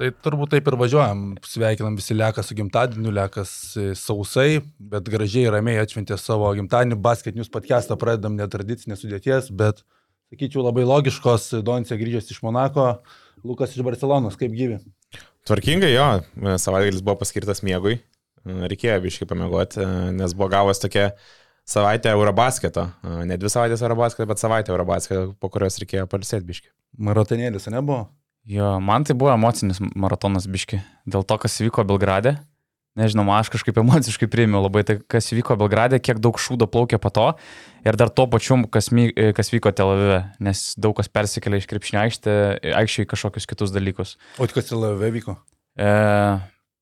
[0.00, 1.24] Tai turbūt taip ir važiuojam.
[1.44, 6.96] Sveikinam visi Lekas su gimtadieniu, Lekas e, sausai, bet gražiai ramiai atšventė savo gimtadienį.
[7.04, 9.82] Basket News podcastą pradedam netradicinės sudėties, bet,
[10.32, 11.50] sakyčiau, labai logiškos.
[11.66, 12.86] Doncija grįžęs iš Monako,
[13.44, 14.78] Lukas iš Barcelonos, kaip gyvi.
[15.50, 16.06] Tvarkingai jo,
[16.64, 17.98] savaitgalis buvo paskirtas miegui,
[18.48, 19.84] reikėjo biškai pamiegoti,
[20.16, 21.10] nes buvo gavos tokia
[21.68, 22.86] savaitę Eurobasketo,
[23.28, 26.72] ne dvi savaitės Eurobasketo, bet savaitę Eurobasketo, po kurios reikėjo palisėti biškai.
[27.10, 28.06] Maratonėlis, nebuvo?
[28.48, 32.38] Jo, man tai buvo emocinis maratonas biški, dėl to, kas vyko Belgrade.
[32.98, 37.12] Nežinau, aš kažkaip emociškai priėmiau labai tai, kas vyko Belgrade, kiek daug šūdo plaukė po
[37.14, 37.26] to
[37.86, 38.90] ir dar to pačiu, kas,
[39.36, 42.34] kas vyko Tel Avive, nes daug kas persikėlė iš krepšinio aikštė,
[42.80, 44.16] aikščiai kažkokius kitus dalykus.
[44.42, 45.36] O kas Tel Avive vyko?
[45.78, 45.92] E,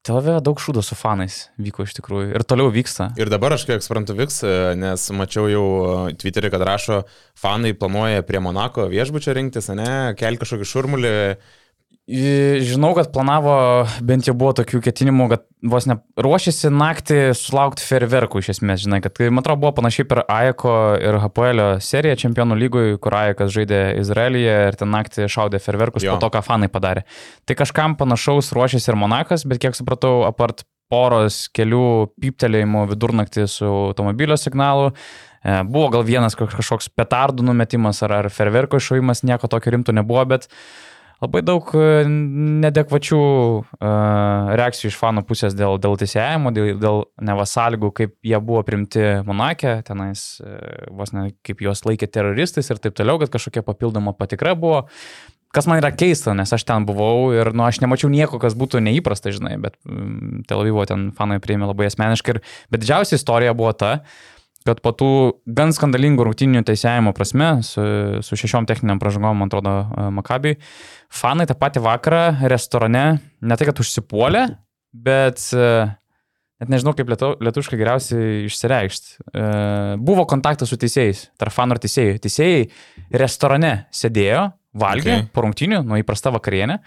[0.06, 3.10] Tel Avive daug šūdo su fanais vyko iš tikrųjų ir toliau vyksta.
[3.20, 4.40] Ir dabar aš kiek suprantu vyks,
[4.78, 7.00] nes mačiau jau e, Twitter'į, kad rašo,
[7.36, 11.12] fanai planuoja prie Monako viešbučio rinktis, ne, kelti kažkokį šurmulį
[12.08, 18.40] Žinau, kad planavo, bent jau buvo tokių ketinimų, kad vos ne ruošiasi naktį sulaukti ferverkų
[18.40, 20.72] iš esmės, žinai, kad man atrodo buvo panašiai per Aiko
[21.04, 26.16] ir HPL seriją čempionų lygui, kur Aikas žaidė Izraelyje ir ten naktį šaudė ferverkus jo.
[26.16, 27.04] po to, ką fanai padarė.
[27.44, 33.68] Tai kažkam panašaus ruošiasi ir Monakas, bet kiek supratau, apart poros kelių piptelėjimų vidurnaktį su
[33.68, 34.94] automobilio signalu,
[35.44, 40.24] e, Buvo gal vienas kažkoks petardų numetimas ar, ar ferverko iššovimas, nieko tokio rimto nebuvo,
[40.32, 40.87] bet uh,
[41.22, 41.86] labai daug e,
[42.62, 48.62] nedekvačių uh, reakcijų iš fanų pusės dėl, dėl teisėjimo, dėl, dėl nevasąlygų, kaip jie buvo
[48.66, 53.64] primti Monakė, tenais uh, vos ne kaip juos laikė teroristais ir taip toliau, kad kažkokia
[53.66, 54.84] papildoma patikra buvo.
[55.54, 58.82] Kas man yra keista, nes aš ten buvau ir, nu, aš nemačiau nieko, kas būtų
[58.84, 59.78] neįprasta, žinai, bet
[60.46, 62.34] Tel Avivo ten fanai priėmė labai asmeniškai.
[62.36, 65.10] Ir, bet didžiausia istorija buvo ta, uh, kad po tų
[65.46, 67.84] gan skandalingų rungtinių teisėjimo prasme, su,
[68.24, 70.58] su šešiom techniniam pražangom, man atrodo, e, Makabiui,
[71.14, 74.44] fanai tą patį vakarą restorane ne tai, kad užsipuolė,
[74.92, 75.70] bet e,
[76.58, 79.14] net nežinau, kaip lietu, lietuškai geriausiai išsireikšti.
[79.30, 79.48] E,
[80.04, 82.22] buvo kontaktas su teisėjais, tarp fanų ir teisėjų.
[82.26, 82.64] Teisėjai
[83.22, 84.48] restorane sėdėjo,
[84.78, 85.28] valgė okay.
[85.32, 86.80] po rungtinių, nuo įprasta vakarienė.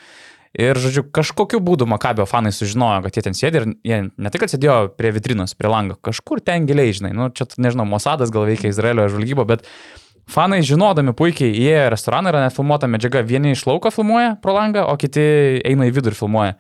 [0.52, 4.44] Ir, žodžiu, kažkokiu būdu Makabio fanai sužinojo, kad jie ten sėdi ir jie ne tik
[4.44, 8.74] atsėdėjo prie vitrinos, prie lango, kažkur ten giliai, žinai, nu, čia, nežinau, Mosadas gal veikia
[8.74, 9.64] Izraelio žvalgybo, bet
[10.32, 14.98] fanai žinodami puikiai, jie restoraną yra nefilmuota medžiaga, vieni iš lauko filmuoja pro langą, o
[15.00, 15.24] kiti
[15.64, 16.58] eina į vidų ir filmuoja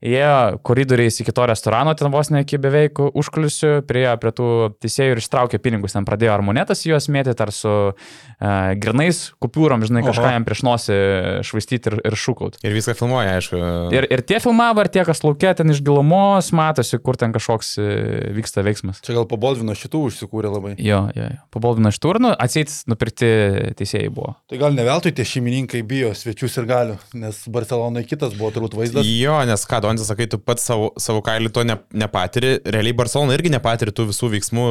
[0.00, 4.48] jie koridoriais iki to restorano, ten vos ne iki beveik užkulisių, prie, prie tų
[4.80, 9.84] teisėjų ir ištraukė pinigus, ten pradėjo ar monetas juos mėtyti, ar su uh, grinais kupiūrom,
[9.86, 10.98] žinai, kažką jam prieš nosį
[11.46, 12.58] švaistyti ir, ir šūkaut.
[12.64, 13.60] Ir viską filmuoja, aišku.
[13.94, 17.74] Ir, ir tie filmavo, ir tie, kas laukia, ten iš gilumos matosi, kur ten kažkoks
[17.80, 17.90] e,
[18.36, 19.02] vyksta veiksmas.
[19.04, 20.74] Čia gal po Boldvino šitų užsikūrė labai.
[20.80, 21.44] Jo, jo, jo.
[21.52, 23.30] po Boldvino šitų ir, nu, atseit nupirkti
[23.78, 24.34] teisėjai buvo.
[24.50, 28.78] Tai gal ne veltui tie šeimininkai bijo svečius ir galių, nes Barcelonai kitas buvo turbūt
[28.78, 29.08] vaizdas.
[29.08, 32.56] Jo, nes ką, Dontis sakai, tu pats savo, savo kailį to ne, nepatiri.
[32.64, 34.66] Realiai Barcelona irgi nepatiri tų visų veiksmų,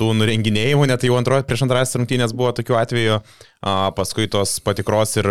[0.00, 3.20] tų nurenginėjimų, net jau antrojo, prieš antrasis rungtynės buvo tokių atvejų,
[3.96, 5.28] paskui tos patikros ir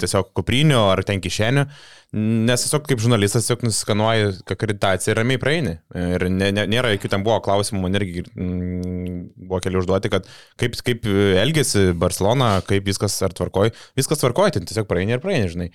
[0.00, 1.66] tiesiog kuprinių ar ten kišenių.
[2.14, 5.72] Nes tiesiog kaip žurnalistas tiesiog nusiskanuoji akreditaciją ir ramiai praeini.
[5.98, 9.16] Ir ne, ne, nėra jokių ten buvo klausimų, man irgi mm,
[9.48, 10.28] buvo keli užduoti, kad
[10.60, 11.08] kaip, kaip
[11.42, 13.74] elgesi Barcelona, kaip viskas ar tvarkoj.
[13.98, 15.68] Viskas tvarkoj, ten tiesiog praeini ir praeini, žinai.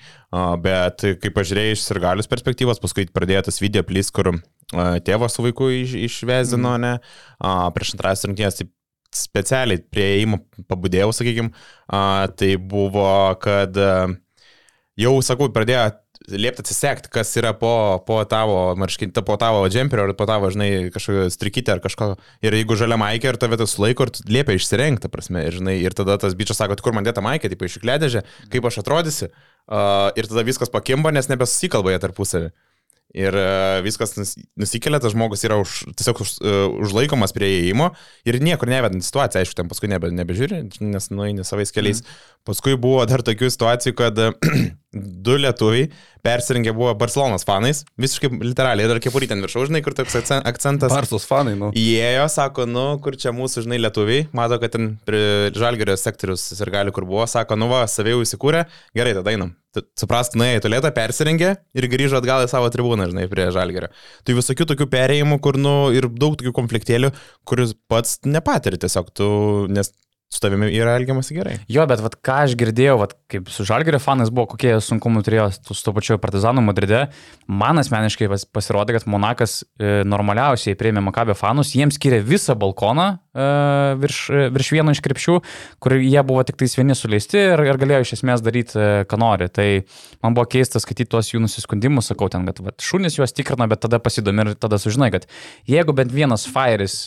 [0.63, 4.37] Bet kaip pažiūrėjai iš sirgalius perspektyvos, paskui pradėjo tas video plis, kur
[4.71, 6.87] tėvas su vaiku iš, išvezino, mm.
[6.87, 8.71] ne, prieš antras rungtynės, tai
[9.15, 11.53] specialiai prie įėjimo pabudėjau, sakykime,
[12.39, 13.09] tai buvo,
[13.41, 13.77] kad
[14.99, 15.87] jau, sakau, pradėjo
[16.29, 17.71] liepti atsisekti, kas yra po,
[18.05, 22.09] po tavo marškinį, po tavo džemperio ar po tavo, žinai, kažkokio strikytę ar kažko.
[22.45, 25.95] Ir jeigu žalia maikė ir tave tas laiko ir liepia išsirengti, prasme, ir, žinai, ir
[25.97, 29.31] tada tas bičias sako, kur man dėta maikė, taip iškledėžė, kaip aš atrodysi.
[29.69, 32.51] Uh, ir tada viskas pakimba, nes nebesusikalba jie tarpusavį.
[33.17, 34.13] Ir uh, viskas
[34.53, 37.87] nusikelia, tas žmogus yra už, tiesiog už, uh, užlaikomas prie įėjimo
[38.29, 42.03] ir niekur nevedant situaciją, aišku, ten paskui nebe, nebežiūri, nes nueini savais keliais.
[42.03, 42.19] Mm.
[42.45, 44.21] Paskui buvo dar tokių situacijų, kad
[45.25, 45.87] du lietuviai
[46.21, 50.93] persirengę buvo Barcelonas fanais, visiškai literaliai, dar kepurytė ant viršaus, žinai, kur toks akcentas.
[50.93, 51.71] Barsos fanai, nu.
[51.73, 54.91] Įėjo, sako, nu, kur čia mūsų, žinai, lietuviai, mato, kad ten
[55.57, 59.57] žalgerio sektorius ir gali kur buvo, sako, nu va, savėjau įsikūrė, gerai, tada einam.
[59.99, 63.91] Suprast, nuėjo į tualetą, persirengė ir grįžo atgal į savo tribūną, žinai, prie žalgerio.
[64.25, 67.11] Tai visokių tokių perėjimų, kur, nu, ir daug tokių konfliktėlių,
[67.45, 69.29] kuris pats nepatiri tiesiog, tu,
[69.69, 69.93] nes
[70.29, 71.55] su tavimi yra elgiamasi gerai.
[71.71, 75.47] Jo, bet vat, ką aš girdėjau, vat, kaip su Žalgerio fanais buvo, kokie sunkumų turėjo
[75.57, 77.07] su to pačiu Partizanu Madride,
[77.49, 83.15] man asmeniškai pasirodė, kad Monakas e, normaliausiai prieimė Makabio fanus, jiems skiria visą balkoną
[83.99, 84.19] virš,
[84.53, 85.37] virš vieno iš krepšių,
[85.83, 89.19] kur jie buvo tik tais vieni suleisti ir, ir galėjo iš esmės daryti, uh, ką
[89.21, 89.49] nori.
[89.53, 89.67] Tai
[90.25, 93.83] man buvo keista skaityti tuos jų nusiskundimus, sakau ten, kad va, šunys juos tikrina, bet
[93.85, 95.27] tada pasidomi ir tada sužinai, kad
[95.69, 96.99] jeigu bent vienas fairis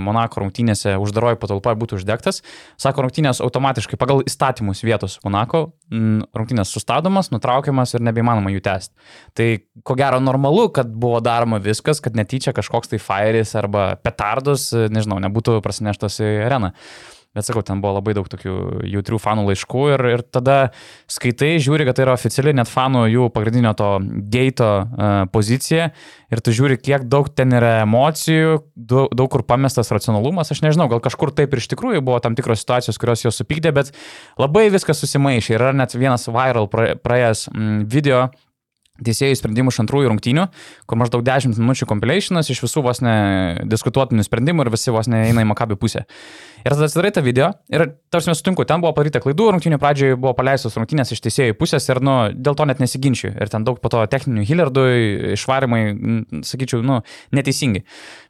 [0.00, 2.42] Monako rungtynėse uždaroji patalpoje būtų uždegtas,
[2.80, 8.94] sako rungtynės automatiškai pagal įstatymus vietos Monako, rungtynės sustabdomas, nutraukiamas ir nebeįmanoma jų tęsti.
[9.36, 9.48] Tai
[9.86, 15.18] ko gero normalu, kad buvo daroma viskas, kad netyčia kažkoks tai fairis arba petardus, nežinau,
[15.26, 16.74] nebūtų prasineštas į areną.
[17.30, 18.52] Bet sakau, ten buvo labai daug tokių
[18.90, 20.56] jautrių fanų laiškų ir, ir tada
[21.06, 23.90] skaitai, žiūri, kad tai yra oficiali net fanų jų pagrindinio to
[24.34, 25.92] geito uh, pozicija
[26.34, 30.50] ir tu žiūri, kiek daug ten yra emocijų, daug, daug kur pamestas racionalumas.
[30.50, 33.76] Aš nežinau, gal kažkur taip ir iš tikrųjų buvo tam tikros situacijos, kurios jos supykdė,
[33.78, 33.94] bet
[34.34, 35.54] labai viskas susimaišė.
[35.54, 38.26] Yra net vienas viral praėjęs mm, video
[39.06, 40.46] teisėjų sprendimų iš antrųjų rungtynių,
[40.88, 43.14] kur maždaug 10 minučių compilationas iš visų vos ne
[43.70, 46.04] diskutuotinų sprendimų ir visi vos ne eina į Makabį pusę.
[46.60, 50.18] Ir tada atsidarai tą video ir tarsi mes sutinku, ten buvo padaryta klaidų, rungtynių pradžioje
[50.20, 53.32] buvo paleistos rungtynės iš teisėjų pusės ir nu, dėl to net nesiginčiu.
[53.32, 54.86] Ir ten daug po to techninių hillardų,
[55.36, 55.82] išvarimai,
[56.46, 57.00] sakyčiau, nu,
[57.36, 57.84] neteisingi.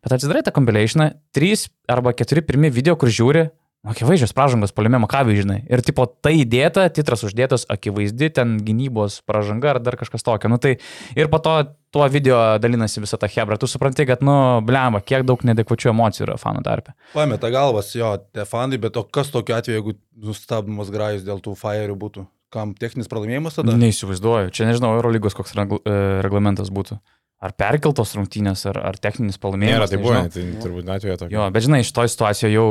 [0.05, 3.49] Bet atsidarai tą compilationą, 3 arba 4 pirmi video, kur žiūri,
[3.81, 5.63] Akivaizdžios pražangos poliume Makavai, žinai.
[5.73, 10.51] Ir tipo tai įdėta, titras uždėtas, akivaizdi ten gynybos pražanga ar dar kažkas tokio.
[10.53, 10.75] Nu tai
[11.17, 11.55] ir po to
[11.89, 13.57] tuo video dalinasi visą tą hebrą.
[13.57, 14.35] Tu supranti, kad, nu,
[14.69, 16.93] blemba, kiek daug nedekvačių emocijų yra fanų tarpe.
[17.15, 19.97] Pameta galvas, jo, te fanai, bet o kas tokiu atveju, jeigu
[20.29, 22.27] nustabdomas grajus dėl tų fairių būtų?
[22.53, 23.79] Kam techninis pralaimėjimas tada?
[23.81, 24.53] Neįsivaizduoju.
[24.53, 25.97] Čia nežinau, Eurolygos koks regl e,
[26.27, 27.01] reglamentas būtų
[27.41, 29.79] ar perkeltos rungtynės, ar, ar techninis pralaimėjimas.
[29.79, 31.37] Nėra, tai buvo, tai turbūt atveju tokio.
[31.39, 32.67] Jo, bet žinai, šitoje situacijoje jau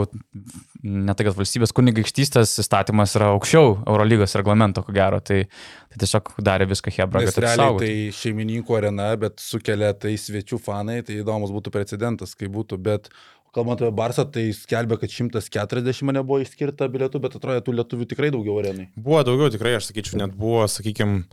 [0.85, 5.41] ne tai, kad valstybės kunigaikštystės įstatymas yra aukščiau Eurolygos reglamento, ko gero, tai,
[5.89, 7.25] tai tiesiog darė viską Hebra.
[7.25, 12.51] Nes realiai tai šeimininkų arena, bet sukelia tai svečių fanai, tai įdomus būtų precedentas, kai
[12.53, 13.09] būtų, bet
[13.49, 18.05] Kalbant apie Barsą, tai skelbia, kad 140 mane buvo išskirta bilietų, bet atrodo, tų lietuvių
[18.11, 18.91] tikrai daugiau arenai.
[18.93, 21.23] Buvo daugiau, tikrai, aš sakyčiau, net buvo, sakykime,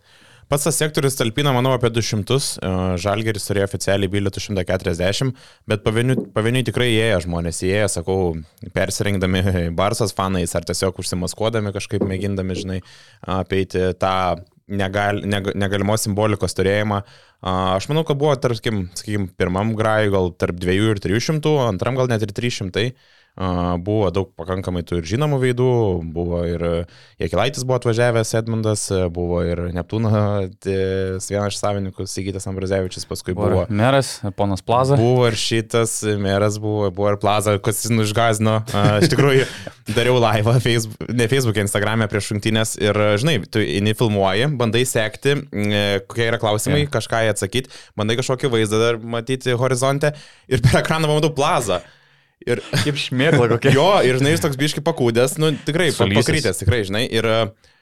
[0.46, 2.68] Pats tas sektorius talpina, manau, apie 200, e,
[3.02, 5.32] Žalgeris turėjo oficialiai bilietų 140,
[5.66, 8.18] bet pavieniui, tikrai įėjo žmonės, įėjo, sakau,
[8.76, 9.42] persirengdami
[9.78, 12.78] Barsas fanais ar tiesiog užsimaskuodami kažkaip mėgindami, žinai,
[13.26, 14.14] apeiti tą
[14.70, 17.02] negal, neg, negalimos simbolikos turėjimą.
[17.46, 22.10] Aš manau, kad buvo, tarkim, sakykim, pirmam grajui gal tarp 2 ir 300, antram gal
[22.10, 22.92] net ir 300.
[23.36, 25.72] Buvo daug pakankamai tų ir žinomų veidų,
[26.14, 26.62] buvo ir
[27.20, 30.10] Jekilaitis buvo atvažiavęs, Edmundas, buvo ir Neptūno
[30.64, 33.50] vienas iš savininkų, Sigitas Ambrazevičius, paskui buvo.
[33.52, 34.96] buvo meras, ponas Plaza.
[34.96, 38.62] Buvo ir šitas, meras buvo, buvo ir Plaza, kas jis nužgazino.
[39.04, 39.44] Iš tikrųjų,
[39.98, 45.36] dariau laivą, Facebook, ne Facebook'e, Instagram'e prieš šimtinės ir, žinai, tu įni filmuoji, bandai sekti,
[46.08, 46.94] kokie yra klausimai, yeah.
[46.96, 50.14] kažką atsakyti, bandai kažkokį vaizdą dar matyti horizonte
[50.48, 51.82] ir per ekraną pamatau Plaza.
[52.44, 53.72] Ir, Kaip šmėkla kokia.
[53.74, 56.20] Jo, ir žinai, jis toks biški pakūdęs, nu tikrai, Sulysis.
[56.20, 57.28] pakrytęs, tikrai, žinai, ir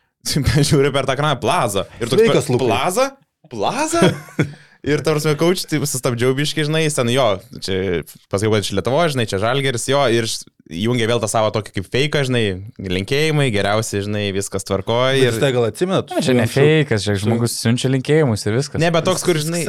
[0.70, 1.88] žiūri per tą kraną plazą.
[1.98, 3.08] Ir toks Sveikas, per, plaza?
[3.50, 4.04] Plaza?
[4.84, 7.24] Ir tarsi kauč, tai sustabdžiau biški, žinai, ten jo,
[7.64, 10.28] čia pasakiau, kad iš Lietuvo, žinai, čia žalgeris, jo, ir
[10.70, 12.42] jungia vėl tą savo tokį kaip fake, žinai,
[12.80, 15.18] linkėjimai, geriausiai, žinai, viskas tvarkoja.
[15.20, 16.12] Ir tai gal atsimenat?
[16.14, 18.80] Na, čia ne fake, čia žmogus siunčia linkėjimus ir viskas.
[18.80, 19.60] Ne, bet toks, kur, žinai,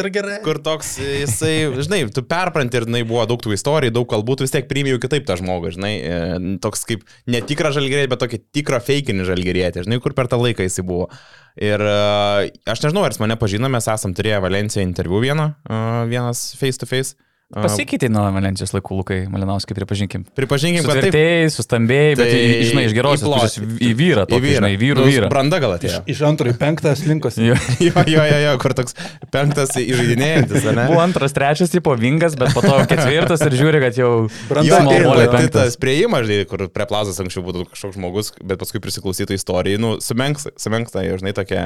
[0.46, 1.54] kur toks, jisai,
[1.84, 5.02] žinai, tu perpranti ir, žinai, buvo daug tų istorijų, daug kalbų, tu vis tiek priimėjau
[5.04, 10.00] kitaip tą žmogų, žinai, e, toks kaip netikra žalgerėtė, bet tokį tikrą fakinį žalgerėtė, žinai,
[10.04, 11.10] kur per tą laiką jisai buvo.
[11.56, 16.02] Ir uh, aš nežinau, ar jis mane pažino, mes esam turėję Valenciją interviu vieną, uh,
[16.12, 17.16] vienas face to face.
[17.54, 20.24] Pasikeitė nuo Valencijos laikų, Lukai Malinauskai, pripažinkim.
[20.34, 21.16] Pripažinkim, kad taip.
[21.54, 25.12] Sustambėjai, bet, tai, žinai, iš gerosios pusės į vyrą, tokį, į vyrą, žinai, vyrų nu,
[25.14, 25.30] vyrą.
[25.30, 26.00] Branda gal atėjo.
[26.02, 27.44] Iš, iš antro į penktą slinkosi.
[27.52, 28.98] jo, jo, jo, jo, jo, kur toks
[29.30, 30.88] penktas įžaidinėjantis, ne?
[30.90, 34.10] Buvo antras, trečias, tipo vingas, bet po to ketvirtas ir žiūri, kad jau
[34.50, 34.82] branda.
[34.98, 38.82] Jo, tai, tai tas prieimas, žinai, kur prie plazas anksčiau būtų kažkoks žmogus, bet paskui
[38.82, 41.64] prisiklausytų istorijai, nu, sumenksta, sumenksta, žinai, tokia,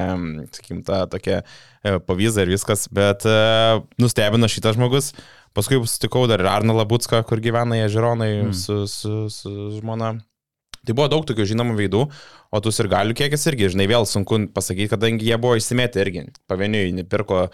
[0.52, 5.14] sakykim, ta tokia e, pavyzdė ir viskas, bet uh, nustebino šitas žmogus.
[5.56, 8.52] Paskui sutikau dar ir Arną Labutską, kur gyvena jie žiūronai mm.
[8.54, 10.14] su, su, su žmona.
[10.86, 12.04] Tai buvo daug tokių žinomų veidų,
[12.50, 16.22] o tų ir galių kiekis irgi, žinai, vėl sunku pasakyti, kadangi jie buvo išsimetę irgi,
[16.48, 17.48] pavieniui nupirko,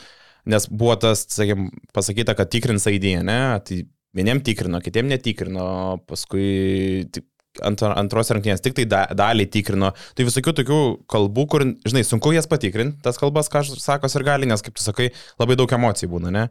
[0.47, 3.81] nes buvo tas, sakėm, pasakyta, kad tikrins ID, ne, tai
[4.17, 5.67] vieniem tikrino, kitiem netikrino,
[6.07, 7.26] paskui tik
[7.65, 9.93] ant, antros rungtynės tik tai da, dalį tikrino.
[10.17, 10.79] Tai visokių tokių
[11.13, 14.85] kalbų, kur, žinai, sunku jas patikrinti, tas kalbas, ką sakos ir gali, nes, kaip tu
[14.85, 15.11] sakai,
[15.41, 16.45] labai daug emocijų būna, ne?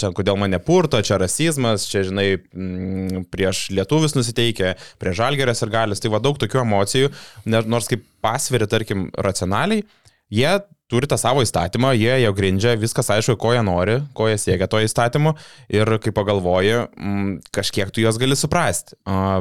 [0.00, 5.72] Čia kodėl mane purto, čia rasizmas, čia, žinai, m, prieš lietuvius nusiteikia, prieš žalgerės ir
[5.72, 7.14] galis, tai va daug tokių emocijų,
[7.46, 9.86] nors kaip pasveri, tarkim, racionaliai,
[10.30, 10.58] jie
[10.90, 14.68] turi tą savo įstatymą, jie jau grindžia, viskas aišku, ko jie nori, ko jie siekia
[14.70, 15.34] to įstatymu
[15.72, 18.98] ir kai pagalvoji, m, kažkiek tu juos gali suprasti.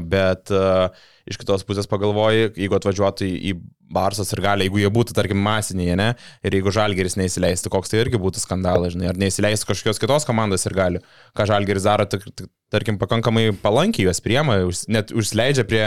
[0.10, 0.54] Bet
[1.30, 3.58] iš kitos pusės pagalvoji, jeigu atvažiuotų į,
[3.90, 6.12] Barsas ir gali, jeigu jie būtų, tarkim, masinėje, ne,
[6.46, 10.68] ir jeigu Žalgeris neįsileistų, koks tai irgi būtų skandalas, žinai, ar neįsileistų kažkokios kitos komandos
[10.70, 11.02] ir gali,
[11.34, 14.60] ką Žalgeris daro, tarkim, pakankamai palankiai juos priema,
[14.94, 15.84] net užsileidžia prie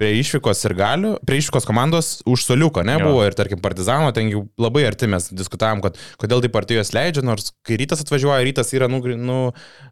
[0.00, 3.10] prie išvykos ir galių, prie išvykos komandos už soliuko, ne, Jo.
[3.10, 6.94] buvo ir tarkim Partizano, ten jau labai arti mes diskutavom, kad kodėl taip arti juos
[6.96, 9.38] leidžia, nors kai rytas atvažiuoja, rytas yra, nu, nu,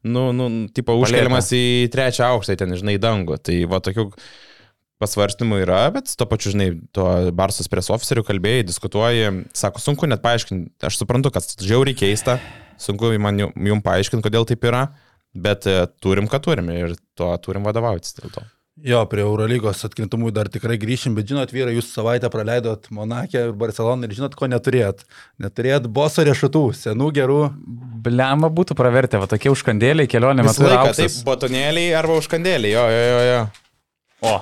[0.08, 3.36] nu, nu tipo, užkeliamas į trečią aukštą, ten, žinai, dangų.
[3.44, 4.08] Tai va tokių
[4.98, 7.04] pasvarstymų yra, bet to pačiu, žinai, to
[7.38, 12.40] Barsos pres ofiserių kalbėjai, diskutuoji, sako, sunku net paaiškinti, aš suprantu, kad žiauriai keista,
[12.82, 14.88] sunku man ju- jum paaiškinti, kodėl taip yra,
[15.38, 18.42] bet e, turim, ką turim ir to turim vadovautis dėl to.
[18.86, 23.54] Jo, prie Eurolygos atkrintamųjų dar tikrai grįšim, bet žinot, vyrai, jūs savaitę praleidot Monakė ir
[23.58, 25.02] Barceloną ir žinot, ko neturėjot.
[25.42, 27.40] Neturėjot boso riešutų, senų gerų.
[28.04, 30.62] Blemba būtų pravertę, va tokie užkandėliai kelionė metu.
[30.62, 33.40] laiką, taip, batonėliai arba užkandėliai, jo, jo, jo, jo.
[34.18, 34.36] O.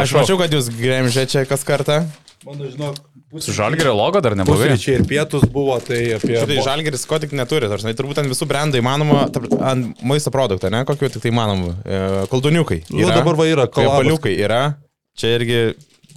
[0.00, 2.02] Aš mačiau, kad jūs gremžė čia kas kartą.
[2.44, 2.96] Mano, žinok,
[3.40, 4.68] su žalgerio logo dar neblogai.
[4.74, 6.34] Pusryčiai ir pietus buvo, tai apie...
[6.36, 9.22] Tai bo- žalgeris ko tik neturi, aš žinai, turbūt ant visų brandų įmanoma,
[9.70, 11.72] ant maisto produktų, ne, kokiu tik tai įmanoma.
[11.86, 12.82] E, Kolduniukai.
[12.90, 14.02] Nu, dabar va yra kolabas.
[14.02, 14.60] Paliukai yra.
[15.16, 15.58] Čia irgi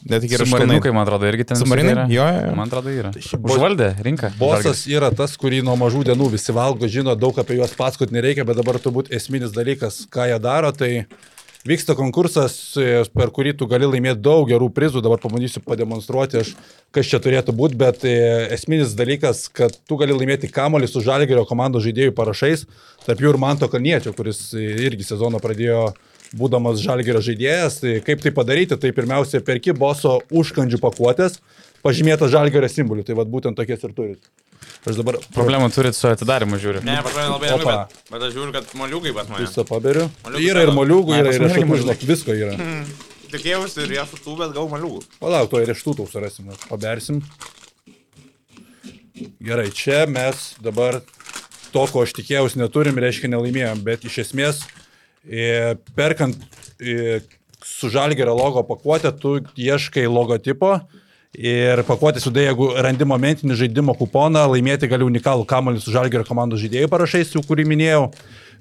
[0.06, 1.58] net iki ir Submarinukai, man atrodo, irgi ten.
[1.66, 2.04] Yra.
[2.12, 2.56] Jo, jo, jo.
[2.60, 3.10] Man atrodo, yra.
[3.16, 4.34] bos- Užvaldė rinką.
[4.40, 8.46] Bosas yra tas, kurį nuo mažų dienų visi valgo, žino, daug apie juos pasakot nereikia,
[8.46, 10.92] bet dabar turbūt esminis dalykas, ką jie daro, tai
[11.66, 16.54] vyksta konkursas, e, per kurį tu gali laimėti daug gerų prizų, dabar pabandysiu pademonstruoti, aš,
[16.96, 18.16] kas čia turėtų būti, bet e,
[18.56, 22.68] esminis dalykas, kad tu gali laimėti kamolį su Žalgerio komandos žaidėjų parašais,
[23.06, 25.90] tarp jų ir Manto Kalniečio, kuris e, irgi sezoną pradėjo
[26.36, 27.82] būdamas Žalgerio žaidėjas.
[27.82, 31.40] Tai kaip tai padaryti, tai pirmiausia, perki boso užkandžių pakuotės,
[31.86, 34.30] pažymėta Žalgerio simboliu, tai vad būtent tokias ir turit.
[34.86, 36.84] Aš dabar Problemų turit su atidarimu, žiūriu.
[36.86, 37.58] Ne, pažiūrėjau labai Opa.
[37.58, 39.48] lengvai, bet, bet aš žiūriu, kad moliukai pas mane.
[39.48, 40.06] visą paberiu.
[40.28, 41.86] Moliūgų Yra ir moliūgų, yra pas ir riešutų, moliūgai.
[41.88, 42.58] žinok, visko yra.
[43.34, 45.02] Tikėjausi ir riešutų, bet gal moliūgų.
[45.24, 47.24] Palauk, to ir riešutų tau surasim, pabersim.
[49.40, 51.00] Gerai, čia mes dabar
[51.72, 54.62] to, ko aš tikėjausi, neturim, reiškia nelaimėjom, bet iš esmės,
[55.26, 56.38] e, perkant
[56.80, 57.22] e,
[57.66, 60.78] su žalgerio logo pakuotę, tu ieškai logotipo
[61.38, 66.64] ir pakuotė sudai, jeigu randi momentinį žaidimo kuponą, laimėti gali unikalų kamalį su žalgerio komandos
[66.64, 68.10] žaidėjų parašais, jau kurį minėjau.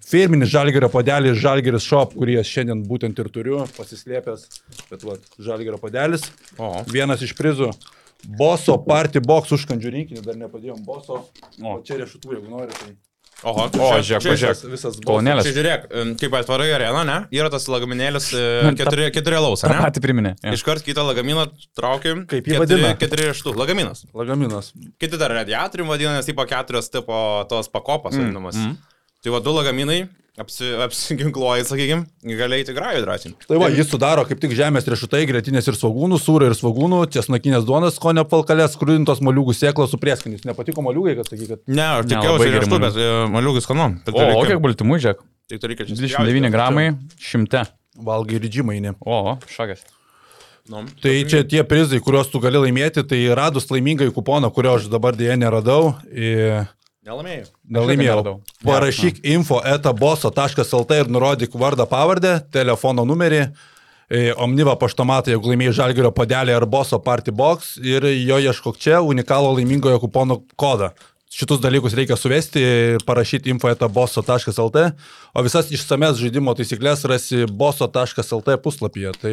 [0.05, 4.45] Firminis žalgerio padelis, žalgeris shop, kurį aš šiandien būtent ir turiu, pasislėpęs,
[4.91, 6.27] bet va, žalgerio padelis.
[6.59, 6.75] O.
[6.93, 7.71] Vienas iš prizų.
[8.39, 11.23] Boso party box užkandžių rinkinį, dar nepadėjom boso.
[11.63, 12.93] O čia riešutų, jeigu nori, tai
[13.45, 14.71] Oho, O, žiūrėk, čia- pažiūrėk.
[14.73, 14.97] visas.
[15.05, 15.83] Čia žiūrėk,
[16.21, 17.17] kaip atvarai į areną, ne?
[17.37, 19.77] Yra tas lagaminėlis e, keturi, keturi laus, ne?
[19.85, 20.33] pati priminė.
[20.43, 20.55] jo.
[20.57, 21.45] Iškart kitą lagaminą
[21.77, 22.25] traukiam.
[22.31, 22.95] Kaip jį vadina?
[22.97, 23.53] Keturi riešutų.
[23.61, 24.07] Lagaminas.
[24.17, 24.73] Lagaminas.
[24.99, 28.57] Kiti dar radiatorium vadina, nes tipo keturios tipo tos pakopos vadinamas.
[28.57, 28.77] mm.
[29.25, 30.09] Tai va du lagaminai,
[30.41, 32.05] apsi, apsiginkluoji, sakykime,
[32.39, 33.33] gali eiti grajų drąsiai.
[33.47, 37.67] Tai va, jis sudaro kaip tik žemės riešutai, grėtinės ir svagūnų, sūrio ir svagūnų, česnakinės
[37.69, 40.43] duonas, skonio palkalės, skrudintos moliūgų sėklos su prieskoniais.
[40.49, 41.63] Nepatiko moliūgai, kad sakyk, kad...
[41.71, 43.25] Ne, aš Ne, tikėjausi riešutų, bet moliūgai.
[43.25, 43.89] e, moliūgai skanu.
[44.09, 45.01] Tik O, o kiek baltymų.
[45.51, 46.87] Tik tai reikia čia 29 gramai,
[47.21, 47.67] 100.
[48.05, 48.97] Valgai rydžimainį.
[49.07, 49.85] O, o, šakas.
[50.65, 54.87] Nu, Tai čia tie prizai, kuriuos tu gali laimėti, tai radus laimingai kuponą, kurio aš
[54.89, 55.93] dabar dėje neradau.
[56.09, 56.65] į-
[57.05, 57.51] Nelaimėjau.
[57.69, 58.39] Nelaimėjau.
[58.65, 63.43] Parašyk info etaboso.lt ir nurodyk vardą pavardę, telefono numerį.
[64.09, 69.03] e, Omniva paštomatą, jeigu laimėjai žalgerio padelį ar boso party box ir jo ieškok čia
[69.05, 70.95] unikalų laimingojo kupono kodą.
[71.35, 72.61] Šitus dalykus reikia suvesti,
[73.07, 74.83] parašyti info etaboso.lt,
[75.35, 79.11] o visas išsames žaidimo taisyklės rasi boso.lt puslapyje.
[79.19, 79.33] Tai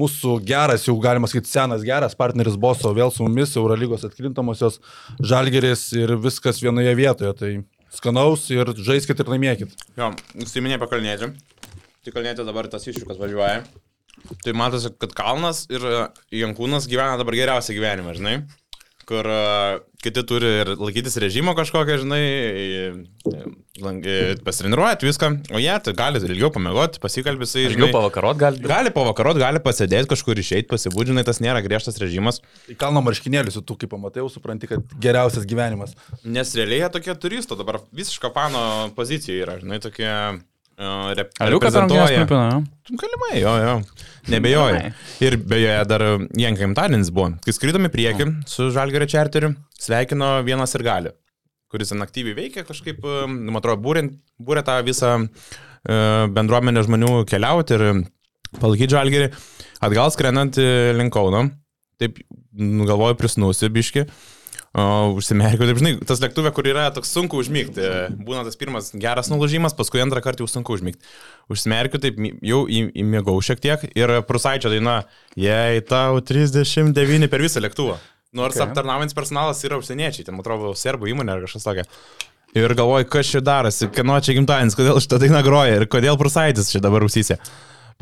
[0.00, 4.80] mūsų geras, jau galima sakyti, senas geras partneris boso vėl su mumis, Eurolygos atkrintamosios
[5.20, 7.36] žalgeris ir viskas vienoje vietoje.
[7.36, 7.52] Tai
[7.92, 9.76] skanaus ir žaiskit ir laimėkit.
[10.00, 11.34] Jo, užsiminė apie kalnėtį.
[12.04, 13.60] Tai kalnėtė dabar tas iššūkas važiuoja.
[14.44, 15.96] Tai matosi, kad Kalnas ir e,
[16.40, 18.36] Jankūnas gyvena dabar geriausią gyvenimą, žinai.
[19.08, 22.84] Kur uh, kiti turi ir laikytis režimo kažkokią, žinai, e,
[23.80, 28.62] e, pasitreniruojat viską, o jie tai gali ilgiau pamiegoti, pasikalbėsi, Ilgiau pavakarot gali.
[28.64, 33.76] Gali pavakarot, gali pasėdėti kažkur išeiti, pasibūdžinai, tas nėra griežtas režimas, Į kalno marškinėlius, tu
[33.80, 35.96] kaip pamatai, jau supranti, kad geriausias gyvenimas.
[36.24, 38.64] nes realiai jie tokie turistų, dabar visiška fano
[38.96, 40.10] pozicija yra, žinai, tokie
[40.78, 42.20] rep Aliukas reprezentuoja.
[42.20, 42.62] nupina?
[42.90, 43.74] Galimai, jo, jo.
[44.28, 44.92] Nebejoju.
[45.24, 46.02] Ir beje, dar
[46.36, 47.34] Janka gimtadienis buvo.
[47.44, 51.12] Kai skridome prieki su Žalgerio čarteriu, sveikino vienas ir gali,
[51.72, 54.06] kuris ten aktyviai veikia kažkaip, e, man atrodo, būrė,
[54.40, 55.26] būrė tą visą e,
[56.34, 57.86] bendruomenę žmonių keliauti ir
[58.60, 59.30] palaikyti Žalgerį.
[59.84, 61.46] Atgal skrendant e, link Kauno,
[62.00, 62.18] taip
[62.52, 64.08] nu, galvoju prisnusi biški.
[64.74, 67.84] O, užsimerkiau, taip žinai, tas lėktuvė, kur yra toks sunku užmygti.
[68.26, 71.06] Būna tas pirmas geras nulūžimas, paskui antrą kartą jau sunku užmygti.
[71.54, 74.96] Užsimerkiau, taip jau įmėgau šiek tiek ir prusaičio daina,
[75.38, 78.00] jei tau 39 per visą lėktuvą.
[78.34, 78.66] Nors okay.
[78.66, 81.86] aptarnaujantis personalas yra užsieniečiai, ten atrodo serbų įmonė ar kažkas tokia.
[82.58, 86.74] Ir galvoju, kas čia darosi, kieno čia gimtadienis, kodėl šitą dainą groja ir kodėl prusaitis
[86.74, 87.38] čia dabar ausysė.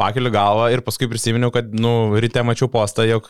[0.01, 3.29] Pakeliu galvą ir paskui prisiminiau, kad, nu, ryte mačiau postą, jog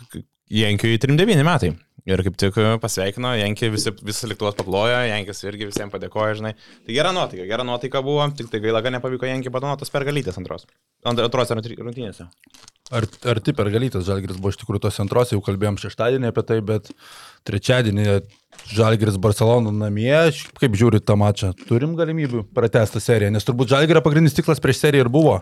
[0.52, 1.72] Jenkiui 39 metai.
[2.08, 6.54] Ir kaip tik e, pasveikino, Jankį visi, visas lėktuvas paplojo, Jankis irgi visiems padėkojo, žinai.
[6.86, 10.66] Tai gera nuotaika, gera nuotaika buvo, tik tai gaila, kad nepavyko Jankį padanotos pergalytės antros.
[11.06, 12.26] Antros rungtynėse.
[12.90, 16.58] Ar, ar ti pergalytas Žalgiris buvo iš tikrųjų tos antros, jau kalbėjom šeštadienį apie tai,
[16.66, 16.90] bet
[17.46, 18.06] trečiadienį
[18.74, 20.12] Žalgiris Barcelona namie,
[20.58, 25.06] kaip žiūri tą mačą, turim galimybių pratestą seriją, nes turbūt Žalgirio pagrindinis tiklas prieš seriją
[25.06, 25.38] ir buvo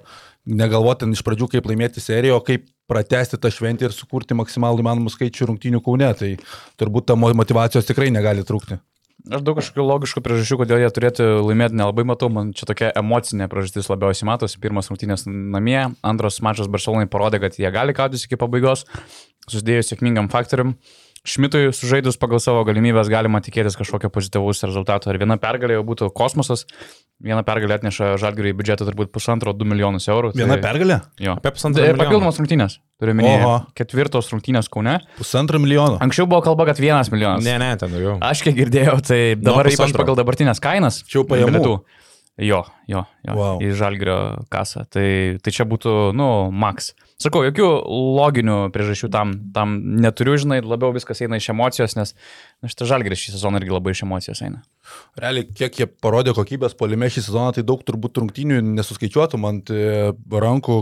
[0.47, 5.15] negalvoti iš pradžių, kaip laimėti seriją, o kaip pratesti tą šventę ir sukurti maksimalų įmanomų
[5.17, 6.13] skaičių rungtynių kaune.
[6.21, 6.31] Tai
[6.81, 8.79] turbūt ta motivacijos tikrai negali trūkti.
[9.29, 13.51] Aš daug kažkokių logiškų priežasčių, kodėl jie turėtų laimėti, nelabai matau, man čia tokia emocinė
[13.53, 14.61] priežastis labiausiai matosi.
[14.63, 18.87] Pirmas rungtynės namie, antras mačas Barcelonai parodė, kad jie gali kautis iki pabaigos,
[19.51, 20.77] susidėjus sėkmingam faktorium.
[21.21, 25.11] Šmitui sužaidus pagal savo galimybės galima tikėtis kažkokio pozityvaus rezultato.
[25.13, 26.65] Ar viena pergalė jau būtų kosmosas,
[27.21, 30.33] viena pergalė atneša žalgiriui biudžetą turbūt pusantro, du milijonus eurų.
[30.33, 30.41] Tai...
[30.41, 31.03] Viena pergalė?
[31.21, 31.85] Jo, apie pusantro.
[31.85, 32.79] Tai papildomos rungtynės.
[33.01, 33.53] Turiu minėti.
[33.77, 34.97] Ketvirtos rungtynės Kaune.
[35.19, 36.01] Pusantro milijono.
[36.01, 37.45] Anksčiau buvo kalba, kad vienas milijonas.
[37.45, 38.17] Ne, ne, ten daugiau.
[38.25, 41.03] Aš kiek girdėjau, tai dabar no, ypač pagal dabartinės kainas.
[41.05, 41.81] Čia jau pajamų.
[42.41, 43.61] Jo, jo, jo wow.
[43.61, 44.17] į žalgrio
[44.53, 44.87] kasą.
[44.89, 45.07] Tai,
[45.45, 46.95] tai čia būtų, nu, maks.
[47.21, 47.67] Sakau, jokių
[48.17, 53.19] loginių priežasčių tam, tam neturiu, žinai, labiau viskas eina iš emocijos, nes na, šitą žalgrį
[53.21, 54.63] šį sezoną irgi labai iš emocijos eina.
[55.21, 59.85] Realiai, kiek jie parodė kokybės polime šį sezoną, tai daug turbūt rungtynių nesuskaičiuotum ant e,
[60.47, 60.81] rankų,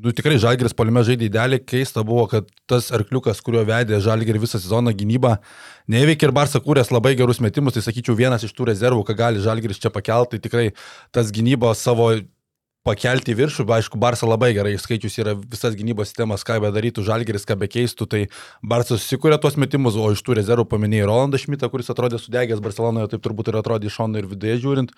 [0.00, 4.60] Nu, tikrai Žalgiris palime žaidė idealiai, keista buvo, kad tas arkliukas, kurio vedė Žalgirį visą
[4.62, 5.34] sezoną gynybą,
[5.90, 9.42] neveikė ir Barsa kūrės labai gerus metimus, tai sakyčiau vienas iš tų rezervų, ką gali
[9.42, 10.64] Žalgiris čia pakelti, tai tikrai
[11.12, 12.12] tas gynybos savo
[12.86, 17.04] pakelti į viršų, aišku, Barça labai gerai skaičius yra visas gynybos sistemas, ką be darytų
[17.04, 18.20] Žalgeris, ką be keistų, tai
[18.64, 23.12] Barça susikūrė tuos metimus, o iš tų rezervų paminėjai Rolandą Šmitą, kuris atrodė sudegęs Barcelonoje,
[23.12, 24.94] taip turbūt ir atrodė iš šono ir viduje žiūrint,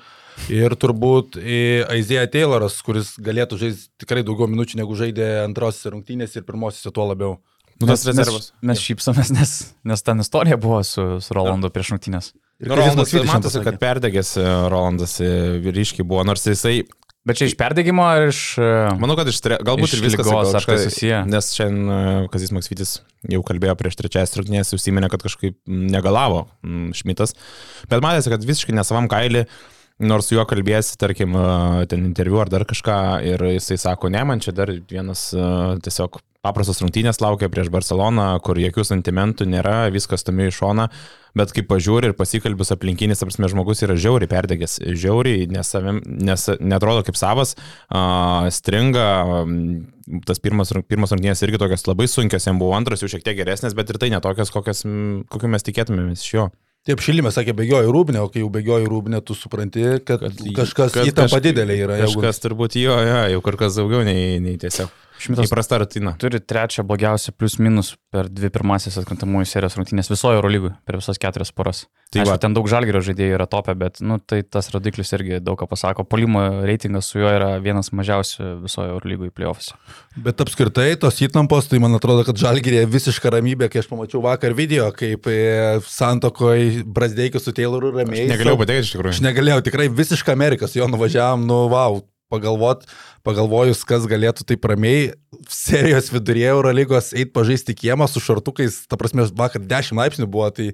[0.52, 6.46] ir turbūt Aizėja Tayloras, kuris galėtų žaisti tikrai daugiau minučių negu žaidė antrosios rungtynės ir
[6.46, 7.40] pirmosios tuo labiau.
[7.82, 8.52] Nu, tas rezervas.
[8.60, 9.52] Mes, mes šypsomės, nes,
[9.88, 12.30] nes ten istorija buvo su, su Rolandu prieš rungtynės.
[12.62, 15.30] Ir nu, Rolandas, matosi, kad perdegęs e, Rolandas e,
[15.66, 16.84] ryškiai buvo, nors jisai
[17.28, 18.38] Bet čia iš perdėgymo ar iš...
[18.58, 21.20] E, Manau, kad iš galbūt iš ir viskas lygos, ar tai susiję.
[21.30, 22.96] Nes šiandien e, Kazis Maksvitis
[23.30, 26.48] jau kalbėjo prieš trečiąją truknės, užsiminė, kad kažkaip negalavo
[26.98, 27.36] Šmitas.
[27.92, 29.44] Bet matėsi, kad visiškai nesavam kailį,
[30.02, 32.98] nors su juo kalbėsi, tarkim, e, ten interviu ar dar kažką,
[33.30, 35.28] ir jisai sako, ne, man čia dar vienas
[35.86, 40.88] tiesiog paprastos rungtynės laukia prieš Barceloną, kur jokių sentimentų nėra, viskas tumi į šoną
[41.38, 47.04] bet kai pažiūri ir pasikalbis aplinkinis, apsme žmogus yra žiauriai perdegęs, žiauriai nesavim, nes, netrodo
[47.06, 49.06] kaip savas, uh, stringa,
[50.28, 53.76] tas pirmas, pirmas rungtynės irgi tokios labai sunkios, jam buvo antras jau šiek tiek geresnės,
[53.78, 54.84] bet ir tai netokios, kokias,
[55.32, 56.50] kokiu mes tikėtumėmės iš jo.
[56.82, 60.96] Taip, šilimas sakė, bėgioji rūbinę, o kai jau bėgioji rūbinę, tu supranti, kad, kad kažkas
[60.96, 61.98] kad, įtampa didelė yra.
[62.00, 62.42] Kažkas jeigu...
[62.48, 64.90] turbūt jo, jo, jau kur kas daugiau nei, nei tiesiog.
[65.22, 66.16] Šimtas įprasta rutina.
[66.18, 71.20] Turi trečią blogiausią plius minus per dvi pirmasis atkrintamųjų serijos rungtynės visojo Eurolygų per visas
[71.22, 71.84] keturias poras.
[72.12, 75.56] Tai Aišku, ten daug žalgerio žaidėjų yra topę, bet nu, tai tas rodiklis irgi daug
[75.60, 76.04] ką pasako.
[76.04, 79.70] Polimo reitingas su juo yra vienas mažiausių visojo Eurolygų į playoffs.
[80.26, 84.56] Bet apskritai tos įtampos, tai man atrodo, kad žalgerė visiška ramybė, kai aš pamačiau vakar
[84.58, 85.38] video, kaip e,
[85.88, 88.26] santokoje Brasdeikis su Tayloru ramiai.
[88.28, 89.16] Negalėjau patekti iš tikrųjų.
[89.16, 92.86] Aš negalėjau, tikrai visiška Amerikas, jo nuvažiavam, nu wow, pagalvot,
[93.26, 95.12] pagalvojus, kas galėtų taip ramiai
[95.52, 100.72] serijos viduryje Eurolygos eiti pažaisti kiemą su šartukais, ta prasme, vakar 10 laipsnių buvo, tai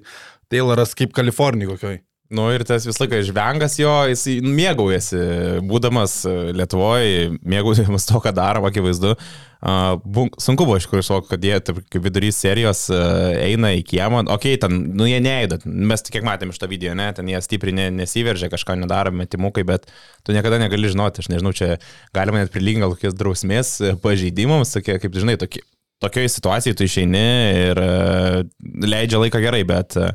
[0.49, 1.99] Tayloras kaip Kalifornijai kokioj.
[2.29, 5.19] Nu ir tas visą laiką žvengas jo, jis mėgaujasi,
[5.65, 6.19] būdamas
[6.53, 9.15] Lietuvoje, mėgaujamas to, ką daro, akivaizdu.
[9.59, 9.97] Uh,
[10.39, 14.21] sunku buvo iš tikrųjų suvokti, kad jie taip, kaip vidurys serijos uh, eina į kiemą.
[14.31, 17.41] Ok, ten, nu jie neįda, mes tik kiek matėm iš to video, ne, ten jie
[17.43, 19.89] stipriai ne, nesiveržia, kažką nedaro, metimukai, bet
[20.21, 21.79] tu niekada negali žinoti, aš nežinau, čia
[22.15, 23.73] galima net prilyginti gal kokias drausmės
[24.05, 25.65] pažeidimams, tokie, kaip žinai, tokie
[25.99, 27.23] tokioje situacijoje tu išeini
[27.63, 28.37] ir uh,
[28.85, 29.97] leidžia laiką gerai, bet...
[29.99, 30.13] Uh,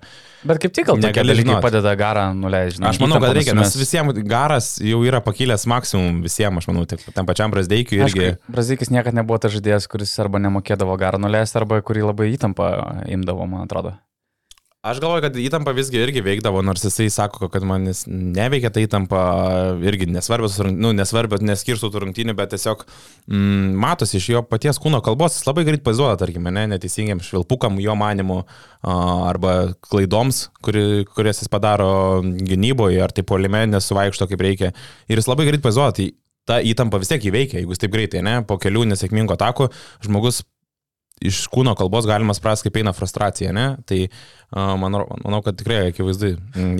[0.48, 2.82] bet kaip tik gal tokie dalykai padeda garą nuleisti.
[2.88, 7.04] Aš manau, kad reikia, nes visiems garas jau yra pakilęs maksimum visiems, aš manau, taip,
[7.16, 8.32] tam pačiam Brazdeikiui irgi.
[8.48, 12.70] Brazdeikis niekada nebuvo tas žaidėjas, kuris arba nemokėdavo garą nuleisti, arba kurį labai įtampą
[13.16, 13.96] imdavo, man atrodo.
[14.84, 19.20] Aš galvoju, kad įtampa visgi irgi veikdavo, nors jisai sako, kad man neveikia ta įtampa,
[19.80, 25.00] irgi nesvarbios, nu, nesvarbios, neskirstų tų rungtynių, bet tiesiog mm, matosi iš jo paties kūno
[25.06, 28.42] kalbos, jis labai greit pazuoda, tarkime, ne, neteisingiam švilpukam jo manimu
[28.84, 29.56] arba
[29.88, 34.74] klaidoms, kuri, kurias jis padaro gynyboje, ar tai polime nesuvaikšto kaip reikia.
[35.08, 36.10] Ir jis labai greit pazuoda, tai
[36.44, 39.72] ta įtampa vis tiek įveikia, jeigu jis taip greitai, ne, po kelių nesėkmingų atakų
[40.04, 40.44] žmogus
[41.24, 43.66] iš kūno kalbos galima spręsti, kaip eina frustracija, ne?
[43.88, 44.00] Tai
[44.52, 46.34] manau, manau, kad tikrai akivaizdai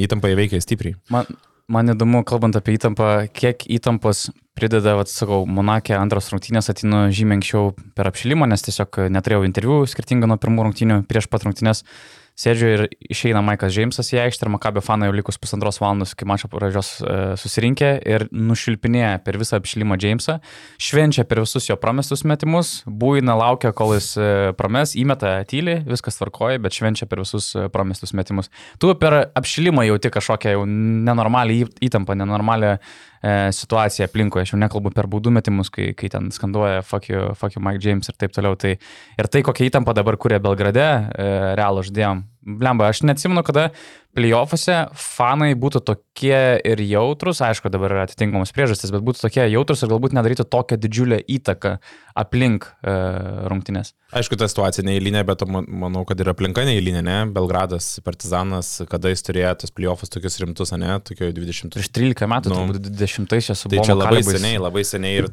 [0.04, 0.98] įtampa įveikia stipriai.
[1.12, 1.28] Man,
[1.72, 7.40] man įdomu, kalbant apie įtampą, kiek įtampos prideda, vat, sakau, Monakė antros rungtynės atinu žymiai
[7.40, 11.82] anksčiau per apšilimą, nes tiesiog neturėjau interviu skirtingą nuo pirmų rungtynių prieš pat rungtynės.
[11.82, 12.80] Uh, Sėdžiu ir
[13.14, 16.88] išeina Maikas Džeimsas į aikštę ir Makabio fanai jau likus pusantros valandos iki mačo pradžios
[16.98, 20.40] e, susirinkė ir nušilpinėja per visą apšilimą Džeimsą,
[20.82, 26.18] švenčia per visus jo pramestus metimus, būina laukia, kol jis e, prames, įmeta tyli, viskas
[26.18, 28.50] tvarkoja, bet švenčia per visus e, pramestus metimus.
[28.82, 32.80] Tu per apšilimą jauti kažkokią jau nenormalią įtampą, nenormalią
[33.24, 37.56] situaciją aplinkoje, aš jau nekalbu per baudų metimus, kai, kai ten skanduoja fuck you, fuck
[37.56, 38.58] you Mike James ir taip toliau.
[38.60, 42.24] Tai, ir tai, kokia įtampa dabar kuria Belgrade, e, realų ždėjom.
[42.44, 43.70] Blemba, aš neatsimenu, kada
[44.14, 49.82] playoffuose fanai būtų tokie ir jautrus, aišku, dabar yra atitinkamos priežastys, bet būtų tokie jautrus
[49.82, 51.74] ir galbūt nedarytų tokią didžiulę įtaką
[52.20, 52.94] aplink e,
[53.50, 53.94] rungtynės.
[54.14, 57.18] Aišku, ta situacija neįlinė, bet manau, kad ir aplinka neįlinė, ne?
[57.34, 60.94] Belgradas, Partizanas, kada jis turėjo tos playoffus tokius rimtus, ne?
[61.02, 61.74] Tokio 20.
[61.74, 64.38] Prieš 13 metų, nu, turbūt 20 čia su Tai čia labai kalibais.
[64.38, 65.32] seniai, labai seniai ir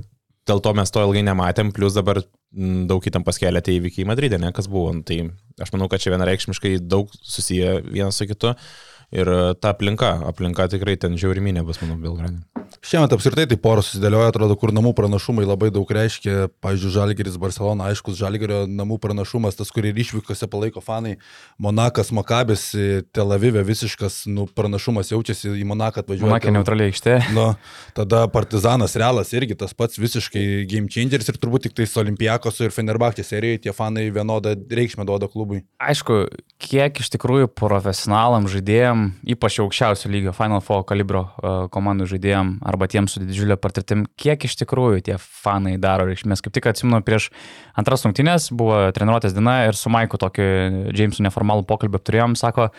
[0.49, 4.51] dėl to mes to ilgai nematėm, plus dabar daug įtampos kelia tie įvykiai Madride, ne,
[4.55, 4.91] kas buvo.
[4.95, 5.21] Nu, tai
[5.61, 8.55] aš manau, kad čia vienareikšmiškai daug susiję vienas su kitu.
[9.11, 9.27] Ir
[9.59, 12.39] ta aplinka, aplinka tikrai ten žiauriminė bus, manau, Belgradė.
[12.79, 16.47] Šiemet apskritai tai poros susidėlioja, atrodo, kur namų pranašumai labai daug reiškia.
[16.63, 21.17] Pavyzdžiui, Žalgeris Barcelona, aiškus Žalgerio namų pranašumas, tas, kurį išvykose palaiko fanai.
[21.61, 22.69] Monakas, Makabės,
[23.11, 26.29] Tel Avive visiškas nu, pranašumas jaučiasi į Monaką atvažiuoti.
[26.31, 27.17] Monakė neutraliai aikštė.
[27.37, 27.45] Nu,
[27.95, 32.73] tada Partizanas Realas irgi tas pats visiškai game changeris ir turbūt tik tais Olimpijakos ir
[32.75, 35.61] Fenerbahčė serijoje tie fanai vienodą reikšmę duoda klubui.
[35.81, 36.23] Aišku,
[36.61, 38.49] kiek iš tikrųjų profesionalam
[39.01, 44.05] žaidėjim, ypač aukščiausio lygio Final Four kalibro uh, komandų žaidėjim, arba tiems su didžiulė patirtim,
[44.17, 46.41] kiek iš tikrųjų tie fanai daro reikšmės.
[46.41, 47.31] Kaip tik atsimenu, prieš
[47.75, 52.71] antras rungtynės buvo treniruotės diena ir su Maiku tokį Jamesų neformalų pokalbį turėjom, sako,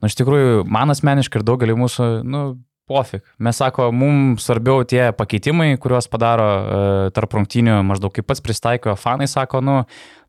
[0.00, 2.44] nu iš tikrųjų, man asmeniškai ir daugelį mūsų, nu,
[2.92, 3.24] pofik.
[3.42, 8.96] Mes sako, mums svarbiau tie pakeitimai, kuriuos padaro e, tarp rungtynių, maždaug kaip pats pristaiko,
[9.00, 9.78] fanai sako, nu,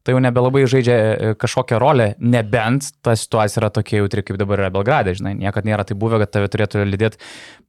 [0.04, 4.60] tai jau nebelabai žaidžia e, kažkokią rolę, nebent ta situacija yra tokia jautri, kaip dabar
[4.60, 7.22] yra Belgradė, žinai, niekada nėra tai buvę, kad tave turėtų lydėti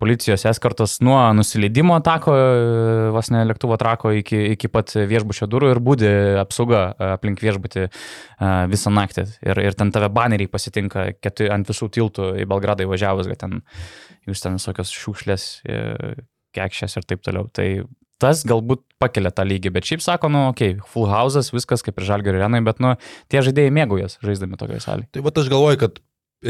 [0.02, 5.70] policijos eskartos nuo nusileidimo tako, e, vos ne lėktuvo trako iki, iki pat viešbučio durų
[5.76, 6.10] ir būdi
[6.42, 7.86] apsauga aplink viešbutį
[8.70, 9.28] visą naktį.
[9.46, 13.60] Ir, ir ten tave baneriai pasitinka keturi, ant visų tiltų į Belgradą įvažiavus, kad ten
[14.28, 15.44] jūs ten visokios šiukšlės,
[16.54, 17.48] kekšės ir taip toliau.
[17.52, 17.68] Tai
[18.22, 21.98] tas galbūt pakelia tą lygį, bet šiaip sako, nu, okei, okay, full house'as, viskas kaip
[21.98, 22.94] ir žalgerio arenai, bet, nu,
[23.32, 25.10] tie žaidėjai mėgaujas žaisdami tokioje salėje.
[25.12, 26.00] Tai va aš galvoju, kad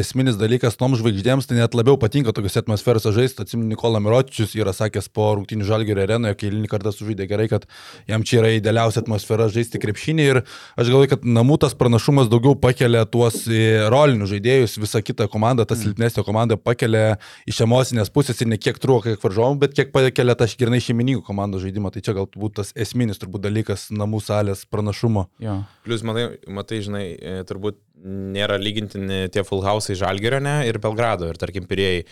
[0.00, 3.44] esminis dalykas tom žvaigždėms, tai net labiau patinka tokiuose atmosferose žaisti.
[3.44, 7.66] Atsimenu, Nikola Miročius yra sakęs po rungtinių žalgerio arenoje, kai eilinį kartą sužaidė gerai, kad
[8.10, 10.40] jam čia yra idealiausia atmosfera žaisti krepšinį ir
[10.80, 15.66] aš galvoju, kad namų tas pranašumas daugiau pakelia tuos e, rolinius žaidėjus, visą kitą komandą,
[15.68, 15.88] tas mm.
[15.88, 17.16] silpnesnė komanda pakelia
[17.50, 21.24] iš emocinės pusės ir ne kiek truko, kiek varžovų, bet kiek pakelia tą grinai šeimininkų
[21.26, 21.92] komandos žaidimą.
[21.94, 25.28] Tai čia galbūt tas esminis turbūt dalykas namų salės pranašumo.
[25.42, 25.60] Jo.
[25.86, 31.30] Plius, matai, matai, žinai, e, turbūt nėra lygintini tie full house'ai Žalgerio ne, ir Belgrado
[31.30, 32.04] ir tarkim pirėjai.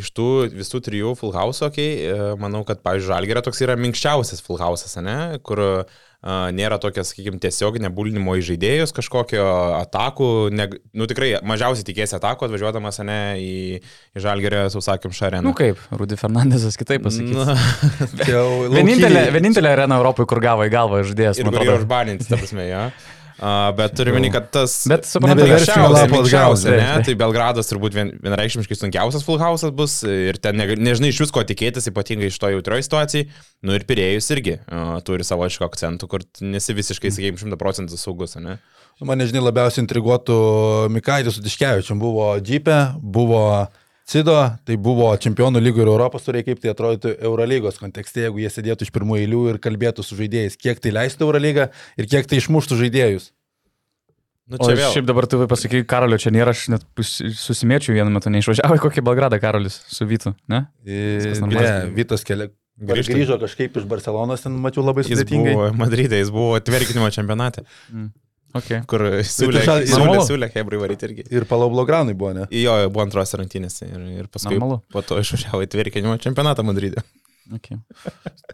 [0.00, 4.40] Iš tų visų trijų full house, okay, e, manau, kad, pavyzdžiui, Žalgerio toks yra minkščiausias
[4.40, 5.98] full house'as, ne, kur uh,
[6.56, 9.44] nėra tokia, sakykime, tiesioginė bulinimo į žaidėjus, kažkokio
[9.82, 13.52] atakų, ne, nu tikrai mažiausiai tikėsi atakų atvažiuodamas ne į,
[14.16, 15.44] į Žalgerio, sausakėm, šareną.
[15.50, 17.52] Nu kaip, Rudy Fernandesas kitaip pasakė.
[18.78, 21.40] vienintelė, vienintelė arena Europoje, kur gavo į galvą žaidėjas.
[21.40, 22.84] Ir kur yra užbaninti, ta prasme, jo.
[22.88, 22.92] Ja.
[23.76, 24.74] Bet turiu meni, kad tas...
[24.90, 25.62] Bet suprantu, kad
[26.68, 31.22] ne, tai Belgradas turbūt vien, vienareikšmiškai sunkiausias full house'as bus ir ten ne, nežinai iš
[31.24, 33.30] vis ko tikėtis, ypatingai iš to jautrioje situacijai.
[33.64, 38.00] Nu ir pirėjus irgi uh, turi savo aišku akcentų, kur nesi visiškai, sakykime, 100 procentų
[38.00, 38.58] saugus, ne?
[39.00, 40.34] Nu, mane, žinai, labiausiai intriguotų
[40.92, 41.96] Mikaitis su Diškevičiam.
[42.02, 43.44] Buvo Džipė, buvo
[44.10, 48.48] Cido, tai buvo čempionų lygų ir Europos turėjai, kaip tai atrodytų Eurolygos kontekste, jeigu jie
[48.50, 52.40] sėdėtų iš pirmųjų eilių ir kalbėtų su žaidėjais, kiek tai leistų Eurolygą ir kiek tai
[52.40, 53.28] išmuštų žaidėjus.
[54.50, 54.88] Nu, čia o vėl.
[54.96, 59.04] šiaip dabar tu pasakai, Karolio čia nėra, aš net susimėčiau vienu metu, neišvažiavo į kokį
[59.06, 60.64] Belgradą Karolis su Vytu, ne?
[60.82, 62.50] Ne, Vytas kelias.
[62.80, 63.12] Grįžta.
[63.12, 65.52] Grįžo kažkaip iš Barcelonos, ten mačiau labai sudėtingai.
[65.52, 67.62] Jis buvo Madride, jis buvo tverkinimo čempionate.
[67.92, 68.08] Mm.
[68.58, 68.80] Okay.
[68.90, 71.24] kur siūlė, žal- siūlė, siūlė Hebrai varyti irgi.
[71.30, 72.46] Ir Palablogranai buvo, ne?
[72.50, 74.80] Jo, jo, buvo antros rungtynės ir, ir paskui Normalu.
[74.90, 77.04] po to išvažiavo į tvirkinimo čempionatą Madride.
[77.50, 77.80] Okay.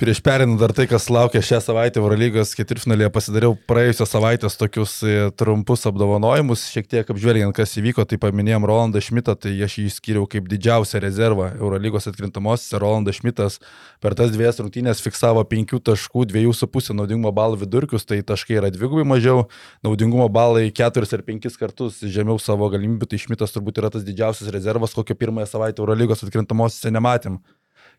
[0.01, 5.17] Prieš perinant dar tai, kas laukia šią savaitę Eurolygos ketvirtfinalėje, pasidariau praėjusios savaitės tokius e,
[5.37, 10.25] trumpus apdovanojimus, šiek tiek apžvelgiant, kas įvyko, tai paminėjom Rolandą Šmitą, tai aš jį skiriau
[10.33, 12.81] kaip didžiausią rezervą Eurolygos atkrintamosiose.
[12.81, 13.59] Rolandas Šmitas
[14.01, 19.05] per tas dviejas rungtynės fiksavo 5 taškų, 2,5 naudingumo balų vidurkius, tai taškai yra dvigubai
[19.09, 19.45] mažiau,
[19.85, 24.49] naudingumo balai 4 ar 5 kartus žemiau savo galimybių, tai Šmitas turbūt yra tas didžiausias
[24.57, 27.41] rezervas, kokio pirmąją savaitę Eurolygos atkrintamosiose nematėm.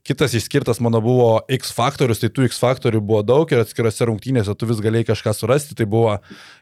[0.07, 4.53] Kitas išskirtas mano buvo X faktorius, tai tų X faktorių buvo daug ir atskirose rungtynėse
[4.55, 5.75] tu vis galėjai kažką surasti.
[5.75, 6.13] Tai buvo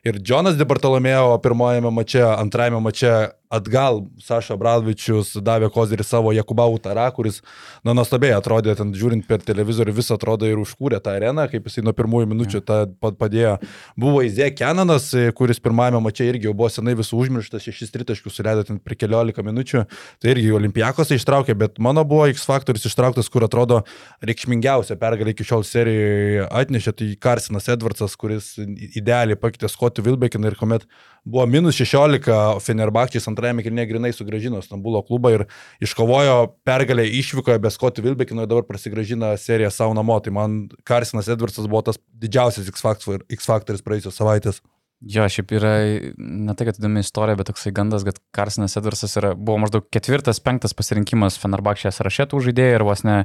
[0.08, 3.14] ir Jonas Debartolomėjo pirmojame mače, antrajame mače
[3.54, 7.42] atgal Saša Bradvičius davė kozirį savo Jakubavų Tarą, kuris,
[7.86, 11.84] na, nuostabiai atrodė, ten žiūrint per televizorių, vis atrodo ir užkūrė tą areną, kaip jisai
[11.86, 13.56] nuo pirmųjų minučių tą pa- padėjo.
[14.00, 18.66] Buvo Izė Kenanas, kuris pirmajame mače irgi jau buvo senai visų užmirštas, šešis tritaškius suleido
[18.68, 19.86] ten per keliolika minučių,
[20.20, 23.82] tai irgi Olimpijakos ištraukė, bet mano buvo X faktorius ištrauktas, kur atrodo
[24.26, 28.54] reikšmingiausia pergalė iki šiol serijoje atnešė, tai Karsinas Edvardsas, kuris
[28.96, 30.88] idealiai pakeitė Skotį Vilbekiną ir kuomet
[31.26, 32.30] buvo minus 16,
[32.62, 35.46] Fenerbakčiais antrajame kilnė grinai sugražino Stambulo klubą ir
[35.84, 40.20] iškovojo pergalę išvykoje be Skotį Vilbekino ir dabar prasigražina seriją savo namo.
[40.22, 44.62] Tai man Karsinas Edvardsas buvo tas didžiausias X faktor- X faktorius praėjusios savaitės.
[45.06, 45.72] Jo, šiaip yra
[46.18, 50.40] ne tai, kad įdomi istorija, bet toksai gandas, kad Karsinas Edvarsas yra, buvo maždaug ketvirtas,
[50.42, 53.18] penktas pasirinkimas Fenerbakšė sąraše tų žaidėjų ir vos ne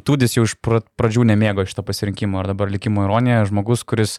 [0.00, 2.40] įtūdis jau iš pra- pradžių nemėgo šito pasirinkimo.
[2.40, 4.16] Ir dabar likimo ironija, žmogus, kuris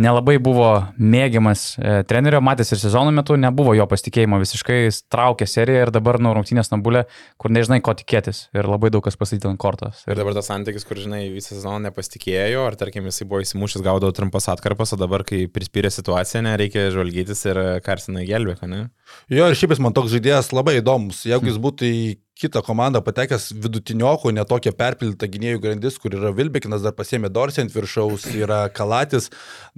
[0.00, 5.46] nelabai buvo mėgiamas e, trenerio, matęs ir sezono metu, nebuvo jo pasitikėjimo visiškai, jis traukė
[5.50, 7.04] seriją ir dabar nuo rungtynės Stambulė,
[7.40, 8.48] kur nežinai, ko tikėtis.
[8.56, 10.02] Ir labai daug kas pasakyta ant kortos.
[10.08, 14.14] Ir dabar tas santykis, kur, žinai, visą sezoną nepasitikėjo, ar tarkim jisai buvo įsimušęs, gaudavo
[14.16, 18.88] trumpas atkarpas, o dabar, kai prispyrė situaciją, nereikia žvalgytis ir Karsiną gelbėka, ne?
[19.32, 21.24] Jo, ir šiaip jis man toks žaidėjas labai įdomus.
[21.28, 22.04] Jeigu jis būtų į
[22.38, 27.74] kitą komandą patekęs vidutiniokų, netokia perpildyta gynėjų grandis, kur yra Vilbekinas, dar pasėmė Dorsį ant
[27.74, 29.30] viršaus, yra Kalatis,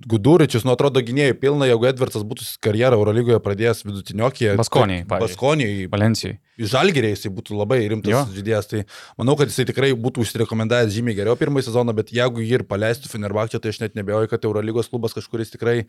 [0.09, 4.55] Guduričius, nu atrodo gynėjų pilna, jeigu Edvardsas būtų karjerą Eurolygoje pradėjęs vidutiniokį.
[4.61, 5.35] Baskonijai, pavyzdžiui.
[5.37, 6.38] Baskonijai, Valencijai.
[6.57, 8.22] Žalgeriai jisai būtų labai rimtas Jo.
[8.33, 8.87] žaidėjas, tai
[9.20, 13.12] manau, kad jisai tikrai būtų užsirekomendavęs žymiai geriau pirmąjį sezoną, bet jeigu jį ir paleistų
[13.12, 15.83] Fenerbakčia, tai aš net nebejoju, kad Eurolygos klubas kažkuris tikrai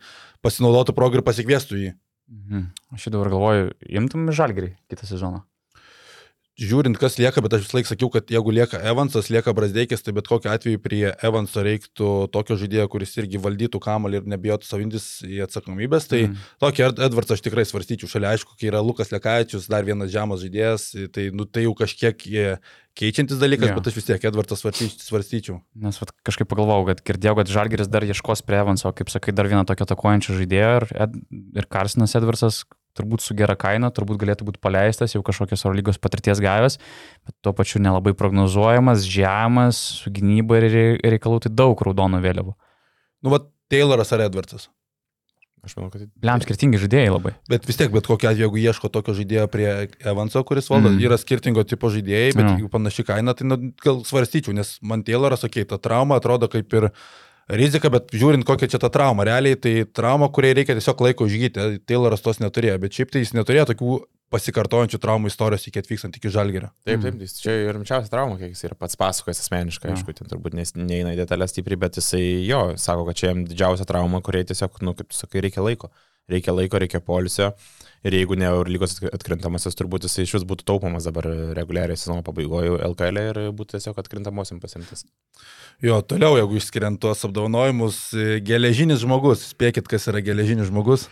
[0.44, 1.94] pasinaudotų progą ir pasikviestų jį.
[2.28, 2.66] Mhm.
[2.92, 5.42] Aš jau dabar galvoju, imtum žalgerį kitą sezoną.
[6.58, 10.10] Žiūrint, kas lieka, bet aš vis laik sakiau, kad jeigu lieka Evansas, lieka Brasdeikis, tai
[10.16, 15.06] bet kokiu atveju prie Evanso reiktų tokio žaidėjo, kuris irgi valdytų kamalį ir nebijotų savintis
[15.22, 16.08] į atsakomybės.
[16.10, 16.40] Tai mm.
[16.64, 18.10] tokį Ed- Edvardsą aš tikrai svarstyčiau.
[18.10, 22.26] Šalia aišku, kai yra Lukas Lekaičius, dar vienas žemas žaidėjas, tai, nu, tai jau kažkiek
[22.26, 22.48] e,
[22.98, 23.78] keičiantis dalykas, Jo.
[23.78, 25.60] bet aš vis tiek Edvardsą svarstyč- svarstyčiau.
[25.78, 29.46] Nes vat, kažkaip pagalvojau, kad girdėjau, kad Žalgeris dar ieškos prie Evanso, kaip sakai, dar
[29.46, 31.14] vieną tokio atakuojančio žaidėjo ir, Ed,
[31.62, 32.64] ir Karsinas Edvarsas
[32.98, 36.78] turbūt su gera kaina, turbūt galėtų būti paleistas, jau kažkokios oro lygos patirties gavęs,
[37.24, 42.56] bet tuo pačiu nelabai prognozuojamas, žemas, su gynyba ir rei- reikalų, tai daug raudonų vėliavų.
[43.22, 44.68] Nu, va, Tayloras ar Edvardsas.
[45.66, 46.04] Aš manau, kad...
[46.22, 47.32] Liam skirtingi žaidėjai labai.
[47.50, 49.66] Bet vis tiek, bet kokia atveju, jeigu ieško tokio žaidėjo prie
[50.06, 51.02] Evanso, kuris valdo, Mm.
[51.02, 52.52] yra skirtingo tipo žaidėjai, bet Jo.
[52.54, 56.46] jeigu panaši kaina, tai nu, gal svarstyčiau, nes man Tayloras, okei, okay, ta trauma atrodo
[56.48, 56.88] kaip ir
[57.48, 61.80] rizika, bet žiūrint, kokia čia ta trauma, realiai tai trauma, kuriai reikia tiesiog laiko išgyti,
[61.88, 66.28] Tayloras tos neturėjo, bet šiaip tai jis neturėjo tokių pasikartojančių traumų istorijos iki atvykstant iki
[66.28, 66.68] Žalgerio.
[66.84, 69.94] Taip, taip, jis čia ir rimčiausia trauma, kiek jis yra pats pasakojęs asmeniškai, Jo.
[69.96, 73.46] aišku, ten turbūt nes- neina į detalės stipriai, bet jisai jo, sako, kad čia jam
[73.48, 75.88] didžiausia trauma, kuriai tiesiog, nu, kaip sakai, reikia laiko.
[76.28, 77.52] Reikia laiko, reikia polisio.
[78.06, 82.76] Ir jeigu ne lygos atkrintamasis, turbūt jisai iš vis būtų taupomas dabar reguliariai sezono pabaigoje
[82.86, 85.02] LKL ir būtų tiesiog atkrintamosiam pasimtas.
[85.82, 91.08] Jo, toliau, jeigu išskiriant tuos apdovanojimus, e, geležinis žmogus, spėkit, kas yra geležinis žmogus.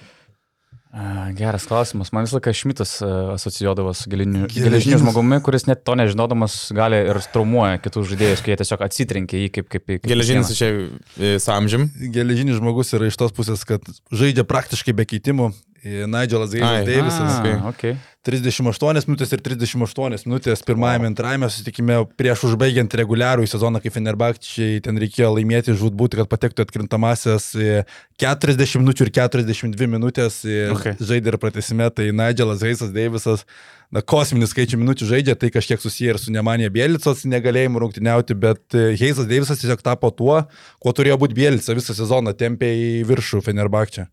[0.92, 2.12] A, Geras klausimas.
[2.14, 7.20] Man visą laiką Šmitas a, asocijuodavo su geležiniu žmogumi, kuris net to nežinodamas gali ir
[7.35, 9.70] traumuoja kitus žaidėjus, kai jie tiesiog atsitrenkia į jį kaip...
[9.75, 11.88] kaip, kaip Geležinis čia e, su amžium.
[12.14, 15.51] Geležinis žmogus yra iš tos pusės, kad žaidžia praktiškai be keitimų.
[15.87, 17.38] E, Nigelas Deivisas.
[17.38, 17.94] A, okay.
[18.27, 24.81] 38 minutės ir 38 minutės pirmajame, antrajame susitikime prieš užbaigiant reguliarų į sezoną, kai Fenerbakčiai
[24.83, 27.85] ten reikėjo laimėti žudbūt, kad patektų atkrintamasias e,
[28.18, 30.96] 40 minučių ir 42 minutės e, Okay.
[30.99, 33.46] žaidė ir pratesime, tai Nigelas Gaisas Deivisas,
[33.94, 38.75] na, kosminis skaičių minučių žaidžia, tai kažkiek susiję ir su Nemanė Bielicos negalėjimu rungtyniauti, bet
[38.75, 40.42] Heisas Deivisas tiesiog tapo tuo,
[40.83, 44.11] kuo turėjo būti Bielica visą sezoną, tempė į viršų Fenerbakčią.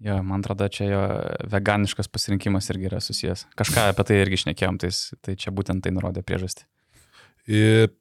[0.00, 1.00] Jo, man atrodo, čia jo
[1.52, 3.44] veganiškas pasirinkimas irgi yra susijęs.
[3.58, 6.64] Kažką apie tai irgi šnekėjom, tai, tai čia būtent tai nurodė priežastį.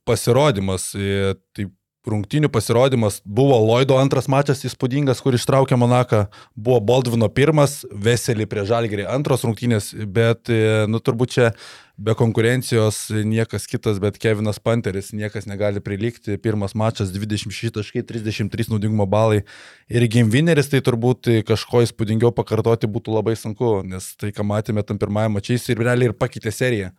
[0.07, 1.67] Pasirodymas, e, tai
[2.11, 8.65] rungtinių pasirodymas buvo Lloydo antras mačas įspūdingas, kur ištraukė Monaką, buvo Baldvino pirmas, Veselį prie
[8.69, 11.51] Žalgerį antros rungtinės, bet, e, nu, turbūt čia
[11.99, 16.37] be konkurencijos niekas kitas, bet Kevinas Panteris, niekas negali prilygti.
[16.39, 19.41] Pirmas mačas 26 taškai, 33 naudingumo balai
[19.91, 25.01] ir gimvineris, tai turbūt kažko įspūdingiau pakartoti būtų labai sunku, nes tai, ką matėme tam
[25.01, 26.93] pirmajame mačiais ir realiai ir pakeitė seriją.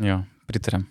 [0.00, 0.86] Jo, pritarėm.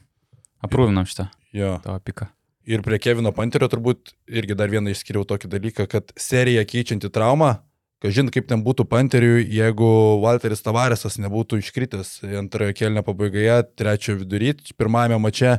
[0.65, 1.30] Aprūvinam šitą.
[1.56, 1.78] Jo.
[1.86, 2.34] Tavo piką.
[2.69, 7.55] Ir prie Kevino Panterio turbūt irgi dar vieną išskiriau tokį dalyką, kad serija keičianti traumą,
[8.03, 9.88] kažin kaip ten būtų Panteriui, jeigu
[10.21, 15.55] Walteris Tavaresas nebūtų iškritęs antrojo kelnio pabaigoje, trečiojo vidury, pirmajame mače,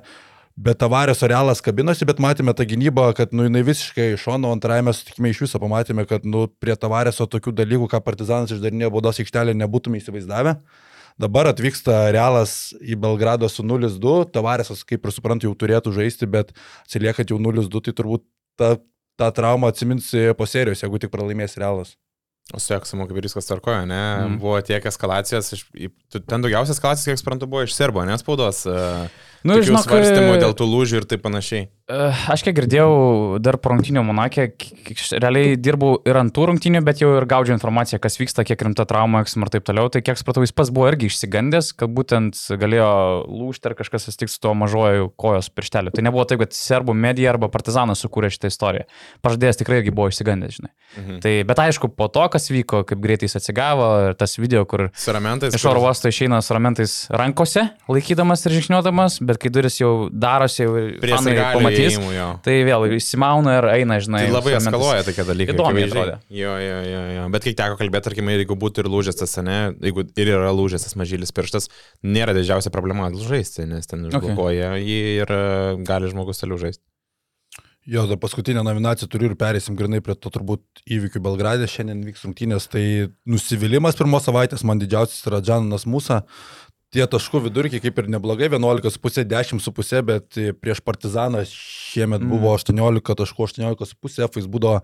[0.54, 4.94] bet Tavareso realas kabinosi, bet matėme tą gynybą, kad nu, jinai visiškai iš šono, antrajame
[4.94, 9.56] sutikime iš viso pamatėme, kad nu, prie Tavareso tokių dalykų, ką Partizanas išdarinėjo baudos aikštelė,
[9.64, 10.60] nebūtume įsivaizdavę.
[11.20, 16.54] Dabar atvyksta Realas į Belgrado su 0-2, Tavaresas, kaip ir suprantu, jau turėtų žaisti, bet
[16.86, 18.24] atsiliekant jau 0-2, tai turbūt
[18.60, 18.76] ta,
[19.20, 21.96] tą traumą atsimins po serijos, jeigu tik pralaimės Realas.
[22.50, 24.00] O su Eksamu kaip ir viskas tarkoja, ne?
[24.24, 24.38] Mm.
[24.42, 25.66] Buvo tiek eskalacijos, iš,
[26.18, 28.64] ten daugiausias eskalacijos, kiek suprantu, buvo iš Serbo, nes spaudos.
[29.46, 31.68] Nu, žinok, svarstymų dėl tų lūžių ir taip panašiai.
[32.30, 34.44] Aš kiek girdėjau dar po rungtinių Monakė,
[35.16, 38.86] realiai dirbau ir ant tų rungtinių, bet jau ir gaudžiau informaciją, kas vyksta, kiek rimta
[38.86, 39.90] trauma, eksam ir taip toliau.
[39.90, 42.90] Tai kiek supratau, jis pats buvo irgi išsigandęs, kad būtent galėjo
[43.26, 45.94] lūžti ar kažkas atsitiks su tuo mažoju kojos piršteliu.
[45.96, 48.86] Tai nebuvo taip, kad serbų medija arba partizanas sukūrė šitą istoriją.
[49.26, 50.70] Pažadėjęs tikrai irgi buvo išsigandęs, žinai.
[51.00, 51.18] Mhm.
[51.24, 55.66] Tai, bet aišku, po to, kas vyko, kaip greitai jis atsigavo, tas video, kur iš
[55.70, 60.74] oro uosto išeina su ramentais rankose, laikydamas ir žingsniuodamas, bet kai duris jau darosi, jau
[61.00, 62.28] fanai pamatys įėjimų, jo.
[62.44, 64.24] Tai vėl įsimauna ir eina, žinai.
[64.26, 65.56] Tai labai eskaluoja tokie dalykai.
[65.56, 66.18] Įdomiai atrodė.
[66.42, 67.26] Jo, jo, jo, jo.
[67.36, 70.88] Bet kai teko kalbėti, tarkim, jeigu būtų ir lūžęs tas, ne, jeigu ir yra lūžęs
[70.88, 71.70] tas mažylis pirštas,
[72.02, 74.86] nėra didžiausia problema žaisti, nes ten užblokuoja okay.
[74.86, 75.42] jį ir e,
[75.88, 76.84] gali žmogus toliau žaisti.
[77.88, 81.64] Jo, dar paskutinę nominaciją turiu ir perėsim grinai prie to turbūt įvykių Belgradė.
[81.70, 82.82] Šiandien vyks rungtynės, tai
[83.24, 86.20] nusivylimas pirmos savaitės man didžiausias yra Džanas Musa
[86.94, 93.46] tie taškų vidurkiai kaip ir neblogai, 11,5, 10,5, bet prieš Partizaną šiemet buvo 18 taškų,
[93.46, 94.80] 18,5, F, jis būdavo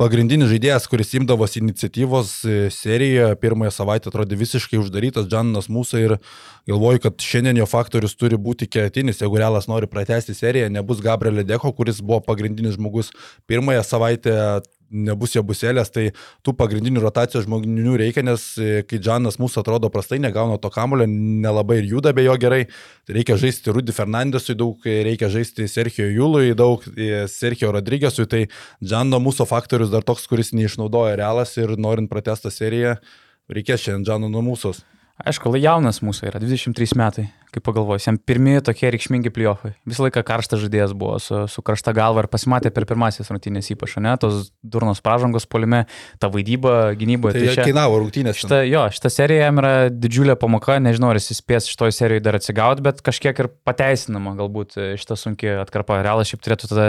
[0.00, 2.32] pagrindinis žaidėjas, kuris imdavosi iniciatyvos
[2.72, 6.16] serijoje, pirmąją savaitę atrodė visiškai uždarytas Džanas Mūsų ir
[6.70, 11.44] galvoju, kad šiandien jo faktorius turi būti kertinis, jeigu Realas nori pratesti seriją, nebus Gabrielė
[11.44, 13.12] Deko, kuris buvo pagrindinis žmogus
[13.50, 14.36] pirmąją savaitę
[14.90, 16.10] nebus jo buselės, tai
[16.46, 21.06] tų pagrindinių rotacijos žmonių reikia, nes e, kai Džanas mūsų atrodo prastai, negauna to kamulio,
[21.08, 22.64] nelabai ir juda be jo gerai,
[23.06, 28.44] tai reikia žaisti Rudy Fernandesui daug, reikia žaisti Sergio Jului daug, e, Sergio Rodrygėsui, tai
[28.84, 32.98] Džano mūsų faktorius dar toks, kuris neišnaudoja realas ir norint pratestą seriją,
[33.50, 34.74] reikės šiandien Džano nuo mūsų.
[35.20, 39.72] Aišku, jaunas mūsų yra, 23 metai kaip pagalvojus, jam pirmieji tokie reikšmingi pliofai.
[39.88, 43.96] Visą laiką karštas žaidėjas buvo su, su karšta galva ir pasimatė per pirmasis rungtynės ypač,
[44.02, 45.84] ne, tos durnos pražangos polime,
[46.22, 47.36] ta vaidyba gynyboje.
[47.36, 48.38] Tai, tai čia kainavo rungtynės.
[48.40, 52.38] Šita, jo, šita serija jam yra didžiulė pamoka, nežinau, ar jis spės šitoje serijoje dar
[52.38, 56.00] atsigauti, bet kažkiek ir pateisinama galbūt šita sunki atkarpa.
[56.04, 56.86] Realas šiaip turėtų tada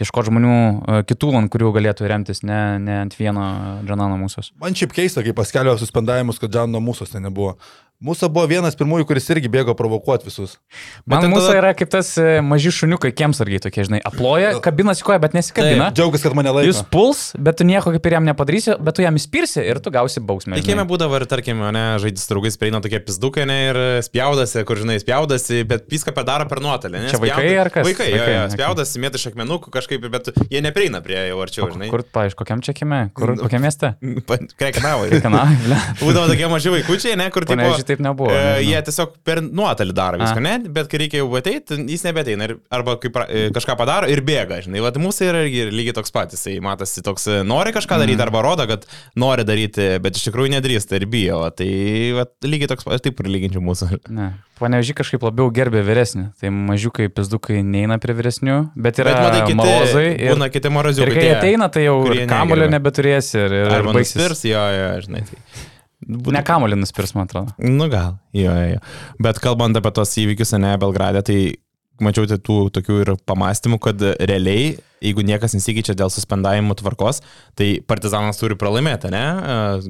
[0.00, 3.44] ieškoti žmonių e, kitų, ant kurių galėtų remtis, ne, ne ant vieno
[3.86, 4.48] Džanano mūsų.
[4.62, 7.56] Man šiaip keista, kai paskelbė suspendavimus, kad Džanano mūsų ten nebuvo.
[7.98, 10.52] Mūsų buvo vienas pirmųjų, kuris irgi bėgo provokuoti visus.
[11.02, 11.54] Man mūsų tada...
[11.58, 15.88] yra kaip tas e, maži šuniukai, kiemsargiai tokie, žinai, aploja, kabinas į koją, bet nesikabina.
[15.96, 16.68] Džiaugiasi, kad mane laiko.
[16.70, 19.90] Jūs puls, bet tu nieko kaip ir jam nepadarysi, bet tu jam įspirsi ir tu
[19.90, 20.60] gausi bausmę.
[20.60, 25.00] Tikėjime būdavo ir, tarkim, ne, žaidys draugais prieina tokie pizdukai, ne, ir spjaudasi, kur, žinai,
[25.02, 27.02] spjaudasi, bet viską padaro per nuotolį.
[27.10, 27.58] Čia vaikai spjauda...
[27.64, 27.90] ar kas?
[27.90, 31.66] Vaikai, vaikai jo, jo, spjaudasi, mėtai iš akmenukų kažkaip, bet jie neprieina prie jau arčiau,
[31.74, 31.90] žinai.
[31.90, 33.02] Kur, paaišku, kokiam čia kieme?
[33.18, 33.96] Kur, nu, kokiam mieste?
[34.60, 35.10] Krekenavai.
[35.16, 35.82] Krekenavai.
[35.98, 38.32] Būdavo tokie maži vaikučiai, ne, kur tipo, taip nebuvo.
[38.32, 40.54] E, jie tiesiog per nuotolį daro viską, ne?
[40.74, 42.50] Bet kai reikia jau ateiti, jis nebeteina.
[42.74, 44.82] Arba kai pra, e, kažką padaro ir bėga, žinai.
[44.84, 46.34] Vat mūsų yra irgi lygiai toks pat.
[46.36, 48.26] Jisai matosi toks, e, nori kažką daryti, mm.
[48.28, 48.84] arba rodo, kad
[49.18, 51.40] nori daryti, bet iš tikrųjų nedrįsta ir bijo.
[51.56, 51.70] Tai
[52.20, 53.90] vat, lygiai toks pat, taip prilyginčiau mūsų.
[54.14, 54.32] Ne.
[54.58, 56.28] Paneveži kažkaip labiau gerbė vyresnį.
[56.40, 60.06] Tai mažiukai pizdukai neina prie vyresnių, bet yra bet, matai, kiti.
[60.18, 61.14] Ir, būna kiti moroziukai.
[61.14, 61.98] Ir kai ateina, tai jau
[62.30, 63.36] kamulio nebeturėsi.
[63.44, 64.46] Ir, ir arba baigsis.
[64.48, 65.26] Jo, jo, žinai.
[65.28, 65.76] Tai.
[66.08, 66.32] Būtų...
[66.32, 67.52] Ne kamolį nuspirs, man atrodo.
[67.60, 68.82] Nu gal, jo, jo, jo.
[69.20, 71.38] Bet kalbant apie tos įvykius, ne, Belgradė, tai
[72.00, 77.20] mačiau tai tų tokių ir pamastymų, kad realiai, jeigu niekas nesikeičia dėl suspendavimo tvarkos,
[77.58, 79.24] tai partizanas turi pralaimėti, ne?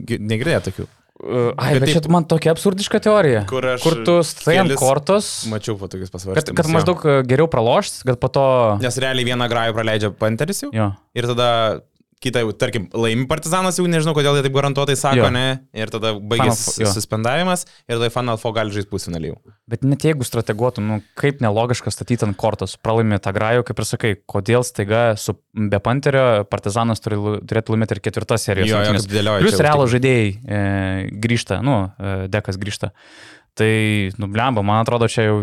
[0.09, 0.89] Negirdėjai tokių.
[1.59, 3.41] Ai, bet taip, čia man tokia absurdiška teorija.
[3.51, 5.31] Kur, kur tu stai ant kortos.
[5.51, 6.47] Mačiau po tokius pasvarstymus.
[6.47, 8.45] Kad, kad maždaug geriau pralošt, kad po to...
[8.83, 10.71] Nes realiai vieną grajų praleidžia Panteris jau.
[10.75, 10.93] Jo.
[11.19, 11.49] Ir tada
[12.23, 15.29] kitą, tarkim, laimi partizanas, jau nežinau, kodėl jie taip garantuotai sako, Jo.
[15.35, 15.45] ne,
[15.77, 19.37] ir tada baigėsi suspendavimas ir tada Final Four gali žaisti pusfinalį jau.
[19.71, 23.89] Bet net jeigu strateguotum, nu, kaip nelogiška statyti ant kortos, pralaimi tą grajų, kaip ir
[23.89, 28.71] sakai, kodėl staiga su be panterio partizanas turi, turėtų laimėti ir ketvirtas serijos.
[28.73, 30.63] Jo, jo, dėlioja Plius tik- žaidėjai e,
[31.23, 32.93] grįžta, nu, e, dekas grįžta.
[33.59, 33.71] Tai,
[34.23, 35.39] nu, blemba, man atrodo, čia jau,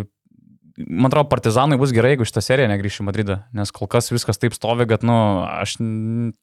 [0.78, 4.40] man atrodo, partizanai bus gerai, jeigu šitą seriją negrįš į Madridą, nes kol kas viskas
[4.42, 5.18] taip stovi, kad, nu,
[5.48, 5.78] aš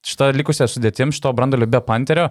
[0.09, 2.31] šitą likusią sudėtim, šito brandolio be panterio,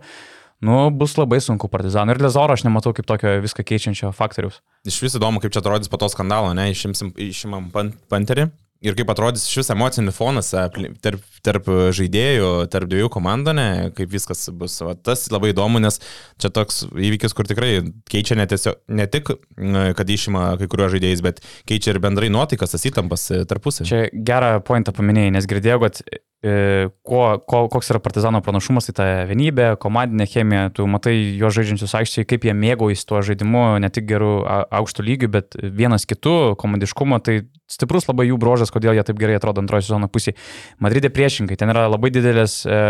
[0.66, 2.16] nu, bus labai sunku partizanui.
[2.16, 4.62] Ir Lezoro aš nematau kaip tokio viską keičiančio faktoriaus.
[4.90, 8.50] Iš vis įdomu, kaip čia atrodys po to skandalo, ne, išimsim, išimam pan, panterį.
[8.82, 13.68] Ir kaip atrodys iš vis emocinis fonas apli- tarp, tarp žaidėjų, tarp dviejų komandų, ne,
[13.94, 14.80] kaip viskas bus.
[14.82, 16.00] Va, tas labai įdomu, nes
[16.42, 17.76] čia toks įvykis, kur tikrai
[18.10, 19.30] keičia ne, tiesiog, ne tik,
[19.60, 23.86] mm, kad išima kai kuriuos žaidėjus, bet keičia ir bendrai nuotaikas, tas įtampas e, tarpusai.
[23.86, 28.96] Čia gerą pointą paminėjai, nes girdėjau, kad e, ko, ko, koks yra partizano pranašumas, tai
[28.98, 33.92] ta vienybė, komandinė chemija, tu matai jo žaidžiančius aikščiai, kaip jie mėgaujasi tuo žaidimu, ne
[33.94, 34.32] tik gerų
[34.80, 39.38] aukštų lygių, bet vienas kitų, komandiškumo, tai stiprus labai jų brožas, kodėl jie taip gerai
[39.38, 40.40] atrodo antrojo sezono pusėje.
[40.82, 42.82] Madridė priešingai, ten yra labai didelės e,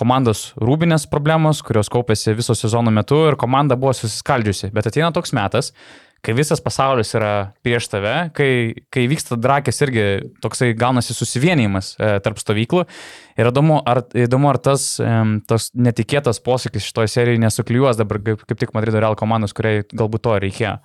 [0.00, 4.72] komandos rūbinės problemos, kurios kaupėsi viso sezono metu ir komanda buvo susiskaldžiusi.
[4.72, 5.74] Bet ateina toks metas,
[6.24, 7.32] kai visas pasaulis yra
[7.64, 8.50] prieš tave, kai,
[8.92, 10.06] kai vyksta drakės irgi
[10.44, 12.84] toksai gaunasi susivienijimas e, tarp stovyklų.
[13.40, 18.44] Ir įdomu, ar, įdomu, ar tas, em, tas netikėtas posūkis šitoje serijoje nesuklijuos dabar kaip,
[18.48, 20.76] kaip tik Madrido Real komandos, kuriai galbūt to reikėjo.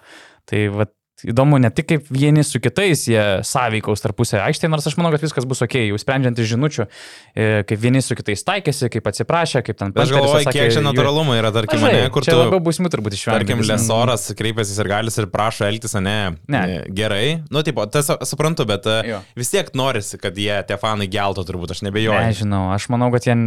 [0.50, 0.94] Tai vat,
[1.24, 5.24] įdomu ne tik kaip vieni su kitais jie sąveikaus tarpusę aikštėje, nors aš manau, kad
[5.24, 6.86] viskas bus ok, jau sprendžiant iš žinučių,
[7.32, 10.76] e, kaip vieni su kitais taikėsi, kaip atsiprašė, kaip ten Bet aš galvoju, pasakė, kiek
[10.76, 12.42] čia natūralumo yra, tarkim, Mažai, ne, kur čia tu...
[12.44, 13.46] labiau būsimų turbūt išvengti.
[13.48, 16.18] Tarkim, Lesoras kreipiasi ir galis ir prašo elgtis, ne,
[16.52, 16.64] Ne.
[16.92, 17.26] gerai.
[17.50, 19.22] Nu, tipo, tas suprantu, bet e, Jo.
[19.40, 22.20] vis tiek norisi, kad jie, tie fanai geltų turbūt, aš nebejoju.
[22.28, 23.38] Nežinau, aš manau, kad jie...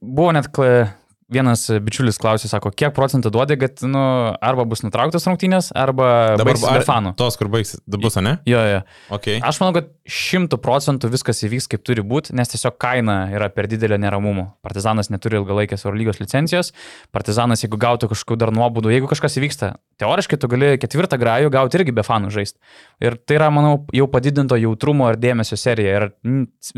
[0.00, 0.88] Buvo net kla-
[1.32, 4.00] vienas bičiulis klausė, sako, kiek procentų duodi, kad nu,
[4.44, 7.12] arba bus nutrauktas rungtynės, arba Dabar be fanų.
[7.18, 8.36] Tos, kur baigsis, bus, ne?
[8.46, 8.80] Jo, jo.
[9.16, 9.40] Okay.
[9.44, 13.66] Aš manau, kad šimtų procentų viskas įvyks kaip turi būti, nes tiesiog kaina yra per
[13.70, 14.46] didelio neramumo.
[14.62, 16.70] Partizanas neturi ilgalaikės Eurolygos licencijos,
[17.14, 21.80] Partizanas, jeigu gautų kažkokių dar nuobodų, jeigu kažkas įvyksta, teoriškai tu gali ketvirtą grajų gauti
[21.80, 22.60] irgi be fanų žaisti.
[23.02, 25.98] Ir tai yra, manau, jau padidinto jautrumo ir dėmesio serija.
[25.98, 26.10] Ir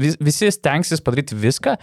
[0.00, 1.76] vis- visi stengsis padaryti viską,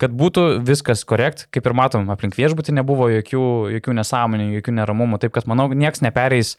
[0.00, 3.46] kad būtų viskas korekt, kaip ir matom, aplink viešbutį nebuvo jokių,
[3.78, 6.56] jokių nesąmonių, jokių neramumų, taip kad manau, niekas nepereis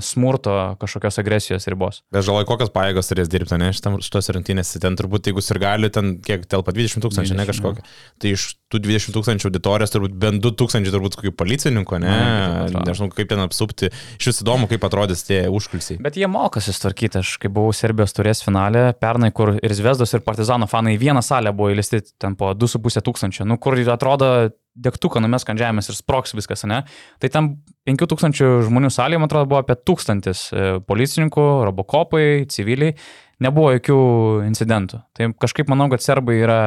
[0.00, 2.00] smurto kažkokios agresijos ribos.
[2.14, 5.90] Bet žaloj, kokios pajėgos turės dirbti, ne, šitam, šitos rungtynėse, ten turbūt, jeigu ir gali,
[5.92, 7.84] ten kiek telpa 20 tūkstančių, ne 20, kažkokia.
[8.24, 12.14] Tai iš tų 20 tūkstančių auditorijos turbūt bent 2 tūkstančiai turbūt kokių policininkų, ne,
[12.64, 12.86] atrodo.
[12.88, 13.92] nežinau, kaip ten apsupti.
[14.16, 16.00] Iš vis įdomu, kaip atrodys tie užkulsiai.
[16.04, 17.20] Bet jie moka susitvarkyti.
[17.20, 21.52] Aš kai buvau Serbijos turės finale, pernai, kur ir Zvezdos, ir Partizano fanai vieną salę
[21.52, 24.30] buvo įlisti ten po 2,5 tūkstančio, nu kur atrodo
[24.74, 26.82] degtuką numes ant žemės ir sproks viskas, ne?
[27.22, 27.50] Tai tam
[27.86, 32.96] 5000 žmonių salėje, man atrodo, buvo apie 1000 e, policininkų, robokopai, civiliai.
[33.42, 33.96] Nebuvo jokių
[34.46, 35.00] incidentų.
[35.16, 36.58] Tai kažkaip manau, kad serbai yra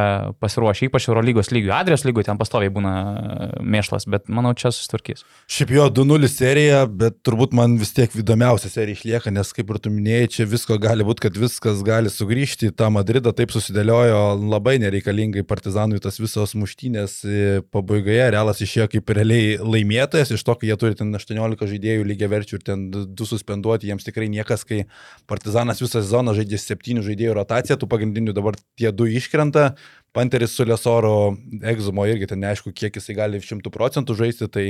[0.41, 1.71] pasiruošę, ypač Eurolygos lygių.
[1.77, 5.23] Adrijos lygių ten pastoviai būna e, mėšlas, bet manau, čia susitvarkys.
[5.51, 9.79] Šiaip jo 2-0 serija, bet turbūt man vis tiek įdomiausia serija išlieka, nes kaip ir
[9.83, 14.19] tu minėjai, čia visko gali būti, kad viskas gali sugrįžti į tą Madridą, taip susidėliojo
[14.43, 20.57] labai nereikalingai partizanui tas visos muštynės e, pabaigoje, realas išėjo kaip realiai laimėtojas, iš to,
[20.59, 24.67] kai jie turi ten 18 žaidėjų lygiai verčių ir ten du suspenduoti, jiems tikrai niekas,
[24.67, 24.83] kai
[25.31, 29.75] partizanas visą sezoną žaidė septynių žaidėjų rotaciją, tų pagrindinių dabar tie du iškrenta,
[30.15, 34.65] Panteris su Lesoro egzumo irgi ten neaišku, kiek jisai gali 100 procentų žaisti, tai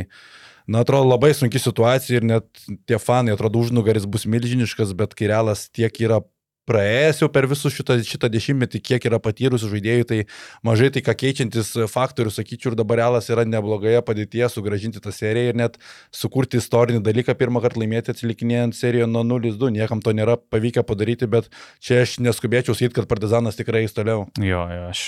[0.68, 5.30] Na, atrodo labai sunki situacija ir net tie fanai, atrodo, užnugaris bus milžiniškas, bet kai
[5.32, 6.20] realas tiek yra
[6.68, 10.20] praėjęs jau per visų šitą, šitą dešimtmetį, kiek yra patyrusių žaidėjų, tai
[10.68, 15.53] mažai tai ką keičiantis faktorius, sakyčiau, ir dabar realas yra neblogoje padėtyje sugražinti tą seriją
[15.53, 15.80] ir net
[16.15, 21.30] sukurti istorinį dalyką, pirmą kartą laimėti atsilikinėjant seriją nuo 0-2, niekam to nėra pavykę padaryti,
[21.32, 21.49] bet
[21.84, 24.28] čia aš neskubėčiau sakyti, kad partizanas tikrai eis toliau.
[24.41, 25.05] Jo, jo, aš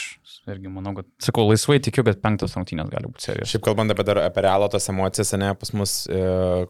[0.49, 3.51] irgi manau, kad, sakau, laisvai tikiu, kad penktas rungtynės gali būti serijos.
[3.51, 6.21] Šiaip kalbant apie, dar, apie realo tas emocijas, ne, pas mus e,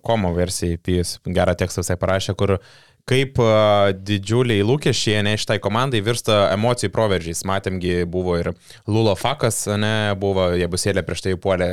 [0.06, 2.58] komo versijai, pijus gerą tekstą visai parašė, kur
[3.10, 3.40] kaip
[4.06, 7.46] didžiuliai lūkesčiai, ne, šitai komandai virsta emocijų proveržiais.
[7.50, 8.54] Matėmgi buvo ir
[8.90, 11.70] Lulo Fakas, ne, buvo, jie busėlė prieš tai puolė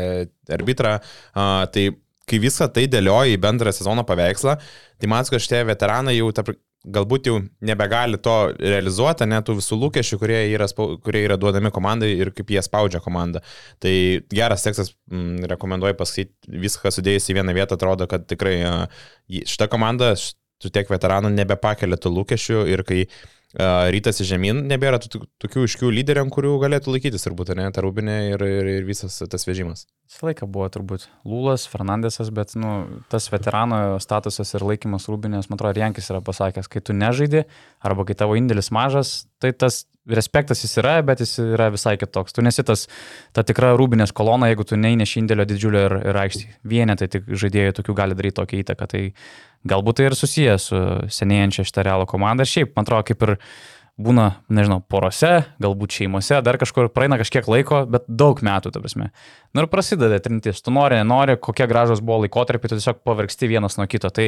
[0.56, 0.98] arbitrą.
[1.36, 1.90] A, tai
[2.26, 4.56] kai visą tai dėlioja į bendrą sezono paveikslą,
[4.98, 6.56] tai man kad šitie veteranai jau tarp,
[6.86, 10.68] galbūt jau nebegali to realizuoti, net tų visų lūkesčių, kurie yra,
[11.02, 13.42] kurie yra duodami komandai ir kaip jie spaudžia komandą.
[13.82, 13.94] Tai
[14.30, 18.56] geras tekstas, mm, rekomenduoju paskaityti, viską sudėjus į vieną vietą, atrodo, kad tikrai
[19.26, 20.14] šita komanda,
[20.62, 23.04] tų tiek veteranų nebepakelia tų lūkesčių ir kai
[23.56, 27.80] rytas į žemyn, nebėra tų- tokių iškių lyderių, ant kurių galėtų laikytis turbūt, ne, ta
[27.80, 29.86] rūbinė ir, ir, ir visas tas vežimas.
[30.10, 35.56] Visą laiką buvo turbūt Lūlas, Fernandesas, bet nu, tas veterano statusas ir laikymas rūbinės, man
[35.56, 37.46] atrodo, Jankis yra pasakęs, kai tu nežaidi
[37.80, 42.34] arba kai tavo indėlis mažas, tai tas respektas jis yra, bet jis yra visai kitoks.
[42.36, 42.86] Tu nesi tas,
[43.34, 46.46] ta tikra rūbinės kolona, jeigu tu neįneši indėlio didžiulio ir, ir aikštį.
[46.70, 48.88] Vienetai tik žaidėjai tokių gali daryti tokią įtaką.
[48.92, 49.02] Tai
[49.70, 50.82] galbūt tai ir susijęs su
[51.18, 52.46] senėjančia šitą realų komandą.
[52.48, 53.34] Šiaip, man atrodo, kaip ir
[53.96, 59.08] būna, nežinau, porose, galbūt šeimose, dar kažkur praeina kažkiek laiko, bet daug metų, ta prasme.
[59.56, 63.78] Na ir prasideda trintis, tu nori, nenori, kokie gražus buvo laikotarpiai, tu tiesiog pavargsti vienas
[63.80, 64.10] nuo kito.
[64.12, 64.26] Tai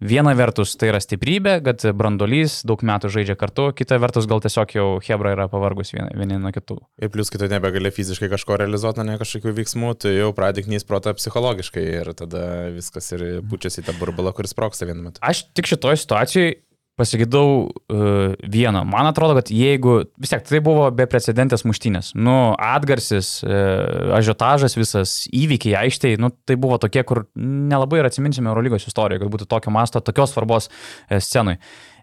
[0.00, 4.72] viena vertus tai yra stiprybė, kad brandolys daug metų žaidžia kartu, kita vertus gal tiesiog
[4.78, 6.78] jau Hebra yra pavargus vieni, vieni nuo kitų.
[7.04, 11.12] Ir plus, kai tu nebegali fiziškai kažko realizuoti, ne kažkokių veiksmų, tai jau pradėknys protą
[11.18, 15.20] psichologiškai ir tada viskas ir pučiasi į tą burbulą, kuris sproksta vienu metu.
[15.20, 16.56] Aš tik šitoje situacijoje
[17.00, 18.82] pasigydau uh, vieno.
[18.88, 25.16] Man atrodo, kad jeigu, vis tiek tai buvo beprecedentės muštynės, nu, atgarsis, uh, ažiotažas, visas
[25.32, 29.74] įvykiai aikštėje, nu, tai buvo tokie, kur nelabai ir atsiminsime Eurolygos istorijoje, kad būtų tokio
[29.74, 31.58] masto, tokios svarbos uh, scenui.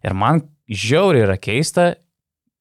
[0.06, 1.94] Ir man žiauriai yra keista,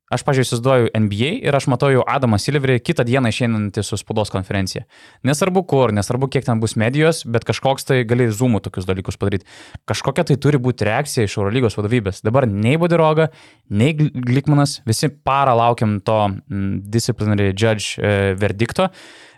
[0.06, 4.30] Aš, pažiūrėjau, įsivaizduoju NBA ir aš matau jau Adamą Silverį kitą dieną išeinantį su spaudos
[4.30, 4.84] konferencija.
[5.26, 9.48] Nesvarbu kur, nesvarbu kiek ten bus medijos, bet kažkoks tai gali zoomų tokius dalykus padaryti.
[9.90, 12.22] Kažkokia tai turi būti reakcija iš Eurolygos vadovybės.
[12.22, 13.32] Dabar nei Budiroga,
[13.66, 18.92] nei Glikmanas, visi parą laukiam to mm, disciplinary judge e, verdikto.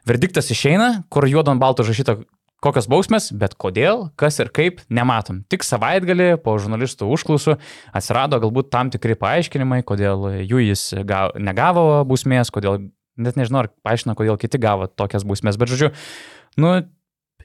[0.09, 2.21] Verdiktas išeina, kur juodo ant balto žašyta
[2.65, 5.43] kokios bausmės, bet kodėl, kas ir kaip, nematom.
[5.53, 7.57] Tik savaitgalį po žurnalistų užklausų
[7.97, 12.89] atsirado galbūt tam tikri paaiškinimai, kodėl jų jis gavo, negavo bausmės, kodėl,
[13.21, 15.93] net nežinau, ar paaiškino, kodėl kiti gavo tokias bausmės, bet žodžiu,
[16.59, 16.75] nu,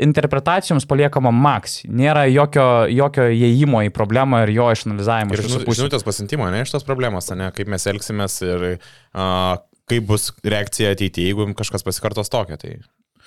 [0.02, 1.84] interpretacijoms paliekama maks.
[1.86, 5.38] Nėra jokio, jokio įėjimo į problemą ir jo išanalizavimo.
[5.38, 10.10] Ir žinu- žinutės pasintimo, ne iš tos problemos, ne, kaip mes elgsimės ir uh, kaip
[10.10, 12.80] bus reakcija ateityje, jeigu kažkas pasikartos tokia, tai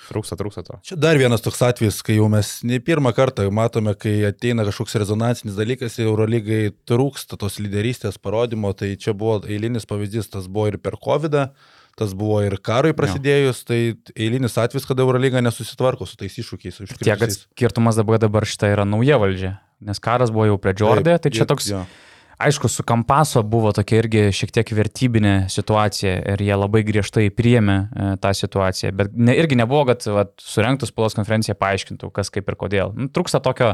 [0.09, 0.79] trūksta, trūksta to.
[0.87, 4.97] Čia dar vienas toks atvejis, kai jau mes ne pirmą kartą matome, kai ateina kažkoks
[5.01, 10.79] rezonansinis dalykas, Eurolygai trūksta tos lyderystės parodymo, tai čia buvo eilinis pavyzdys, tas buvo ir
[10.81, 11.37] per COVID,
[11.97, 13.79] tas buvo ir karui prasidėjus, tai
[14.13, 16.83] eilinis atvejis, kada Eurolyga nesusitvarko su tais iššūkiais.
[16.99, 21.17] Tiek, kad skirtumas dabar, dabar šitą yra nauja valdžia, nes karas buvo jau prie Džordė,
[21.21, 21.85] tai čia toks, jo.
[22.37, 27.77] Aišku, su Kampaso buvo tokia irgi šiek tiek vertybinė situacija ir jie labai griežtai priėmė
[27.77, 32.49] e, tą situaciją, bet ne, irgi nebuvo, kad vat, surenktų spaudos konferenciją paaiškintų, kas kaip
[32.49, 32.93] ir kodėl.
[32.97, 33.73] Nu, trūksta tokio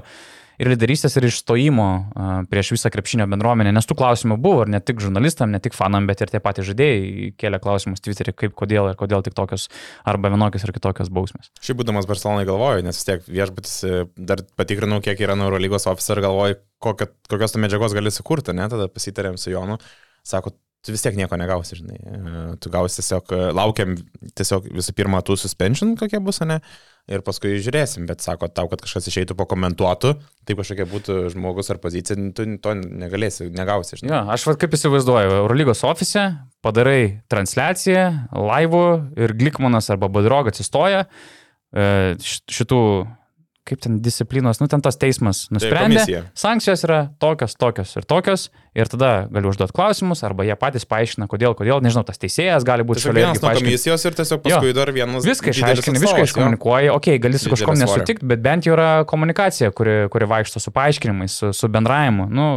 [0.61, 1.87] ir lyderystės, ir išstojimo
[2.51, 6.07] prieš visą krepšinio bendruomenę, nes tų klausimų buvo ir ne tik žurnalistam, ne tik fanam,
[6.09, 9.69] bet ir tie patys žaidėjai kėlė klausimus Twitter'e, kaip kodėl ir kodėl tik tokios
[10.09, 11.51] arba vienokios ir kitokios bausmės.
[11.63, 16.23] Šiaip būdamas Barcelonai galvoju, nes vis tiek viešbutis e, dar patikrinau, kiek yra Eurolygos ir
[16.23, 19.79] galvoju, kokio, kokios to medžiagos gali sukurti, ne, tada pasitarėm su Jonu,
[20.27, 20.53] sako,
[20.83, 23.93] tu vis tiek nieko negausi, žinai, E, tu gausi tiesiog, e, laukiam
[24.37, 26.59] tiesiog visų pirma tų suspension, kokie bus, ne,
[27.11, 30.13] ir paskui žiūrėsim, bet sako tau, kad kažkas išeitų pakomentuotų,
[30.47, 34.11] tai kažkokia būtų žmogus ar pozicija, tu to negalėsi, negausi, žinai.
[34.13, 36.27] Jo, aš vad kaip įsivaizduoju, Eurolygos ofise
[36.65, 38.05] padarai transliaciją,
[38.35, 38.85] laivų
[39.19, 42.83] ir Glikmanas arba Badrog atsistoja e, šitų,
[43.67, 46.03] kaip ten disciplinos, nu ten tas teismas nusprendė.
[46.03, 46.21] komisija.
[46.35, 51.29] sankcijos yra tokios, tokios ir tokios ir tada gali užduoti klausimus arba jie patys paaiškina,
[51.31, 53.29] kodėl, kodėl, nežinau, tas teisėjas gali būti šalia.
[53.29, 55.23] vienas nuo komisijos ir tiesiog paskui dar vienas.
[55.27, 56.27] Viską atstovas, viską jo.
[56.27, 60.59] iškomunikuoji, okei, okay, gali su kažkom nesutikti, bet bent jau yra komunikacija, kuri, kuri vaikšto
[60.59, 62.27] su paaiškinimais, su, su bendravimu.
[62.33, 62.49] Nu,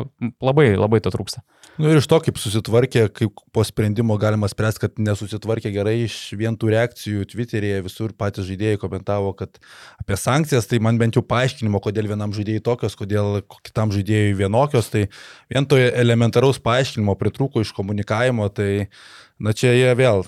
[0.42, 1.44] labai, labai to trūksta.
[1.76, 6.14] Nu ir iš to, kaip susitvarkė, kaip po sprendimo galima spręsti, kad nesusitvarkė gerai iš
[6.40, 9.60] vien tų reakcijų Twitter'yje, visur patys žaidėjai komentavo, kad
[10.00, 14.88] apie sankcijas, tai man bent jau paaiškinimo, kodėl vienam žaidėjai tokios, kodėl kitam žaidėjai vienokios,
[14.88, 15.04] tai
[15.52, 18.88] vien to elementaraus paaiškinimo pritrūko iš komunikavimo, tai
[19.36, 20.24] na čia jie vėl.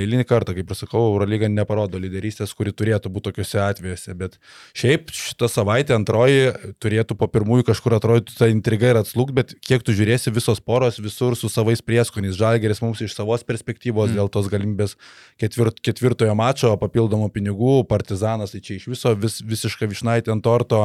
[0.00, 4.38] Eilinį kartą, kaip ir sakau, Eurolyga neparodo lyderystės, kuri turėtų būti tokiuose atvejuose, bet
[4.76, 9.84] šiaip šitą savaitę antroji turėtų po pirmųjų kažkur atrodyti ta intriga ir atslūg, bet kiek
[9.86, 12.36] tu žiūrėsi visos poros visur su savais prieskoniais.
[12.38, 14.18] Žalgeris mums iš savos perspektyvos mm.
[14.18, 14.96] dėl tos galimybės
[15.40, 20.82] ketvirt, ketvirtojo mačo, papildomų pinigų, partizanas, tai čia iš viso vis, visiška višnaitė ant torto,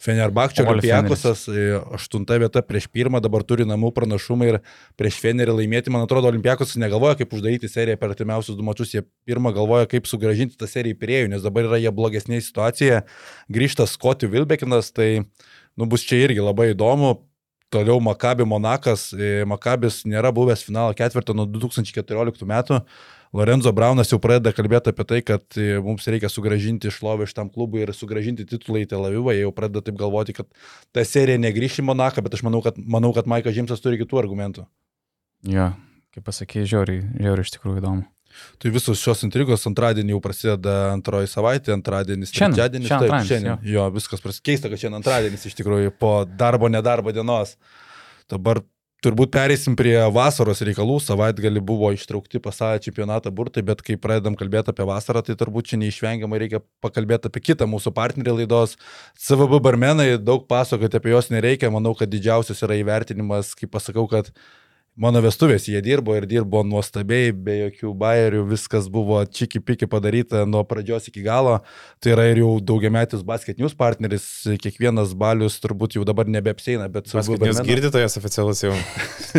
[0.00, 4.60] Fenerbakčio Ol Olimpiakosas, e, aštunta vieta prieš pirmą, dabar turi namų pranašumą ir
[5.00, 9.04] prieš Fenerį laimėti, man atrodo, Olimpiakosas negalvoja, kaip uždaryti seriją per artimiausius du mačius, jie
[9.28, 13.00] pirmą galvoja, kaip sugražinti tą seriją į priejų, nes dabar yra jie blogesnėje situacijoje,
[13.52, 17.18] grįžta Skoti Vilbekinas, tai nu, bus čia irgi labai įdomu.
[17.70, 22.80] Toliau Makabi Monakas, e, Makabis nėra buvęs finalo ketvirto nuo 2014 metų.
[23.30, 27.84] Lorenzo Braunas jau pradeda kalbėti apie tai, kad e, mums reikia sugražinti šlovę šitam klubui
[27.84, 29.36] ir sugražinti titulą į Tel Avivą.
[29.36, 30.50] Jie jau pradeda taip galvoti, kad
[30.90, 34.18] ta serija negrįš į Monaką, bet aš manau, kad, manau, kad Maikas Žimsas turi kitų
[34.18, 34.66] argumentų.
[35.46, 35.70] Jo,
[36.16, 38.08] kaip pasakė, žiauriai, žiauriai iš tikrųjų įdomu.
[38.62, 42.90] Tai visos šios intrigos antradienį jau prasideda antroji savaitė, antradienis, Šiandien, trečiadienis.
[42.90, 43.72] šiandien Taip, antradienis, šiandien.
[43.76, 44.72] Jo, viskas prasideda.
[44.72, 47.56] Kad šiandien antradienis iš tikrųjų po darbo, nedarbo dienos.
[48.30, 48.62] Dabar
[49.04, 50.98] turbūt pereisim prie vasaros reikalų.
[51.02, 55.80] Savaitgalį buvo ištraukti pasaulio čempionatą burtai, bet kai pradedam kalbėti apie vasarą, tai turbūt čia
[55.80, 58.76] neišvengiamai reikia pakalbėti apie kitą mūsų partnerį laidos.
[59.20, 61.72] CVB barmenai, daug pasakoti apie juos nereikia.
[61.72, 64.32] Manau, kad didžiausias yra įvertinimas, kai pasakau, kad
[65.00, 70.42] Mano vestuvės jie dirbo ir dirbo nuostabiai, be jokių bairių, viskas buvo čiki piki padaryta
[70.44, 71.54] nuo pradžios iki galo.
[72.04, 74.26] Tai yra ir jau daugiametis basketinius partneris,
[74.60, 78.74] kiekvienas balius turbūt jau dabar nebeapseina, bet Jūs girdite, oficialus jau.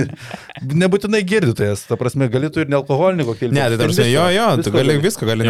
[0.82, 3.56] Nebūtinai girdite, ta prasme, galėtų ir nealkoholinį kokteilį.
[3.58, 5.46] Ne, tai tarsi, jo, jo, tu gali visko, gali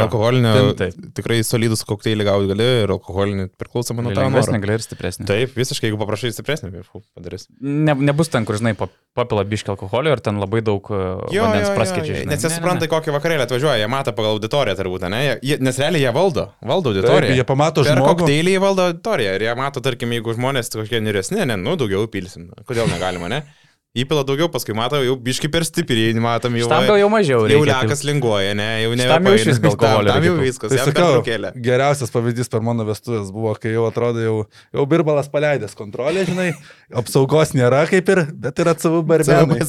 [0.80, 0.99] taip.
[1.18, 4.66] tikrai solidus kokteilį gauti gali ir alkoholinį priklausomai nuo tavo Lengvesnė noro.
[4.68, 5.28] gali ir stipresnė.
[5.32, 6.84] Taip, visiškai, jeigu paprašai stipresnį,
[7.16, 7.47] padarys.
[7.59, 10.99] Ne, nebus ten, kur, žinai, pa- papila biški alkoholio ir ten labai daug e,
[11.36, 11.70] Jo, vandens
[12.10, 12.26] žinai.
[12.26, 12.91] nes jie Ne, ne, supranta, ne.
[12.91, 15.22] kokį vakarėlį atvažiuoja, jie mato pagal auditoriją turbūt, ne?
[15.45, 17.36] Jie, nes realiai jie valdo, valdo Taip, auditoriją.
[17.38, 18.16] jie pamato žmogų.
[18.24, 22.08] kokteilį jie valdo auditoriją ir jie mato, tarkim, jeigu žmonės tokie niresni, ne, nu daugiau
[22.12, 22.49] pilsim.
[22.66, 23.43] Kodėl negalima, ne?
[23.91, 26.69] Įpila daugiau, paskui mato, jau biški per stipriai, matom jau.
[26.71, 29.03] Gal jau mažiau Jau lekas linguoja, ne, jau ne.
[29.03, 32.85] Šitam jau išvis be alkoholio Tam jau viskas, Tai jam sakau, geriausias pavyzdys per mano
[32.87, 34.37] vestuvės buvo, kai jau atrodo, jau,
[34.71, 36.53] jau birbalas paleidęs kontrolę, žinai,
[37.01, 39.59] apsaugos nėra kaip ir, bet yra savų barbenai,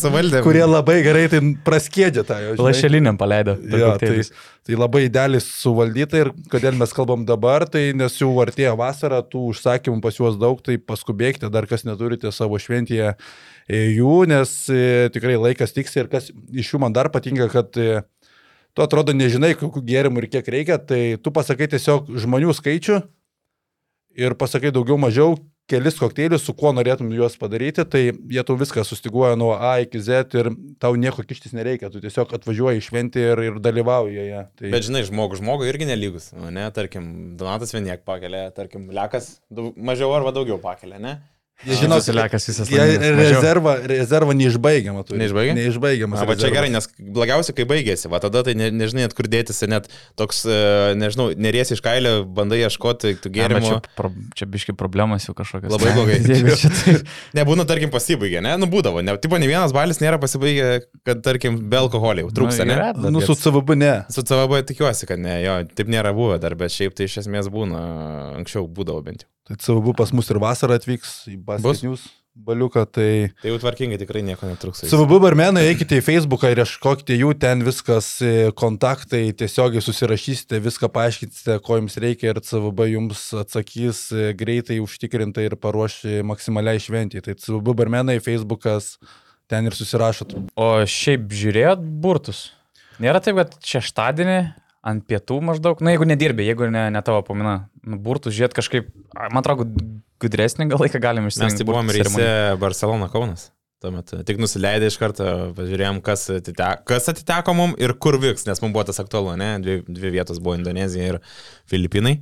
[0.47, 2.55] kurie labai gerai tai praskiedžia tą jo.
[2.55, 2.69] žinai.
[2.69, 3.59] Lašeliniam paleido.
[3.59, 4.23] Jo, tai,
[4.67, 9.49] tai labai idealiai suvaldyta ir kodėl mes kalbam dabar, tai nes jau artėja vasara, tų
[9.51, 15.11] užsakymų pas juos daug, tai paskubėkite, dar kas neturite savo šventėje e, jų, nes e,
[15.15, 18.05] tikrai laikas tiksi ir kas iš jų man dar patinka, kad e,
[18.73, 23.03] tu atrodo nežinai, kokių gėrimų ir kiek reikia, tai tu pasakai tiesiog žmonių skaičių
[24.23, 25.35] ir pasakai daugiau mažiau
[25.71, 30.01] kelis kokteilius, su kuo norėtum juos padaryti, tai jie tau viską sustiguoja nuo A iki
[30.03, 30.51] Z ir
[30.83, 34.43] tau nieko kištis nereikia, tu tiesiog atvažiuoji šventi ir, ir dalyvauji joje.
[34.59, 34.73] Tai...
[34.75, 39.37] Bet žinai, žmogų, žmogų irgi nelygus, nu, ne, tarkim, Donatas vieniek pakelia, tarkim, Lekas
[39.77, 41.19] mažiau arba daugiau pakelia, ne?
[41.63, 42.71] Žinau, lekas visas.
[42.71, 45.21] rezervą, rezervą neišbaigiamą turi.
[45.23, 45.55] Neišbaigia?
[45.59, 46.21] Neišbaigiamas.
[46.23, 49.29] Na, va čia gerai, nes blogiausia, kai baigėsi, va tada tai ne, nežinai, net kur
[49.31, 49.87] dėtis, ir net
[50.19, 50.59] toks, e,
[50.99, 53.69] nežinau, neriesi iš kailio, bandai ieškoti tų gėrimų.
[53.69, 55.73] Čia, pro, čia biški problemas jau kažkokios.
[55.73, 56.19] Labai blogai.
[56.29, 57.07] Taip.
[57.39, 58.57] Nebūna, tarkim, pasibaigė, ne?
[58.61, 62.67] Nu, būdavo, ne, tipo, ne vienas balis nėra pasibaigę, kad, tarkim, be alkoholio jau trūksta,
[62.67, 62.79] Nu, ne?
[62.81, 63.93] yra, Nu, su CVB ne.
[64.13, 67.51] Su CVB tikiuosi, kad ne, jo, taip nėra buvę dar, bet šiaip tai iš esmės
[67.53, 67.83] būna,
[68.41, 69.32] anksčiau būdavo bent jau.
[69.53, 73.29] Tai CVB pas mus ir vasarą atvyks į Basketinius baliuką, tai...
[73.43, 74.89] Tai jau tvarkingai tikrai nieko netrūksta.
[74.89, 80.89] CVB barmenai, eikite į Facebooką ir ieškokite jų, ten viskas, e, kontaktai, tiesiogiai susirašysite, viską
[80.95, 86.81] paaiškinsite, ko jums reikia ir CVB jums atsakys e, greitai, užtikrintai ir paruoš e, maksimaliai
[86.81, 87.21] šventį.
[87.27, 88.95] Tai CVB barmenai, Facebookas,
[89.53, 90.33] ten ir susirašot.
[90.57, 92.47] O šiaip žiūrėjot burtus.
[93.03, 94.41] Nėra taip, kad šeštadienį
[94.83, 97.57] ant pietų maždaug, na jeigu nedirbė, jeigu ne, ne tavo pamina,
[97.87, 99.69] nu, burtus žiūrėt kažkaip, man atrodo,
[100.23, 101.63] gudresnį gal laiką galim Mes išsirinkti.
[101.63, 102.31] tai buvom burtų reise.
[102.63, 103.51] Barcelona Kaunas.
[103.83, 105.25] Tuomet tik nusileidę iš karto,
[105.57, 109.57] pažiūrėjom, kas atiteko, kas atiteko mum ir kur vyks, nes mums buvo tas aktualu, ne?
[109.63, 111.19] Dvi, dvi vietos buvo Indonezija ir
[111.71, 112.21] Filipinai.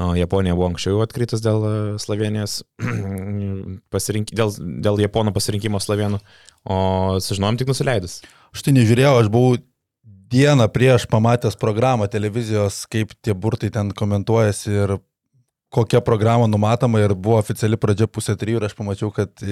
[0.00, 2.64] O Japonija buvo anksčiau atkritus dėl e, Slovenijos,
[3.94, 4.50] pasirink, dėl,
[4.82, 6.18] dėl Japonų pasirinkimo Slovenų,
[6.66, 6.78] o
[7.22, 8.16] sužinojom tik nusileidus.
[8.56, 9.60] Aš tai nežiūrėjau, aš buvau
[10.34, 14.96] dieną prieš pamatęs programą televizijos, kaip tie burtai ten komentuojasi ir
[15.74, 19.42] kokia programa numatoma ir buvo oficiali pradžia pusė trijų ir aš pamačiau, kad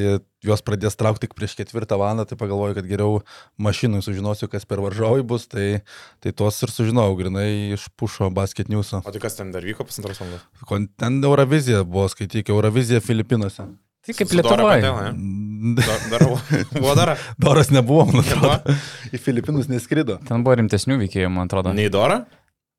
[0.47, 3.16] juos pradės traukti tik prieš ketvirtą valandą, tai pagalvoju, kad geriau
[3.59, 5.83] mašinui sužinosiu, kas per varžovai bus, tai,
[6.22, 9.03] tai tos ir sužinojau, grinai iš pušo basket news'o.
[9.03, 10.47] O tai kas ten dar vyko pusantros valandos?
[10.70, 13.66] Kon- Ten Eurovizija buvo, skaityk, Eurovizija Filipinuose.
[14.03, 14.83] Tai kaip Lietuvoje.
[15.79, 17.13] Dar, dar buvo- dar.
[17.39, 18.51] Doras nebuvo, man Nebuvo?
[18.51, 18.75] atrodo.
[19.15, 20.17] Į Filipinus neskrido.
[20.27, 21.71] Ten buvo rimtesnių veikėjų, man atrodo.
[21.77, 22.17] Nei Dora?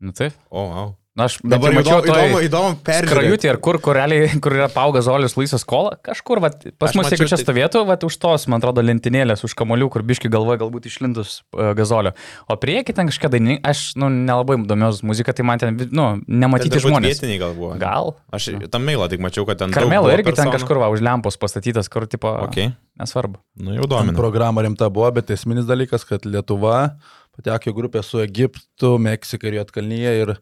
[0.04, 0.36] Nu taip.
[0.52, 0.90] O, wow.
[1.14, 3.11] Na, aš Dabar jau įdomu, mačiau įdomu, toj įdomu peržiūrėti.
[3.14, 6.95] Skrajutė ir kur, kur, realiai, kur yra pauga zolius laisvas kola, kažkur, vat, pas Aš
[6.97, 10.01] mus, jeigu mačiau čia tai- stovėtų, vat, už tos, man atrodo, lentynėlės, už kamolių, kur
[10.09, 12.16] biški galvoja galbūt išlindus uh, gazolio.
[12.49, 16.74] O prieki ten kažkokia dainį, aš, nu, nelabai domiuosi muzika, tai man ten, nu, nematyti
[16.80, 17.14] Ten žmonės.
[17.22, 17.78] Vietiniai gal buvo.
[17.78, 18.16] Gal.
[18.34, 19.70] Aš tam mailą tik mačiau, kad ten...
[19.70, 20.55] daug Karmelo irgi ten personų.
[20.57, 22.57] kažkur va, už lempos pastatytas, kur, tipo, Ok,
[22.97, 23.38] nesvarbu.
[23.61, 24.18] nu jau Ten domina.
[24.18, 26.95] programa rimta buvo, bet esminis dalykas, kad Lietuva
[27.38, 30.34] pateko į grupę su Egiptu, Meksika ir Jotkalnyje ir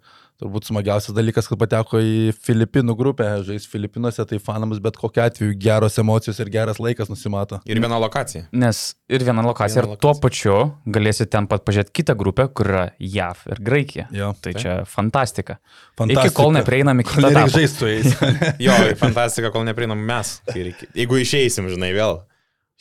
[0.42, 5.54] turbūt smagiausias dalykas, kad pateko į Filipinų grupę, žais Filipinuose, tai fanams bet kokiu atveju
[5.62, 7.60] geros emocijos ir geras laikas nusimato.
[7.70, 8.48] Ir viena lokacija.
[8.52, 10.56] Nes ir viena lokacija, Viena ir tuo pačiu
[10.90, 14.08] galėsi ten pat pažiūrėti kitą grupę, kur yra JAV ir Graikija.
[14.18, 14.62] Jo, Tai Taip.
[14.64, 15.60] čia fantastika.
[15.96, 16.26] fantastika.
[16.32, 17.54] Iki kol neprieinam iki Kol etapo.
[17.54, 18.18] žaisti su jais.
[18.66, 20.40] Jo, fantastika, kol neprieinam mes.
[20.50, 22.24] reikia- Jeigu išeisim, žinai, vėl.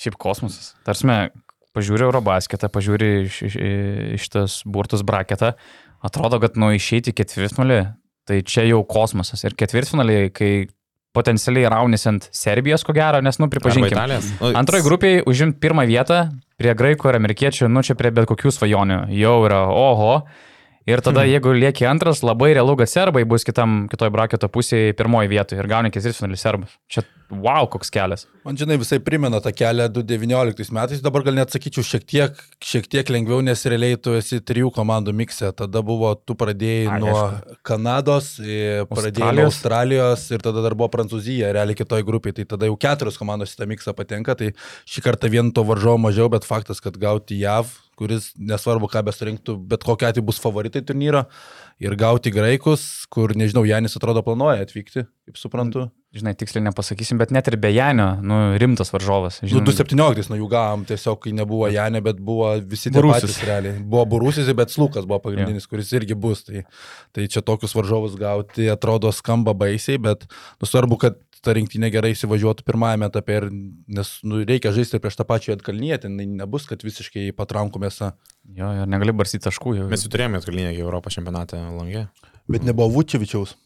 [0.01, 0.73] Šiaip kosmosas.
[0.89, 1.29] Tarsime,
[1.77, 3.57] pažiūri Eurobasketą, pažiūri iš, iš,
[4.17, 5.53] iš tas burtus braketą,
[6.05, 7.81] atrodo, kad nu išeiti ketvirtfinalį,
[8.29, 9.43] tai čia jau kosmosas.
[9.47, 10.53] Ir ketvirtfinalį, kai
[11.17, 14.21] potencialiai raunis ant Serbijos, ko gero, nes, nu, pripažinkime.
[14.39, 16.23] Nu, Antroji grupiai užimti pirmą vietą
[16.61, 20.15] prie graikų ir amerikiečių, nu, čia prie bet kokių svajonių, jau yra oho.
[20.89, 21.35] Ir tada, hmm.
[21.35, 25.69] jeigu lieki antras, labai realu, kad serbai bus kitam, kitoj braketo pusėje pirmoji vietoje ir
[25.69, 26.79] gauni ketvirtfinalį serbus.
[26.89, 28.25] Čia wow, koks kelias.
[28.47, 32.89] Man žinai, visai primena tą kelią 2019 metais, dabar gal net sakyčiau šiek tiek, šiek
[32.91, 35.53] tiek lengviau, nes realiai tu esi trijų komandų mikse.
[35.57, 37.59] Tada buvo, tu pradėjai Ai, nuo aišku.
[37.71, 39.61] Kanados, pradėjai nuo Australijos.
[39.61, 43.61] Australijos ir tada dar buvo Prancūzija, realiai kitoj grupiai, tai tada jau keturios komandos į
[43.61, 44.55] tą miksą patenka, tai
[44.89, 49.57] šį kartą vien to varžovo mažiau, bet faktas, kad gauti JAV, kuris nesvarbu, ką besurinktų,
[49.71, 51.27] bet kokia atveju bus favoritai turnyro,
[51.81, 55.89] ir gauti graikus, kur, nežinau, Janis atrodo planuoja atvykti, kaip suprantu.
[56.11, 59.39] Žinai, tiksliai nepasakysim, bet net ir be Janio, nu, rimtas varžovas.
[59.45, 63.39] Nu, Žinai, 2017 nuo jų gavom, tiesiog kai nebuvo Janė, bet buvo visi tie patys
[63.47, 63.79] realiai.
[63.93, 66.43] Buvo Burusis, bet Slukas buvo pagrindinis, kuris irgi bus.
[66.49, 66.65] Tai,
[67.15, 72.13] tai čia tokius varžovus gauti atrodo skamba baisiai, bet nu, svarbu, kad ta rinktinė gerai
[72.15, 73.47] įsivažiuotų pirmajame etape, ir,
[73.99, 78.13] nes nu, reikia žaisti prieš tą pačią atkalnyje, ten nebus, kad visiškai patrankų mėsa.
[78.57, 79.89] Jo, ir negali barsyti taškų jau.
[79.93, 82.07] Mes jau turėjome atkalinę Europos čempionatą langė.
[82.51, 83.57] Bet nebuvo Vučevičiaus.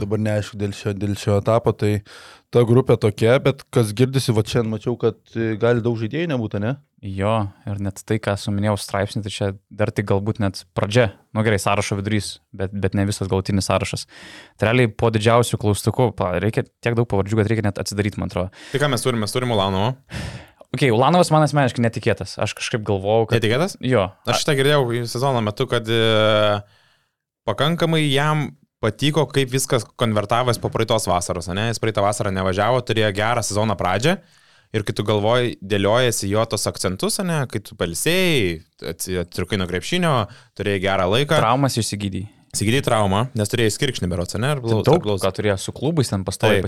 [0.00, 1.98] Dabar neaišku dėl šio, dėl šio etapo, tai
[2.54, 6.60] ta grupė tokia, bet kas girdisi, va čia mačiau, kad e, gali daug žaidėjų nebūti,
[6.62, 6.76] ne?
[7.04, 7.34] Jo,
[7.68, 11.10] ir net tai, ką suminėjau straipsnį, tai čia dar tik galbūt net pradžia.
[11.36, 14.06] Nu gerai, sąrašo vidurys, bet, bet ne visas galutinis sąrašas.
[14.56, 18.32] Tai realiai po didžiausių klaustukų, pa, reikia tiek daug pavardžių, kad reikia net atsidaryti, man
[18.32, 18.50] atrodo.
[18.72, 19.24] Tai ką mes turime?
[19.26, 19.92] Mes turime Ulanovo.
[20.74, 22.34] Ok, Ulanovas man asmeniškai netikėtas.
[22.42, 23.38] Aš kažkaip galvojau, kad...
[23.38, 23.76] Netikėtas?
[23.84, 26.00] Jo, Aš šitą girdėjau sezono metu, kad e,
[27.48, 28.48] pakankamai jam
[28.86, 31.68] patiko, kaip viskas konvertavęs po praeitos vasaros, ne?
[31.72, 34.16] Jis praeitą vasarą nevažiavo, turėjo gerą sezono pradžią.
[34.74, 38.56] Ir kai tu galvoji, dėliojasi jo tos akcentus, ne, kai tu palsėjai,
[39.22, 40.14] atrukai nuo krepšinio,
[40.58, 41.38] turėjai gerą laiką.
[41.38, 42.26] traumas išsigydė.
[42.56, 44.46] Sigydai traumą, nes turėjai skirkšnį berots, ne?
[44.54, 46.62] Ar blau- Daug ar blaus- ką turėjo su klubais ten pastoviai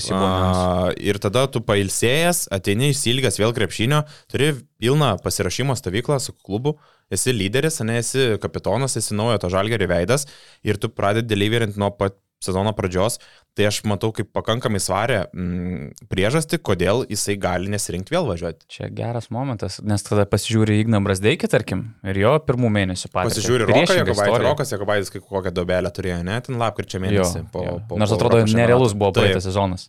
[0.89, 4.51] a, ir tada tu pailsėjęs, ateini išsilgęs vėl krepšinio, turi
[4.83, 6.77] pilną pasirašymo stovyklą su klubu,
[7.11, 10.27] esi lyderis, ne esi kapitonas, esi naujo to žalgerio veidas
[10.63, 13.19] ir tu pradedi deliverint nuo pat sezono pradžios,
[13.59, 18.69] tai aš matau kaip pakankamai svarę mm, priežastį, kodėl jisai gali nesirinkti vėl važiuoti.
[18.71, 23.35] Čia geras momentas, nes tada pasižiūri Igną Brasdeikį, tarkim, ir jo pirmų mėnesių patys.
[23.41, 27.43] Pasižiūri Roką Jakobaitį, Rokas Jakobaitis kokią dobelę turėjo, net ten lapkričio mėnesį.
[27.43, 27.79] Jo, Po, jo.
[27.89, 29.89] po, Nors po atrodo nerealus buvo praeitas sezonas.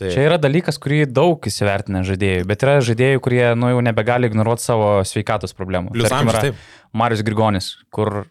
[0.00, 0.14] taip.
[0.14, 4.64] Čia yra dalykas, kurį daug įsivertina žaidėjų, bet yra žaidėjų, kurie nu, jau nebegali ignoruoti
[4.64, 5.92] savo sveikatos problemų.
[5.92, 6.62] Plius amžius, taip.
[6.96, 8.24] Marius Grigonis, kur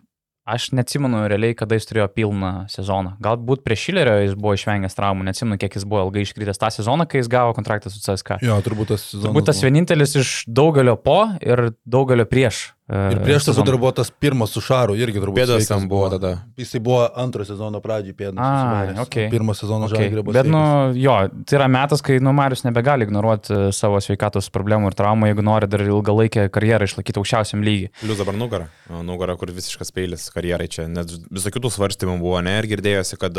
[0.46, 3.16] aš neatsimenu realiai, kada jis turėjo pilną sezoną.
[3.24, 7.08] Galbūt prie Šilerio jis buvo išvengęs traumų, neatsimenu, kiek jis buvo ilgai iškritęs tą sezoną,
[7.10, 8.42] kai jis gavo kontraktą su CSK.
[8.46, 9.30] Jo, turbūt tas sezonas.
[9.30, 12.72] Turbūt tas vienintelis iš daugelio po ir daugelio prieš.
[12.92, 13.66] E, Ir prieš turbūt sezoną.
[13.72, 15.40] dar buvo tas pirmas su Šaru, irgi turbūt.
[15.48, 16.32] Sveikas ten buvo tada.
[16.60, 18.42] Jisai buvo antro sezono pradžiai pėdas.
[18.44, 19.30] Ai, okei.
[19.32, 19.96] Pirmo sezono Okay.
[20.12, 20.34] žalgirio buvo.
[20.36, 21.00] Bet, nu, sveikas.
[21.04, 21.16] jo,
[21.48, 25.46] tai yra metas, kai, nu, Marius nebegali ignoruoti e, savo sveikatos problemų ir traumų, jeigu
[25.48, 27.90] nori dar ilgalaikę karjerą išlaikyti aukščiausiam lygiai.
[28.04, 28.68] Plius dabar nugara.
[28.92, 30.88] O, Nugara, kur visiškas peilis karjerai čia.
[30.92, 32.58] Net visokių tų svarstymų buvo, ne?
[32.60, 33.38] Ir girdėjosi, kad,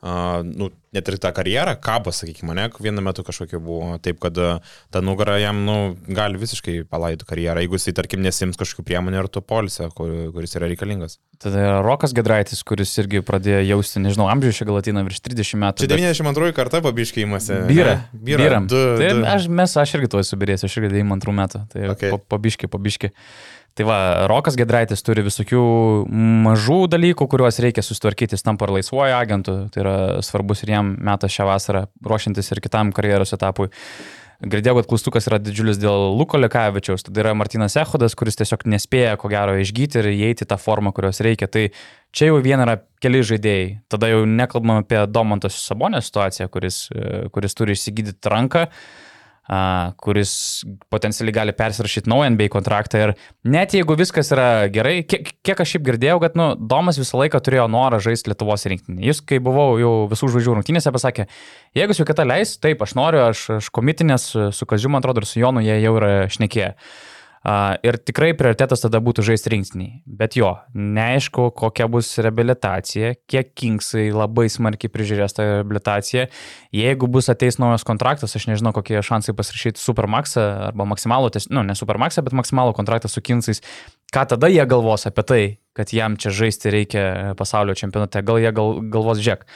[0.00, 2.68] a, nu, net ir ta karjera, kabas, sakykime, ne?
[2.80, 3.96] Vienu metu kažkokia buvo.
[4.02, 4.50] Taip, kad a,
[4.94, 5.76] ta nugara jam, nu,
[6.14, 10.56] gali visiškai palaidoti karjerą, jeigu jisai, tarkim, nesims kažkokių priemonių ir to polisio, kur, kuris
[10.58, 11.18] yra reikalingas.
[11.42, 15.84] Tada yra Rokas Gedraitis, kuris irgi pradėjo jausti, nežinau, amžių šią galatyną virš 30 metų.
[15.84, 17.60] Čia 92 karta pabiškėjimasi.
[17.68, 17.98] Vyra.
[18.14, 18.62] Vyra.
[18.70, 19.26] Tai du.
[19.34, 21.64] aš, mes, aš irgi tuo esu birėjęs, aš irgi 92 metų.
[21.74, 22.10] Tai Okay.
[22.12, 22.26] okay.
[22.28, 23.10] pabiški, pabiški.
[23.78, 25.60] Tai va, Rokas Gedraitis turi visokių
[26.44, 29.96] mažų dalykų, kuriuos reikia susitvarkyti, jis tampa ir laisvuoju agentu, tai yra
[30.26, 33.70] svarbus ir jam metas šią vasarą, ruošiantis ir kitam karjeros etapui.
[34.38, 39.16] Girdėjau, kad klaustukas yra didžiulis dėl Luko Lekavičiaus, tada yra Martinas Ehodas, kuris tiesiog nespėja,
[39.18, 41.48] ko gero, išgyti ir įeiti tą formą, kurios reikia.
[41.50, 41.64] Tai
[42.14, 43.66] čia jau vien yra keli žaidėjai.
[43.90, 48.70] Tada jau nekalbam apie Domantos Sabonės situaciją, kuris, e, kuris turi išsigydyti ranką a,
[49.96, 50.32] kuris
[50.92, 53.12] potencialiai gali persirašyti naują NBA kontraktą ir
[53.48, 57.40] net jeigu viskas yra gerai, kiek, kiek aš šiaip girdėjau, kad nu, Domas visą laiką
[57.40, 59.00] turėjo norą žaisti Lietuvos rinktinį.
[59.08, 61.28] Jis, kai buvau jau visų žvaigždžių rungtynėse, pasakė,
[61.78, 65.40] jeigu sveikata leis, taip, aš noriu, aš, aš komitinės su Kaziu, man atrodo, ir su
[65.40, 66.74] Jonu jie jau yra šnekėję.
[67.86, 69.90] Ir tikrai prioritetas tada būtų žaisti rinktiniai.
[70.04, 76.26] Bet jo, neaišku, kokia bus rehabilitacija, kiek Kingsai labai smarkiai prižiūrės tą rehabilitaciją.
[76.74, 81.78] Jeigu bus ateis naujas kontraktas, aš nežinau, kokie šansai pasirašyti Supermaxą arba maksimalų, nu, ne
[81.78, 83.62] Supermaxą, bet maksimalų kontraktą su Kingsais.
[84.12, 85.42] Ką tada jie galvos apie tai,
[85.78, 87.06] kad jam čia žaisti reikia
[87.38, 88.24] pasaulio čempionate?
[88.26, 89.46] Gal jie gal, galvos, žiūrėk,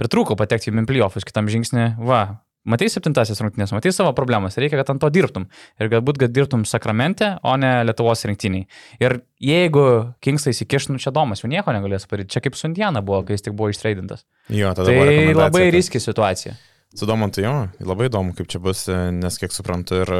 [0.00, 4.92] pritrūko patekti į Mimpliofus kitam žingsnį, va, matai septintasis rungtynės, matai savo problemas, reikia, kad
[4.94, 5.48] ant to dirbtum.
[5.80, 8.66] Ir galbūt, kad dirbtum Sakramente, o ne Lietuvos rinktiniai.
[9.02, 9.86] Ir jeigu
[10.24, 12.34] Kingsai įsikiš, nu čia domas, jau nieko negalės padaryti.
[12.36, 14.26] Čia kaip su Indiana buvo, kai jis tik buvo ištreidintas.
[14.52, 16.56] Jo, tada Tai labai riski situacija.
[16.96, 17.54] Su Domantu jo,
[17.84, 20.12] labai įdomu, kaip čia bus, nes kiek suprantu ir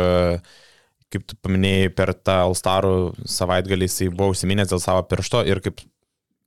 [1.14, 2.96] kaip tu paminėjai, per tą Alstarų
[3.30, 5.80] savaitgalį jisai buvo užsiminęs dėl savo piršto ir kaip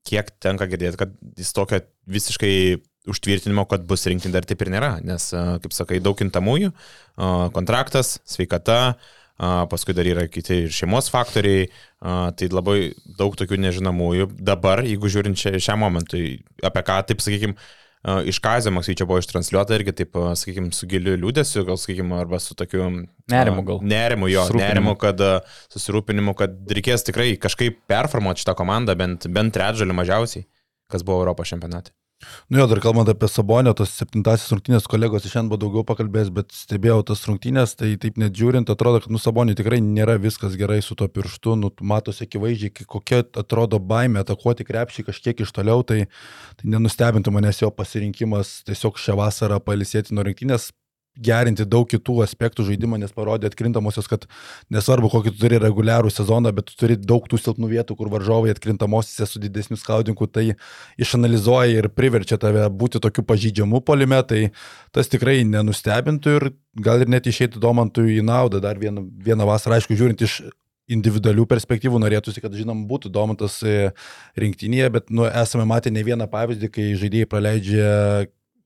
[0.09, 2.53] kiek tenka girdėti, kad jis tokio visiškai
[3.07, 5.29] užtvirtinimo, kad bus rinkti dar taip ir nėra, nes,
[5.63, 6.73] kaip sakai, daug kintamųjų,
[7.55, 8.97] kontraktas, sveikata,
[9.71, 11.69] paskui dar yra kiti ir šeimos faktoriai,
[12.35, 14.33] tai labai daug tokių nežinomųjų.
[14.35, 17.55] Dabar, jeigu žiūrint čia, šiam momentui, apie ką, taip sakykime,
[18.27, 22.55] iš Kazio Maksyčio buvo ištransliuota irgi taip, sakykime, su giliu liūdėsiu, gal, sakykime, arba su
[22.59, 22.83] tokiu...
[23.31, 23.79] Nerimu gal.
[23.83, 25.23] Nerimu, jo, nerimu, kad
[25.71, 30.47] susirūpinimu, kad reikės tikrai kažkaip performuoti šitą komandą, bent, bent trečdalį mažiausiai,
[30.91, 31.95] kas buvo Europos čempionate.
[32.49, 36.51] Nu jo, dar kalbant apie Sabonio, tos septintasis rungtynės kolegos iš buvo daugiau pakalbėjęs, bet
[36.55, 40.81] stebėjau tas rungtynės, tai taip net žiūrint, atrodo, kad nu Sabonio tikrai nėra viskas gerai
[40.83, 46.09] su tuo pirštu, nu matosi akivaizdžiai, kokia atrodo baime atakuoti krepšį kažkiek iš toliau, tai,
[46.59, 50.73] tai nenustebintų manęs jo pasirinkimas tiesiog šią vasarą palisėti nuo rungtynės
[51.17, 54.25] gerinti daug kitų aspektų žaidimą, nes parodė atkrintamosios, kad
[54.73, 58.53] nesvarbu, kokį tu turi reguliarų sezoną, bet tu turi daug tų silpnų vietų, kur varžovai
[58.53, 60.53] atkrintamosiose su didesniu skaudinku, tai
[61.01, 64.49] išanalizuoja ir priverčia tave būti tokiu pažydžiamu polime, tai
[64.95, 66.49] tas tikrai nenustebintų ir
[66.79, 70.41] gal ir net išeitų domantui į naudą dar vieną, vieną vasarą, aišku, žiūrint iš
[70.89, 73.91] individualių perspektyvų norėtųsi, kad žinom būtų domantas e,
[74.39, 77.91] rinktinėje, bet nu, esame matę ne vieną pavyzdį, kai žaidėjai praleidžia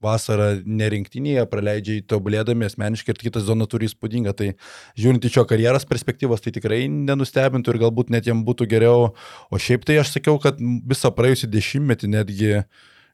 [0.03, 4.35] vasarą nerinktinėje, praleidžia tobulėdami asmeniškai ir kita zona turi įspūdingą.
[4.37, 4.51] Tai
[4.99, 9.13] žiūrint iš jo karjeros perspektyvos, tai tikrai nenustebintų ir galbūt net jam būtų geriau.
[9.49, 12.51] O šiaip tai aš sakiau, kad visą praėjusią dešimtmetį netgi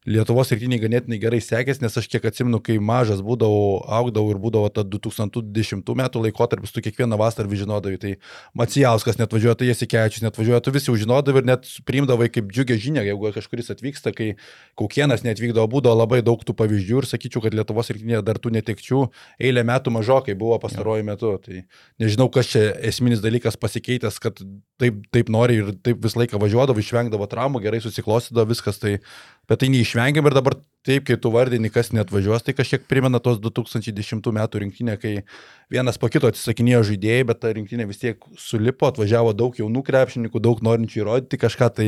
[0.07, 4.69] Lietuvos rinktiniai ganėtinai gerai sekėsi, nes aš kiek atsimenu, kai mažas būdavau, augdavau ir būdavo
[4.71, 8.13] ta 2010 metų laikotarpis, tu kiekvieną vasarą žinodavai, tai
[8.55, 12.47] Macijauskas net važiuoja, tai Jasikevičius net važiuoja, tu visi jau žinodavai ir net priimdavai kaip
[12.47, 14.29] džiugę žinią, jeigu kažkuris atvyksta, kai
[14.79, 19.01] Kaukienas neatvykdavo, būdavo labai daug tų pavyzdžių ir sakyčiau, kad Lietuvos rinktinėje dar tų netekčių
[19.35, 21.33] eilę metų mažokai buvo pastaruoju metu.
[21.43, 21.65] Tai
[21.99, 24.39] nežinau, kas čia esminis dalykas pasikeitęs, kad
[24.79, 28.95] taip, taip nori ir taip visą laiką važiuodavo, išvengdavo traumų, gerai susiklostydavo viskas, tai,
[29.49, 33.19] bet tai neišvengiam ir dabar taip, kai tu vardini, kas net važiuos, tai kažkiek primena
[33.23, 35.13] tos 2010 metų rinktinę, kai
[35.71, 40.41] vienas po kito atsisakinėjo žaidėjai, bet ta rinktinė vis tiek sulipo, atvažiavo daug jaunų krepšininkų,
[40.41, 41.87] daug norinčių įrodyti kažką, tai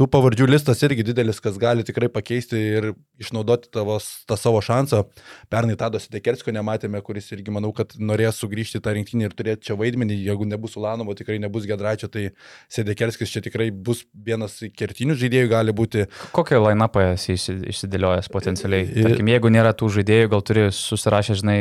[0.00, 2.88] tų pavardžių listas irgi didelis, kas gali tikrai pakeisti ir
[3.20, 5.04] išnaudoti tavo, tą savo šansą.
[5.52, 9.68] Pernai Tado Sidekerskio nematėme, kuris irgi manau, kad norės sugrįžti į tą rinktinį ir turėti
[9.68, 12.30] čia vaidmenį, jeigu nebus Ulanovo, tikrai nebus Gedračio, tai
[12.72, 16.06] Sidekerskis čia tikrai bus vienas kertinių žaidėjų, gali būti.
[16.34, 18.86] Kokią line-upą esi išsi- išsidėliojęs potencialiai?
[19.04, 21.56] Tarkim, jeigu nėra tų žaidėjų, gal turi susirašę, žinai,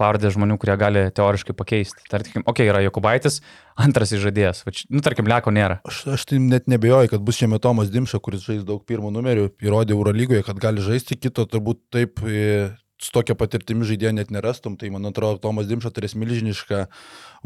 [0.00, 2.06] pavardė žmonių, kurie gali teoriškai pakeisti.
[2.10, 3.40] Tarkim, okei, okay, yra Jokubaitis,
[3.80, 4.64] antras žaidėjas.
[4.92, 5.80] Nu, tarkim, Leko nėra.
[5.88, 9.50] Aš, aš tai net nebejoju, kad bus šiame Tomas Dimša, kuris žais daug pirmų numerių,
[9.64, 12.70] įrodė Eurolygoje, kad gali žaisti, kito turbūt taip e,
[13.02, 16.86] su tokia patirtimi žaidėjo net nerastum, tai man atrodo, Tomas Dimša turės milžinišką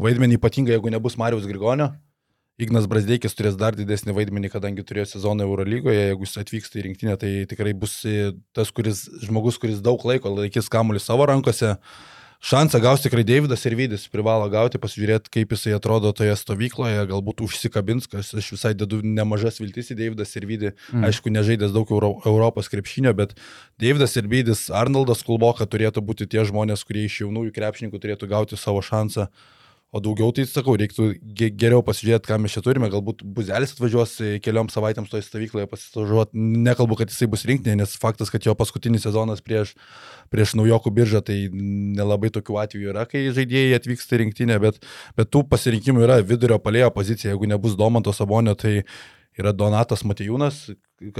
[0.03, 1.93] vaidmenį, ypatingai jeigu nebus Marijos Grigonio.
[2.57, 7.17] Ignas Brasdeikis turės dar didesnį vaidmenį, kadangi turėjo sezoną Eurolygoje, jeigu jis atvyksta į rinktinę,
[7.21, 11.75] tai tikrai bus e, tas kuris, žmogus, kuris daug laiko laikys kamuolį savo rankose.
[12.41, 17.41] Šansą gaus tikrai Davidas ir Vydis privalo gauti, pasižiūrėti, kaip jisai atrodo toje stovykloje, galbūt
[17.45, 20.71] užsikabins, kas aš visai dedu nemažas viltis į Davidas ir Vydį.
[20.93, 21.07] Mm.
[21.09, 23.33] Aišku, nežaidęs daug Euro, Europos krepšinio, bet
[23.81, 28.57] Davidas ir Vydis, Arnoldas Kulboka turėtų būti tie žmonės, kurie iš jaunųjų krepšininkų turėtų gauti
[28.57, 29.29] savo šansą.
[29.95, 31.05] O daugiau tai, sakau, reiktų
[31.37, 32.89] ge- geriau pasižiūrėti, ką mes čia turime.
[32.91, 36.35] Galbūt Buzelis atvažiuos e, keliom savaitėms toje stovykloje pasistažuoti.
[36.67, 39.77] Nekalbu, kad jisai bus rinkinė, nes faktas, kad jo paskutinis sezonas prieš,
[40.27, 44.83] prieš naujokų biržą, tai nelabai tokių atvejų yra, kai žaidėjai atvyksta į rinktinę, bet,
[45.15, 47.31] bet tų pasirinkimų yra vidurio palėjo pozicija.
[47.31, 48.81] Jeigu nebus Domanto Sabonio, tai
[49.37, 50.59] yra Donatas Matejūnas,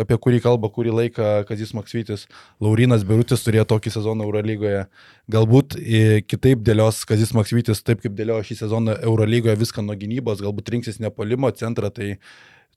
[0.01, 2.25] apie kurį kalba kurį laiką Kazis Maksvytis,
[2.63, 4.83] Laurinas Birutis turėjo tokį sezoną Eurolygoje.
[5.31, 10.41] Galbūt e, kitaip dėlios Kazis Maksvytis, taip kaip dėliojo šį sezoną Eurolygoje viską nuo gynybos,
[10.45, 12.17] galbūt rinksis nepolimo centrą, tai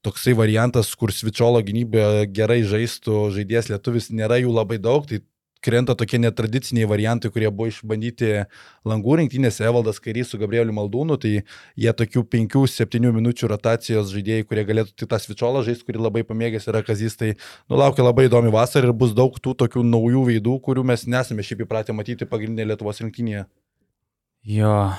[0.05, 5.21] toksai variantas, kur Svičiolo gynyboje gerai žaistų žaidėjas lietuvis, nėra jų labai daug, tai
[5.65, 8.31] krenta tokie netradiciniai variantai, kurie buvo išbandyti
[8.89, 14.67] langų rinktinėse, Evaldas Kairys su Gabrieliu Maldūnu, tai jie tokių 5-7 minučių rotacijos žaidėjai, kurie
[14.73, 17.35] galėtų tik tą svičiolą žaisti, kurį labai pamėgęs yra Kazys, tai
[17.71, 21.67] nulaukia labai įdomi vasara ir bus daug tų tokių naujų veidų, kurių mes nesame šiaip
[21.67, 23.49] įpratę matyti pagrindinėje Lietuvos rinktinėje.
[24.41, 24.93] Jo,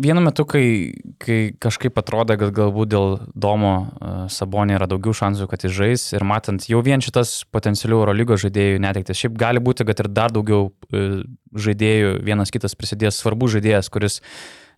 [0.00, 5.44] vienu metu, kai, kai kažkaip atrodo, kad galbūt dėl Domo uh, Sabonė yra daugiau šansų,
[5.50, 9.84] kad jis žais ir matant jau vien šitas potencialių Eurolygo žaidėjų netektis, šiaip gali būti,
[9.84, 11.18] kad ir dar daugiau uh,
[11.52, 14.22] žaidėjų vienas kitas prisidės, svarbus žaidėjas, kuris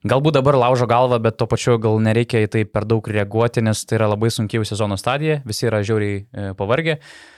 [0.03, 3.87] galbūt dabar laužo galvą, bet tuo pačiu gal nereikia į tai per daug reaguoti, nes
[3.87, 6.99] tai yra labai sunkiai sezono stadija, visi yra žiauriai uh, pavargę.
[6.99, 7.34] Uh,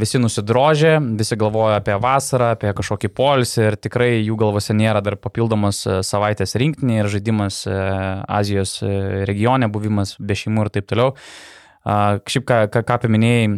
[0.00, 5.18] Visi nusidrožė, visi galvoja apie vasarą, apie kažkokį polisį ir tikrai jų galvose nėra dar
[5.20, 7.74] papildomas e, savaitės rinkinį ir žaidimas e,
[8.24, 8.92] Azijos e,
[9.28, 11.12] regione, buvimas be šeimų ir taip toliau.
[11.84, 13.52] Šiaip ką, ką, ką paminėjai,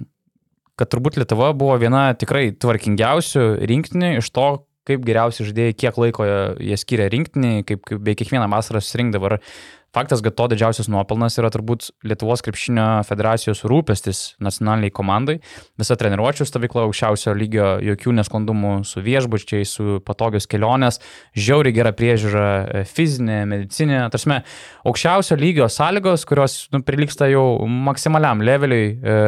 [0.78, 4.48] kad turbūt Lietuva buvo viena tikrai tvarkingiausių rinktinių iš to,
[4.88, 6.26] kaip geriausi žaidėjai, kiek laiko
[6.58, 9.36] jie skiria rinktinį, kaip, kaip bei kiekvieną vasarą susirinkdavo.
[9.36, 15.34] Ir Faktas, kad to didžiausias nuopelnas yra turbūt Lietuvos krepšinio federacijos rūpestis nacionaliniai komandai.
[15.76, 20.96] Visa treniruočio stovykla aukščiausio lygio, jokių nesklandumų su viešbučiai, su patogios kelionės,
[21.36, 22.46] žiauri gera priežiūra
[22.80, 23.98] e, fizinė, medicinė.
[24.14, 24.38] Tarsi,
[24.88, 29.18] aukščiausio lygio sąlygos, kurios nu, priliksta jau maksimaliam leveliui e,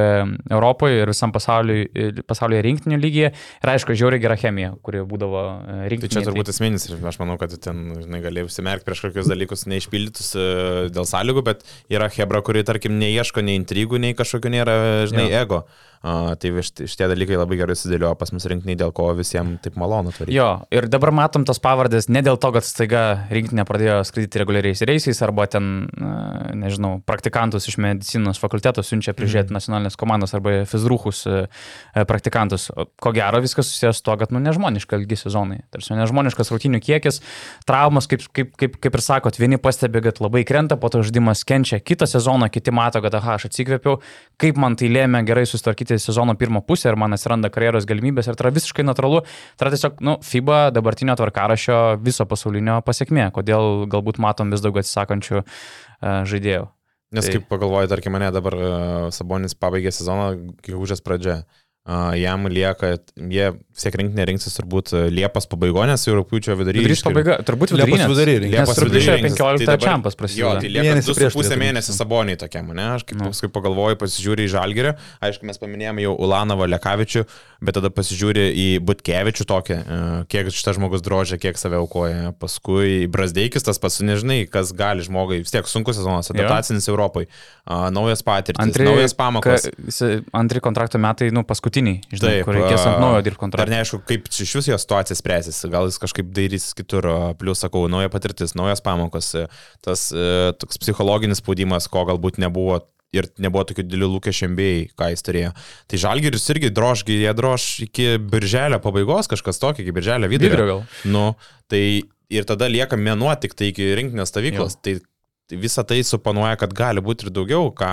[0.48, 3.34] Europoje ir visam pasauliui, e, pasaulyje rinktinių lygyje.
[3.36, 5.44] Ir aišku, žiauri gera chemija, kuri būdavo
[5.92, 6.08] rinktinė.
[6.08, 9.68] Tai čia turbūt esminis ir aš manau, kad ten, žinai, galėjai užsimerkti prieš kokius dalykus
[9.68, 10.53] neišpildytus e,
[10.94, 14.76] dėl sąlygų, bet yra Hebra, kuri, tarkim, neieško nei intrigų, nei kažkokio nėra,
[15.10, 15.42] žinai, jo.
[15.42, 15.64] ego.
[16.04, 20.34] Tai šitie dalykai labai gerai sudėliojo pas mus rinkiniai, dėl ko visiems taip malonu turi.
[20.36, 24.84] Jo, ir dabar matom tas pavardės ne dėl to, kad staiga rinkinė pradėjo skraidyti reguliariais
[24.84, 25.86] reisais arba ten,
[26.60, 29.56] nežinau, praktikantus iš medicinos fakulteto siunčia prižiūrėti mm.
[29.56, 31.64] nacionalinės komandos arba fizruchus uh,
[32.10, 32.68] praktikantus.
[33.00, 35.62] Ko gero viskas susijęs su to, kad, nu, nežmoniška ilgi sezonai.
[35.72, 37.22] Tarsi nežmoniškas rutinių kiekis,
[37.64, 41.46] traumas, kaip, kaip, kaip, kaip ir sakot, vieni pastebi, kad labai krenta, po to žaidimas
[41.48, 44.02] kenčia, kitą sezoną kiti mato, kad, aha, aš atsikvėpiau,
[44.36, 48.28] kaip man tai lėmė gerai susitvarkyti pamatyti sezono pirmą pusę ir man atsiranda karjeros galimybės
[48.28, 49.22] ir tai yra visiškai natūralu.
[49.56, 54.82] Tai yra tiesiog, nu, FIBA dabartinio tvarkarašio viso pasaulinio pasiekmė, kodėl galbūt matom vis daugiau
[54.82, 56.68] atsisakančių uh, žaidėjų.
[57.14, 57.36] Nes tai...
[57.36, 61.44] kaip pagalvoju, tarkim, mane dabar uh, Sabonis pabaigė sezoną, gegužės pradžia.
[61.84, 66.80] Jam lieka, jie vis tiek rinktinė rinksis turbūt Liepos pabaigoje, nes jau rūpiučio vidury.
[66.80, 68.36] Vidurys pabaiga, turbūt Liepos vidury.
[68.40, 70.46] Liepos vidury 15 tai čempas prasidėjo.
[70.46, 72.86] Jo, tai lieka 2,5 mėnesį Saboniai tokiam, ne?
[72.94, 73.28] Aš kaip no.
[73.28, 74.94] paskui pagalvoju, pasižiūriu į Žalgirį,
[75.28, 77.26] aišku, mes paminėjome jau Ulanovą Lekavičių,
[77.68, 80.00] bet tada pasižiūri į Butkevičių tokį, e,
[80.32, 82.32] kiek šitas žmogus drožia, kiek save aukoja.
[82.40, 86.88] Paskui Brasdeikis tas pats, nežinai, kas gali žmogui, vis tiek sunkus sezonas, adaptacinis.
[86.94, 87.24] Europai,
[87.66, 89.68] naujas patirtis, naujas pamokas.
[89.72, 91.42] Ka, antri kontrakto metai, nu,
[91.74, 93.64] paskutiniai, žinai, Taip, kur reikės ant naujo dirbti kontraktą.
[93.64, 97.08] Dar neaišku, kaip iš vis jo situacija spręsis, gal jis kažkaip dairys kitur,
[97.40, 99.34] plus sakau, nauja patirtis, naujas pamokos,
[99.84, 100.08] tas
[100.60, 102.82] toks psichologinis spaudimas, ko galbūt nebuvo
[103.14, 105.52] ir nebuvo tokių didelių lūkesčių MBA, ką jis turėjo.
[105.86, 110.50] Tai Žalgiris irgi drožgi, jie drož iki birželio pabaigos, kažkas tokio, iki birželio vidurio.
[110.50, 110.80] Vidurio gal.
[111.06, 111.28] Nu,
[111.70, 111.84] tai
[112.34, 114.74] ir tada lieka mėnuo tik tai iki rinkinės stovyklos.
[114.74, 114.82] Jo.
[114.82, 114.96] Tai
[115.52, 117.90] visą tai suponuoja, kad gali būti ir daugiau, ką,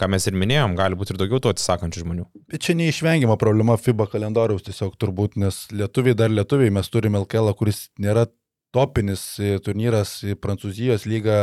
[0.00, 2.26] ką mes ir minėjom, gali būti ir daugiau tų atsisakančių žmonių.
[2.50, 7.54] Bet čia neišvengiama problema FIBA kalendoriaus tiesiog turbūt, nes lietuviai dar lietuviai, mes turime LKL,
[7.58, 8.26] kuris nėra
[8.72, 9.22] topinis
[9.64, 11.38] turnyras į Prancūzijos lygą,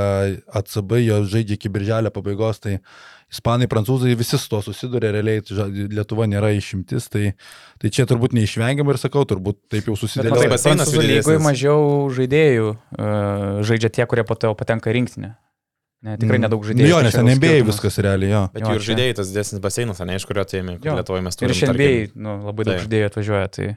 [0.60, 2.80] ACB jo žaidžia iki birželio pabaigos, tai
[3.30, 7.34] ispanai, prancūzai visi su to susiduria, realiai tai Lietuva nėra išimtis, tai,
[7.82, 10.34] tai čia turbūt neišvengiama ir sakau, turbūt taip jau susiduria.
[10.34, 11.84] Taip, baseinas lygoje mažiau
[12.16, 15.36] žaidėjų uh, žaidžia tie, kurie po to patenka rinktinę.
[16.00, 16.46] Ne, tikrai mm.
[16.48, 16.88] nedaug žaidėjų.
[16.88, 18.44] Nu, jo, nes NBA viskas realiai, jo.
[18.54, 21.52] Bet jo, ir žaidėjai tas didesnis baseinas, ne iš kurio atėjome, Lietuvoje mes turime.
[21.52, 22.84] Ir iš NBA nu, labai daug tai.
[22.86, 23.50] žaidėjų atvažiuoja.
[23.58, 23.68] Tai...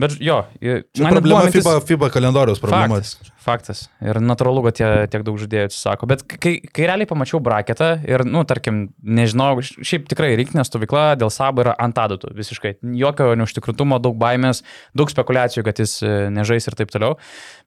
[0.00, 1.62] Bet jo, čia problema mintis...
[1.62, 2.96] FIBA, FIBA kalendoriaus problema.
[2.98, 3.82] Faktas, faktas.
[4.02, 6.08] Ir natūralu, kad jie tiek daug žaidėjų atsisako.
[6.10, 11.30] Bet kai, kai realiai pamačiau braketą ir, nu, tarkim, nežinau, šiaip tikrai rinkinė stovykla dėl
[11.30, 12.74] sabo yra ant adatų visiškai.
[12.98, 14.64] Jokio neužtikrintumo, daug baimės,
[14.98, 17.14] daug spekulacijų, kad jis e, nežais ir taip toliau.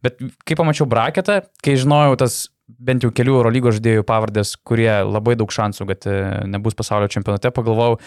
[0.03, 5.37] Bet kai pamačiau braketą, kai žinojau tas bent jau kelių Eurolygos žaidėjų pavardės, kurie labai
[5.39, 8.01] daug šansų, kad e, nebus pasaulio čempionate, pagalvojau,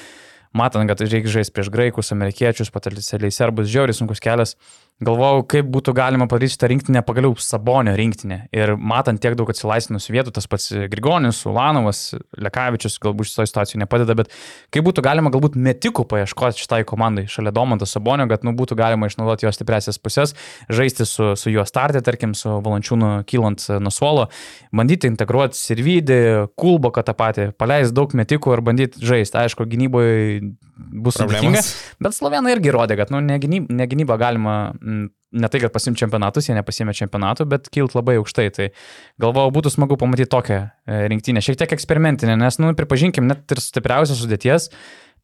[0.56, 4.56] matant, kad reikia žaisti prieš graikus, amerikiečius, potencialiai serbus, žiauriai sunkus kelias
[5.04, 8.42] galvojau, kaip būtų galima padaryti šitą rinktinę pagaliau Sabonio rinktinę.
[8.54, 12.02] Ir matant tiek daug atsilaisvinusių vietų, tas pats Grigonis, Ulanovas,
[12.36, 14.32] Lekavičius galbūt šitoje situacijoje nepadeda, bet
[14.74, 19.08] kaip būtų galima galbūt metikų paieškoti šitai komandai šalia Domanto Sabonio, kad nu, būtų galima
[19.08, 20.36] išnaudoti jos stipresias pusės,
[20.68, 24.28] žaisti su, su juo startė, tarkim, su Valančiūnu kylant nuo suolo,
[24.76, 26.20] bandyti integruoti Sirvidį,
[26.60, 29.40] Kulboką tą patį, paleisti daug metikų ir bandyti žaisti.
[29.40, 30.52] Aišku, gynyboje
[31.04, 31.62] bus sudėtinga,
[32.02, 34.56] bet Slovenai irgi rodė, kad nu, ne, gynyba, ne gynyba galima
[35.30, 38.48] ne tai, kad pasim čempionatus, jie nepasėmė čempionatų, bet kilt labai aukštai.
[38.56, 38.66] Tai
[39.22, 43.62] galvojau, būtų smagu pamatyti tokią e, rinktinę, šiek tiek eksperimentinę, nes, nu, pripažinkim, net ir
[43.62, 44.70] stipriausios sudėties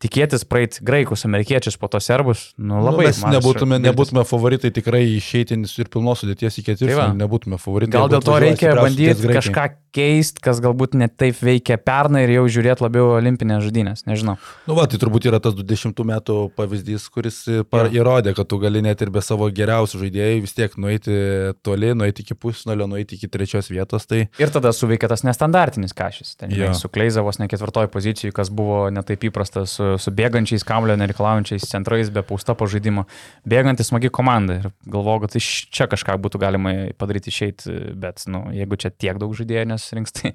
[0.02, 3.06] tikėtis praeiti graikus, amerikiečius, po to serbus, nu labai.
[3.06, 7.58] nu, mes mažas nebūtume, nebūtume favoritai tikrai išeiti ir pilnos sudėties į Tai ketvirtį, nebūtume
[7.62, 7.96] favoritai.
[7.96, 9.66] Gal dėl to reikia bandyti kažką
[9.96, 14.36] keisti, kas galbūt net taip veikia pernai ir jau žiūrėti labiau olimpinės žudynės, nežinau.
[14.68, 17.38] Nu, va, tai turbūt yra tas 20 metų pavyzdys, kuris
[17.72, 21.16] par, įrodė, kad tu gali net ir be savo geriausių žaidėjų vis tiek nueiti
[21.64, 24.08] toli, nueiti iki pusnulio, nueiti iki trečios vietos.
[24.10, 26.34] Tai Ir tada suveikia tas nestandartinis kažis.
[26.36, 30.96] Ten žinai, su Kleizavos ne ketvirtoj pozicijai, kas buvo netaip įprasta, su, su bėgančiais kamlio
[31.00, 33.06] nereikalaujančiais centrais, be pausta pažaidimo.
[33.48, 34.60] Bėgantis smagi komanda.
[34.62, 39.20] Ir galvoju, kad iš čia kažką būtų galima padaryti išeiti, bet, nu, jeigu čia tiek
[39.22, 40.34] daug žaidėjų nesirinks, tai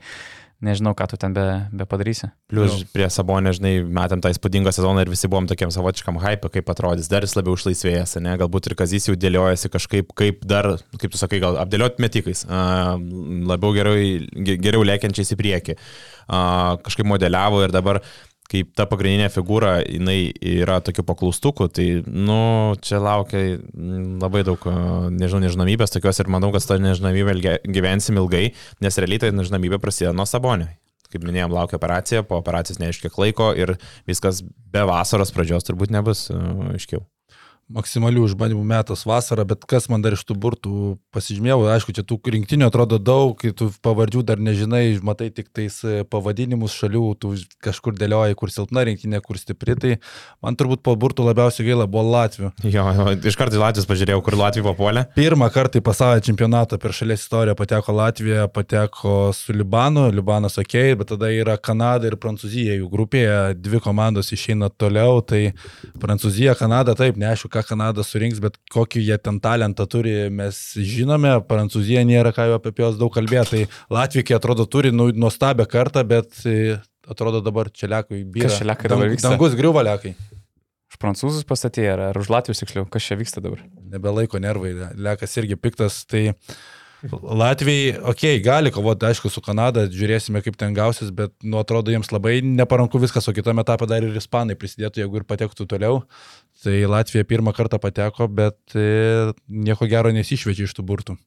[0.62, 1.44] nežinau, ką tu ten be,
[1.74, 2.28] be padarysi.
[2.52, 6.70] Plius prie Sabonė, žinai, metėm tą įspūdingą sezoną ir visi buvom tokiam savotiškam hype, kaip
[6.70, 10.70] atrodys, dar jis labiau išlaisvėjęs, ne, galbūt ir Kazys jau dėliojasi kažkaip, kaip dar,
[11.02, 13.98] kaip tu sakai, gal apdėlioti metikais, labiau geriau,
[14.46, 15.78] ge- geriau lėkiančiais į priekį,
[16.86, 18.04] kažkaip modeliavo ir dabar
[18.52, 22.42] kaip ta pagrindinė figūra, jinai yra tokių paklaustukų, tai, nu,
[22.84, 24.68] čia laukia mm, labai daug,
[25.16, 27.38] nežinau, nežinomybės tokios ir manau, kad tą nežinomybę
[27.72, 28.50] gyvensim ilgai,
[28.84, 30.70] nes realiai ta nežinomybė prasideda nuo Sabonio
[31.12, 33.76] kaip minėjom, laukia operacija, po operacijos neaiškiek laiko ir
[34.08, 37.04] viskas be vasaros pradžios turbūt nebus aiškiau.
[37.76, 40.74] Maksimalių išbandymų metas vasara, bet kas man dar iš tų burtų
[41.16, 46.02] pasižymėjau, aišku, čia tų rinktinių atrodo daug, tu pavardžių dar nežinai, matai tik tais e,
[46.08, 49.94] pavadinimus šalių, tu kažkur dėlioji, kur silpna rinktinė, kur stipri, tai
[50.44, 52.52] man turbūt po burtų labiausiai gaila buvo Latvijų.
[52.68, 55.06] Jo, jo, iš karto į Latvijos pažiūrėjau, kur Latvija papuolė.
[55.18, 60.78] Pirmą kartą į pasaulio čempionatą per šalies istoriją pateko Latvija, pateko su Libanu, Libanas ok,
[61.00, 65.54] bet tada yra Kanada ir Prancūzija jų grupėje, dvi komandos išeina toliau, tai
[66.02, 71.38] Prancūzija, Kanada, taip, neaišku, ką Kanada surinks, bet kokį jie ten talentą turi, mes žinome,
[71.50, 76.06] Prancūzija nėra ką jau apie juos daug kalbėti, tai Latvija atrodo turi nu, nuostabią kartą,
[76.08, 76.78] bet e,
[77.10, 78.50] atrodo dabar čia lekui byra.
[78.50, 79.34] Kas čia lekai dabar vyksta?
[79.34, 80.16] Dangus griuva lekai.
[80.92, 83.64] Už prancūzus pastatė ar, ar už latvius tiksliau, kas čia vyksta dabar?
[83.92, 86.32] nebelaiko nervai, lekas irgi piktas, tai
[87.10, 91.90] Latvijai, okei, okay, gali kovoti, aišku, su Kanada, žiūrėsime, kaip ten gausis, bet, nu, atrodo,
[91.94, 96.04] jiems labai neparanku viskas, o kitame etape dar ir ispanai prisidėtų, jeigu ir patektų toliau.
[96.62, 101.18] Tai Latvija pirmą kartą pateko, bet e, nieko gero nesišvečia iš tų burtų.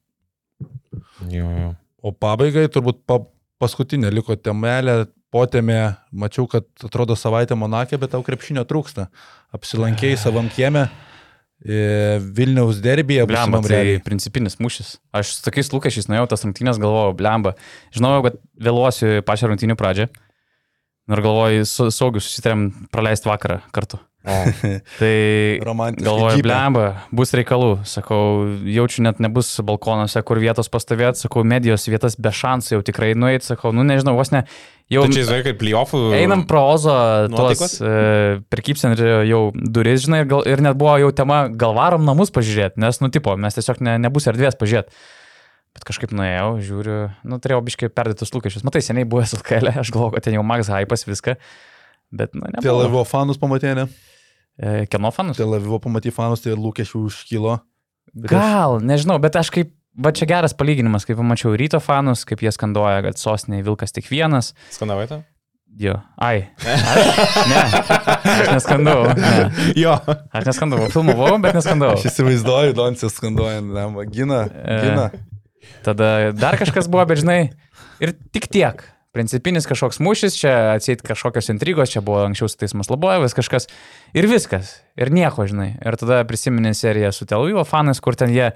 [1.27, 1.73] Jo, jo.
[2.05, 3.19] O pabaigai turbūt pa,
[3.59, 9.09] paskutinė liko temelė, potėmė, mačiau, kad atrodo savaitę Monakė, bet tau krepšinio trūksta.
[9.55, 10.87] Apsilankėjai savam kieme.
[11.65, 14.03] E, Vilniaus derbėje, Blemba, tai realiai.
[14.05, 14.95] principinis mūšis.
[15.17, 17.55] Aš su tokiais lūkesčiais nuėjau tas rungtynės, galvojau, blemba.
[17.95, 20.09] Žinojau, kad vėluosiu pačią rungtynių pradžią.
[21.05, 23.99] Ir galvoju, saugiu susitarėm praleisti vakarą kartu.
[24.99, 25.15] Tai
[25.61, 27.71] galvoju, blemba, bus reikalų.
[27.87, 28.21] Sakau,
[28.69, 31.25] jaučiu net nebus balkonuose, kur vietos pastovėti.
[31.25, 33.45] Sakau, medijos vietas be šansų jau tikrai nueiti.
[33.51, 34.45] Sakau, nu nežinau, vos ne.
[34.91, 35.99] Jau tai čia, žinai, kaip playoffų.
[36.13, 36.93] Einam pro Ozo,
[37.33, 37.93] tuos e,
[38.53, 42.77] prekybcentrio jau duris, žinai, ir, gal, ir net buvo jau tema, gal varom namus pažiūrėti,
[42.83, 44.93] nes, nu, tipo, mes tiesiog ne, nebus erdvės pažiūrėti.
[45.75, 48.63] Bet kažkaip nuėjau, žiūriu, nu, turėjau biškai perdėtus lūkesčius.
[48.63, 51.33] Matai, seniai buvęs LKL, aš galvoju, kad ten jau Max Hypas viską.
[52.15, 52.61] Bet, nu, ne.
[52.63, 53.89] Tel Avivo fanus pamatė, ne?
[54.57, 55.37] E, Kieno fanus?
[55.39, 57.57] Tel Avivo pamatė fanus, tai lūkesčių užkilo.
[58.15, 62.43] Bet Gal, nežinau, bet aš kaip, va čia geras palyginimas, kaip pamačiau ryto fanus, kaip
[62.45, 64.53] jie skanduoja, kad sostinėje Vilkas tik vienas.
[64.71, 65.21] Skandavai tą?
[65.75, 66.45] Jo, ai.
[66.63, 67.61] Aš, ne,
[68.23, 69.09] aš neskandavau.
[69.19, 69.73] Ne.
[69.75, 69.97] Jo.
[70.31, 71.97] Aš neskandavau, filmavau, bet neskandavau.
[71.99, 74.77] Aš įsivaizduoju, Doncis skanduojant, lemą, gina, E.
[74.85, 75.09] gina.
[75.83, 77.39] Tada dar kažkas buvo, bet žinai,
[77.99, 78.85] ir tik tiek.
[79.15, 83.69] Principinis kažkoks mūšis, čia atseit kažkokios intrigos, čia buvo anksčiau su teismas Labojevas kažkas.
[84.11, 84.81] Ir viskas.
[84.99, 85.69] Ir nieko, žinai.
[85.79, 88.51] Ir tada prisiminė seriją su Tel Avivo fanais, kur ten jie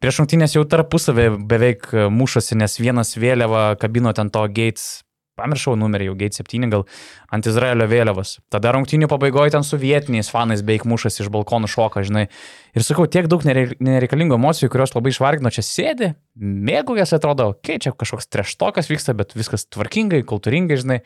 [0.00, 5.02] prieš rungtynės jau tarpusavį beveik mušosi, nes vienas vėliava kabino ten to Gates,
[5.40, 6.86] pamiršau numerį, jau Gates 7 gal,
[7.32, 8.36] ant Izraelio vėliavos.
[8.52, 12.28] Tada rungtynių pabaigoje ten su vietiniais fanais beveik mušasi iš balkonų šoka, žinai.
[12.76, 17.80] Ir sakau, tiek daug nerei- nereikalingų emocijų, kurios labai išvargino, čia sėdi, mėgaujas atrodo, okei,
[17.80, 21.00] okay, čia kažkoks treštokas vyksta, bet viskas tvarkingai, kultūringai, žinai,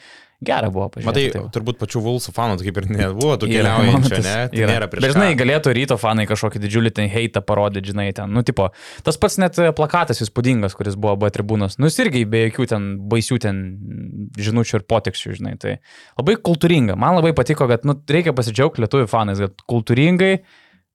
[0.46, 1.08] gera buvo pažiūrėti.
[1.08, 1.50] Matai, tai va.
[1.54, 4.34] turbūt pačių Vulsų fanų kaip ir nebuvo, keliaujančių, momentas, ne?
[4.52, 4.72] Tai yra.
[4.72, 5.04] nėra prieš.
[5.04, 8.68] Bet žinai, galėtų ryto fanai kažkokį didžiulį ten heitą parodyti, žinai, ten, nu, tipo,
[9.06, 12.68] tas pats net e, plakatas įspūdingas, kuris buvo B tribūnos, nu, jis irgi be jokių
[12.74, 13.62] ten baisių ten
[14.40, 15.78] žinučių ir potekščių, žinai, tai
[16.18, 16.98] labai kultūringa.
[17.00, 20.34] Man labai patiko, kad, nu, reikia pasidžiaugti lietuvių fanais, kad kultūringai,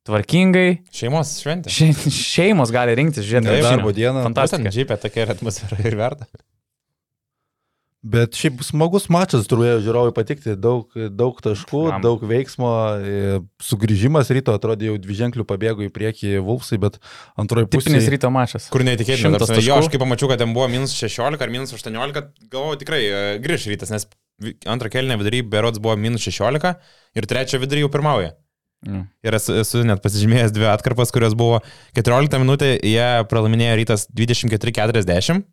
[0.09, 1.73] tvarkingai, Šeimos šventė.
[1.73, 4.23] še, šeimos gali rinktis, Taip, Darbo dieną.
[4.29, 4.71] Fantastika.
[4.73, 6.29] Džipė tokia yra atmosfera ir verta.
[7.99, 11.99] Bet šiaip smagus mačas turėjo žiūrovai patikti, daug, daug taškų, Blemba.
[12.05, 16.95] daug veiksmo, e, sugrįžimas ryto atrodė jau dviženklių pabėgo į priekį Vulfsai, bet
[17.35, 17.89] antroji pusė.
[17.89, 18.69] Tipinis ryto mačas.
[18.71, 19.35] Kur neįtikėtina.
[19.59, 23.21] Jo, aš kai pamačiau, kad ten buvo minus 16 ar minus 18, galvojau tikrai e,
[23.43, 24.07] grįž rytas, nes
[24.63, 26.79] antrą kelnę vidury berods buvo minus 16
[27.19, 28.31] ir trečią vidury jau pirmauja.
[28.87, 29.09] Mm.
[29.27, 31.59] Ir esu, esu net pasižymėjęs dvi atkarpas, kurios buvo
[31.99, 35.43] 14 minutė, jie pralaiminėjo rytas 24-40,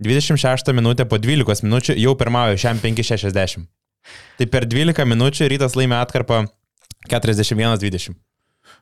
[0.00, 3.66] 26 minutė po 12 minučių jau pirmauja šiam 5-60.
[4.40, 6.46] Tai per 12 minučių rytas laimė atkarpą
[7.08, 8.14] 41-20.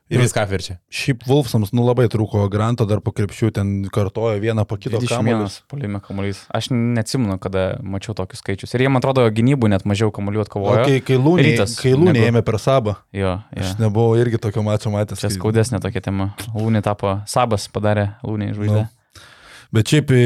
[0.09, 0.79] Ir Ir- viską verčia.
[0.89, 5.05] Šiaip Wolfsams nu labai trūko Granto dar po krepšių, ten kartojo vieną po kito 21
[5.21, 5.59] kamuolius.
[5.69, 6.39] polime kamuolys.
[6.49, 8.73] Aš neatsimenu, kada mačiau tokius skaičius.
[8.73, 10.85] Ir jie, man atrodo, gynybų net mažiau kamuolių O atkovojo.
[10.85, 13.85] kai, kai Lūnė, kai Lūnė negu- ėmė per sabą, Jo, aš jo.
[13.85, 15.19] nebuvau irgi tokio mačo matęs.
[15.21, 16.33] Čia skaudesnė tokia tema.
[16.55, 18.87] Lūnė tapo, Sabas padarė Lūnė žvaigždę.
[18.89, 18.98] Nu.
[19.75, 20.21] Bet šiaip e,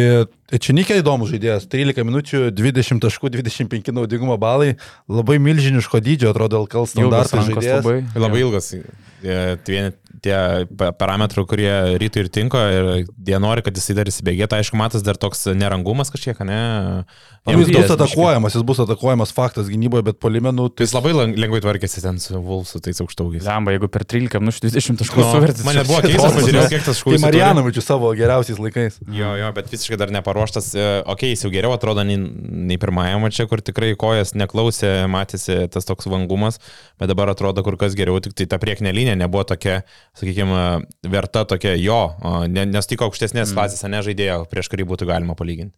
[0.64, 1.66] Činikė įdomus žaidėjas.
[1.72, 4.76] 13 minučių, 20 taškų, 25 naudingumo balai.
[5.12, 7.82] Labai milžiniško dydžio atrodo LKL standartas žaidėjas.
[7.84, 7.98] labai.
[8.16, 8.48] Labai Jo.
[8.48, 8.70] ilgas.
[8.74, 9.92] e,
[10.24, 12.86] Tie, tie pa- parametrai, kurie rytui ir tinka, ir
[13.28, 14.56] jie nori, kad jisai dar įsibėgėtų.
[14.62, 17.04] Aišku, matas dar toks nerangumas kažkiek, ne?
[17.44, 21.12] Jis bus atakuojamas, jis bus atakuojamas faktas gynyboje, bet polimenų Tai tai jis labai
[21.44, 23.44] lengvai tvarkėsi ten su Vulsu, tais aukštaugiais.
[23.44, 25.66] Lemba, jeigu per 13 minučių 20 taškų Nu, suvertis.
[25.68, 27.26] man net buvo keista, pažiūrėjau, kiek tas Kai šūvis.
[27.26, 28.96] Marijanovičius savo geriausiais laikais.
[29.12, 30.72] Jo, jo, bet visiškai dar neparuoštas.
[30.80, 35.68] E, Ok, jis jau geriau atrodo nei, nei pirmajame čia, kur tikrai kojas neklausė, matėsi
[35.74, 36.62] tas toks vangumas,
[36.98, 39.82] bet dabar atrodo kur kas geriau, tik tai ta priekinė linija nebuvo tokia,
[40.18, 40.64] sakykime,
[41.10, 42.02] verta tokia jo,
[42.50, 43.58] nes tik aukštesnės mm.
[43.58, 45.78] klasės, ne žaidėjo, prieš kurį būtų galima palyginti.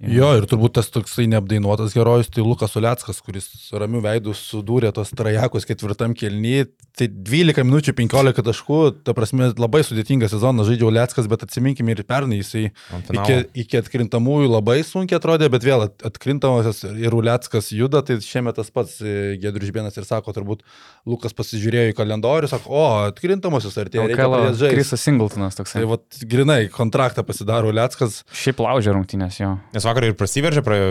[0.00, 5.12] Jo, ir turbūt tas toksai neapdainuotas herojus, tai Lukas Uleckas, kuris ramių veidų sudūrė tos
[5.16, 6.66] trajekus ketvirtam kelnyje.
[6.96, 12.00] Tai 12 minučių 15 taškų, ta prasme, labai sudėtingas sezonas žaidžia Uleckas, bet atsiminkime ir
[12.08, 12.70] pernai jisai
[13.12, 13.36] iki,
[13.66, 18.70] iki atkrintamųjų labai sunkiai atrodė, bet vėl at- atkrintamosios ir Uleckas juda, tai šiemet tas
[18.72, 20.64] pats Gedrius Žibėnas ir sako, turbūt
[21.06, 24.08] Lukas pasižiūrėjo į kalendorių, sako, o, atkrintamosios artėja,
[24.56, 24.72] žaisti.
[24.74, 25.82] Krisas Singletonas toksai.
[25.82, 28.22] Tai vat, grinai, kontraktą pasidaro Uleckas.
[28.32, 29.52] Šiaip laužė rungtynės jo.
[29.76, 30.90] Nes vakar ir prasiveržė, praėjo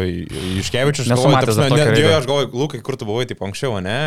[0.61, 1.09] Iškevičius.
[2.17, 3.97] Aš galvoju, Lukai, kur tu buvai taip anksčiau, ne?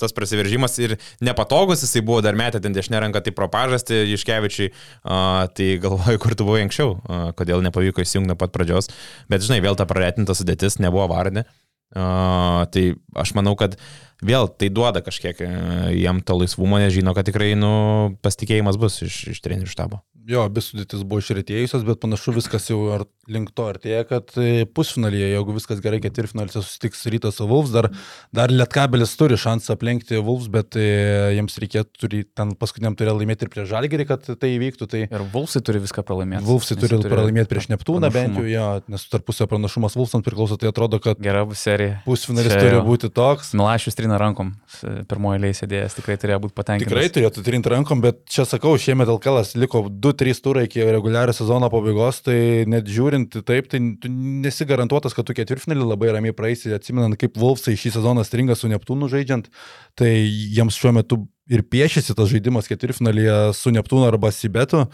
[0.00, 4.72] Tas prasiveržimas ir nepatogus, jisai buvo dar metę ten dešinę ranką, tai pro pažastį Iškevičiui,
[4.72, 8.92] uh, tai galvoju, kur tu buvai anksčiau, uh, kodėl nepavyko įsijungti nuo pat pradžios.
[9.30, 11.46] Bet žinai, vėl ta praretinta sudėtis nebuvo vardė.
[11.88, 13.78] Uh, tai aš manau, kad
[14.24, 19.02] vėl tai duoda kažkiek uh, jam to laisvumo, nes žino, kad tikrai, nu, pasitikėjimas bus
[19.06, 20.02] iš, iš trenerių štabo.
[20.28, 24.66] Jo, abi sudėtis buvo išretėjusios, bet panašu viskas jau ar, link to artėja, kad e,
[24.76, 27.88] pusfinalyje, jeigu viskas gerai, ketvirtfinalyse susitiks rytas su Vulfs, dar,
[28.36, 30.84] dar Lietkabelis turi šansą aplenkti Vulfs, bet e,
[31.38, 34.90] jiems reikėtų turi, ten paskutiniam turėjo laimėti ir prieš Žalgerį, kad tai įvyktų.
[34.92, 36.44] Tai Ir Vulsai turi viską pralaimėti.
[36.44, 38.52] Vulfsai turi jie pralaimėti prieš Neptūną bent jau, pranašumą.
[38.52, 42.02] jo, nes tarpusio pranašumas Vulfsams priklauso, tai atrodo, kad Gera serija.
[42.04, 43.54] pusfinalis Čia turi būti toks.
[43.56, 44.52] Milašius trina rankom.
[45.08, 46.88] Pirmoji eilė sėdėjęs tikrai turėjo būti patenkintas.
[46.88, 51.68] Tikrai turėtų trinti rankom, bet čia sakau, šiemet LKL liko 2-3 turai iki reguliario sezono
[51.72, 56.72] pabaigos, tai net žiūrint taip, tai tu nesi garantuotas, kad tu ketvirtfinalį labai ramiai praeisi,
[56.74, 59.50] atsimenant, kaip Wolfsai šį sezoną stringa su Neptūnu žaidžiant,
[59.98, 61.22] tai jiems šiuo metu
[61.52, 64.86] ir piešėsi tas žaidimas ketvirtfinalyje su Neptūnu arba Sibetu.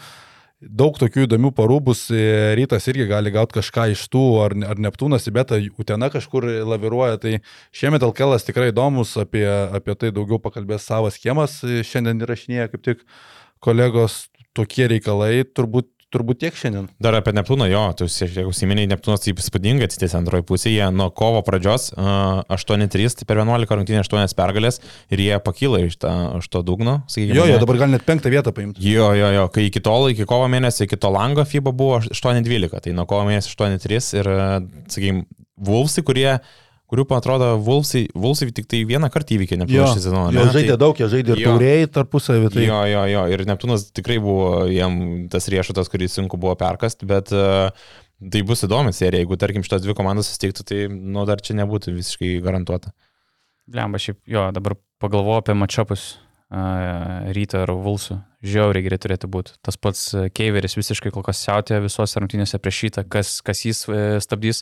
[0.63, 4.79] Daug tokių įdomių parų bus, e, rytas irgi gali gauti kažką iš tų, ar, ar
[4.79, 7.33] Neptūnas, Sibeta, Utena kažkur laviruoja, tai
[7.75, 12.85] šiemet LKL tikrai įdomus, apie, apie tai daugiau pakalbės savas kiemas, e, šiandien įrašinėja kaip
[12.87, 13.03] tik
[13.59, 16.87] kolegos tokie reikalai, turbūt, turbūt tiek šiandien.
[17.03, 22.41] Dar apie Neptūną, jo, tu užsiminiai, Neptūnas įspūdingai atsitėsi antroji pusėje, nuo kovo pradžios uh,
[22.55, 24.81] 8-3, tai per 11 rungtynį 8 pergalės
[25.13, 27.37] ir jie pakyla iš, ta, iš to dugno, sakykime.
[27.37, 28.83] Jo, jo, dabar gal net penktą vietą paimti.
[28.83, 32.79] Jo, jo, jo, kai iki tol, iki kovo mėnesio, iki to lango FIBA buvo 8-12,
[32.87, 34.31] tai nuo kovo mėnesio 8-3 ir,
[34.89, 36.31] sakykime, Vulfsai, kurie,
[36.91, 40.29] kurių, man atrodo, Vulfsai, Vulfsai tik tai vieną kartą įvykė šį sezoną.
[40.35, 42.51] jie žaidė Tai- daug, jie žaidė ir tauriai tarpusavį.
[42.53, 42.65] Tai...
[42.65, 44.99] Jo, jo, jo, ir Neptūnas tikrai buvo jam
[45.33, 47.71] tas riešutas, kurį sunku buvo perkasti, bet uh,
[48.31, 51.95] tai bus įdomi serija, jeigu, tarkim, šitos dvi komandos susitiktų, tai, nu, dar čia nebūtų
[51.97, 52.93] visiškai garantuota.
[53.65, 56.05] Blemba, šiaip, jo, dabar pagalvoju apie matšapus
[56.53, 58.19] uh, ryto ir Vulsų.
[58.45, 59.55] Žiauriai geri turėtų būti.
[59.65, 63.81] Tas pats uh, Keiveris visiškai kol kas siautė visose rungtynėse prieš šitą, kas, kas jis
[63.89, 64.61] uh, stabdys.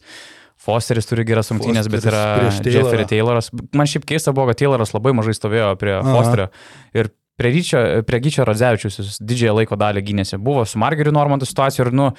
[0.64, 2.24] Fosteris turi geras rungtynės, bet yra.
[2.64, 3.50] Jeffrey Tayloras.
[3.76, 6.16] Man šiaip keista buvo, kad Tayloras labai mažai stovėjo prie Aha.
[6.16, 6.48] Fosterio.
[6.96, 10.40] Ir prie, ryčio, prie Gyčio Radzevičius didžiąją laiko dalį gynėsi.
[10.40, 12.10] Buvo su Margeriu Normantu situacijų ir, nu,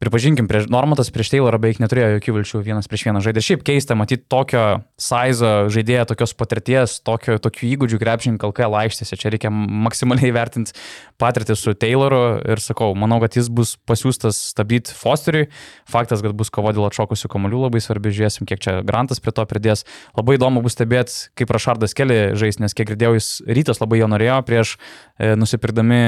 [0.00, 3.42] pripažinkim, prieš, Normantas prieš Taylorą beveik neturėjo jokių vilčių vienas prieš vieną žaidė.
[3.44, 9.18] Šiaip keista matyti tokio size žaidėją, tokios patirties, tokio, tokių įgūdžių krepšininkų LKL aikštėse.
[9.20, 10.72] Čia reikia maksimaliai vertinti
[11.20, 15.50] patirtį su Tayloru ir sakau, manau, kad jis bus pasiūstas stabdyti Fosteriui.
[15.90, 19.44] Faktas, kad bus kova dėl atšokusių kamolių labai svarbi, žiūrėsim, kiek čia Grantas prie to
[19.52, 19.84] pridės.
[20.16, 24.08] Labai įdomu bus stebėti, kaip Rašardas Keli žais, nes kiek girdėjau, jis rytas labai jo
[24.08, 26.02] norėjo prieš e, nusipirkdami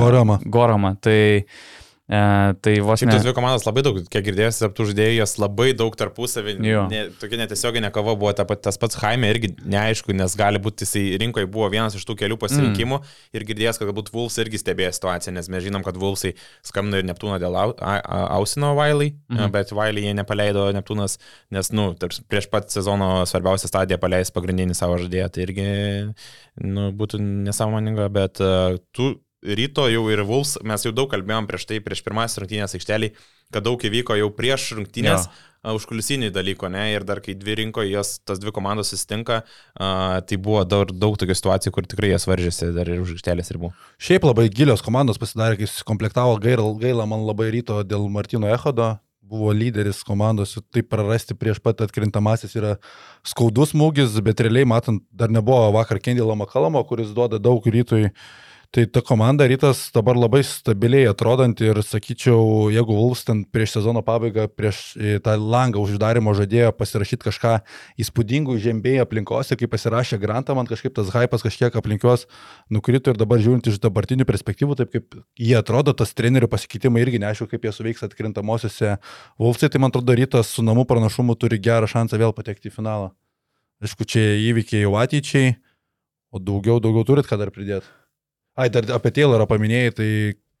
[0.00, 0.40] Goramą.
[0.48, 0.96] Goramą.
[1.04, 1.18] Tai
[2.04, 2.16] E,
[2.60, 3.14] tai vos Šiaip ne.
[3.16, 7.38] tos dvi komandos labai daug, kiek girdėjęs, aptų žaidėjų, jos labai daug tarpusavį, ne, tokia
[7.40, 11.70] netiesioginė kova buvo, ta, tas pats Jaime irgi neaišku, nes gali būti jisai rinkoje buvo
[11.72, 13.16] vienas iš tų kelių pasirinkimų mm.
[13.40, 17.08] ir girdėjęs, kad galbūt Vulfs irgi stebėjo situaciją, nes mes žinom, kad Vulfsai skambino ir
[17.08, 19.48] Neptūną dėl au, a, a, Ausino Vailai, mm.
[19.56, 21.16] bet Vailai jie nepaleido Neptūnas,
[21.56, 25.68] nes, nu, tarp, prieš pat sezono svarbiausią stadiją paleis pagrindinį savo žaidėją, tai irgi,
[26.68, 29.14] nu, būtų nesąmoninga, bet uh, tu
[29.44, 33.10] ryto jau ir Vuls, mes jau daug kalbėjom prieš tai, prieš pirmasis rungtynės aikštelį,
[33.54, 35.28] kad daug įvyko jau prieš rungtynės.
[35.28, 35.50] Jo.
[35.64, 40.36] Užkulisiniai dalyko, ne, ir dar kai dvi rinko, jos, tas dvi komandos susitinka, uh, tai
[40.36, 43.70] buvo daug, daug tokių situacijų, kur tikrai jas varžėsi dar ir už aikštelės ribų.
[43.96, 48.90] Šiaip labai gilios komandos pasidarė, kai susikomplektavo gaila, gaila man labai ryto dėl Martino Echodo,
[49.24, 52.76] buvo lyderis komandos, taip prarasti prieš pat atkrintamasis yra
[53.26, 58.10] skaudus smūgis, bet realiai matant, dar nebuvo vakar Kendilo Makalamo, kuris duoda daug rytui.
[58.74, 64.00] Tai ta komanda rytas dabar labai stabiliai atrodanti ir sakyčiau, jeigu Vulfs ten prieš sezono
[64.02, 67.52] pabaigą, prieš e, tą langą uždarimo žadėjo pasirašyti kažką
[68.02, 72.26] įspūdingų žemėjų aplinkose, kai pasirašė Grantą, man kažkaip tas hypas kažkiek aplinkios
[72.66, 77.22] nukrito ir dabar žiūrint iš dabartinių perspektyvų, taip kaip jie atrodo, tas trenerių pasikeitimai irgi
[77.22, 78.96] neaišku, kaip jie suveiks atkrintamosiose
[79.38, 83.12] Vulfsai, tai man atrodo rytas su namų pranašumu turi gerą šansą vėl patekti į finalą.
[83.86, 85.60] Aišku, čia įvykiai jau ateičiai,
[86.34, 87.86] o daugiau, daugiau turit ką dar pridėti.
[88.54, 90.08] Ai, dar apie Taylorą paminėjai, tai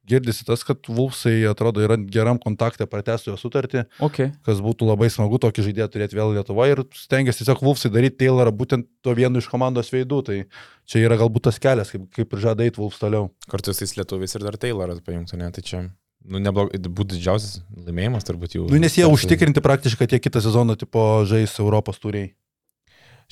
[0.04, 4.32] girdisi tas, kad Vulfsai atrodo yra geram kontakte pratęstų jo sutartį, Okay.
[4.44, 8.52] kas būtų labai smagu tokį žaidėją turėti vėl Lietuvoje ir stengiasi tiesiog Vulfsai daryti Taylorą
[8.52, 10.38] būtent to vienu iš komandos veidų, tai
[10.84, 13.30] čia yra galbūt tas kelias, kaip, kaip ir žada eiti Vulfs toliau.
[13.48, 15.82] Kartu su tais lietuviais ir dar Tayloras pajungtų, ne, tai čia,
[16.28, 18.68] nu, neblogai, būtų didžiausias laimėjimas turbūt jų.
[18.68, 22.34] Nu, nes jie užtikrinti praktiškai, kad jie kitą sezoną tipo žais Europos turiai.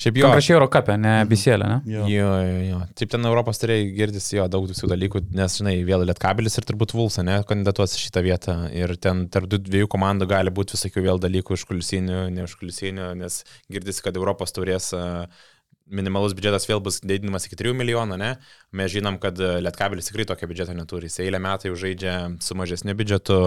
[0.01, 0.25] Šiaip jo.
[0.25, 1.29] Konkrečiai Eurocapė, ne Mhm.
[1.29, 1.77] Biselė, ne?
[1.93, 2.05] Jo.
[2.09, 2.79] Jo, jo, jo.
[2.97, 6.95] Taip ten Europos turėjai girdisi jo daug visų dalykų, nes, žinai, vėl Lietkabelis ir turbūt
[6.97, 8.57] Vulsa, ne, kandidatuos šitą vietą.
[8.73, 13.13] Ir ten tarp dviejų komandų gali būti visokių vėl dalykų iš kulisinių, ne iš kulisinių,
[13.21, 15.27] nes girdisi, kad Europos turės a,
[15.95, 18.31] minimalus biudžetas vėl bus didinamas iki 3 milijonų, ne?
[18.75, 21.09] Mes žinom, kad a, Lietkabelis tikrai tokio biudžeto neturi.
[21.11, 23.39] Jis eilę metų jau žaidžia su mažesniu biudžetu,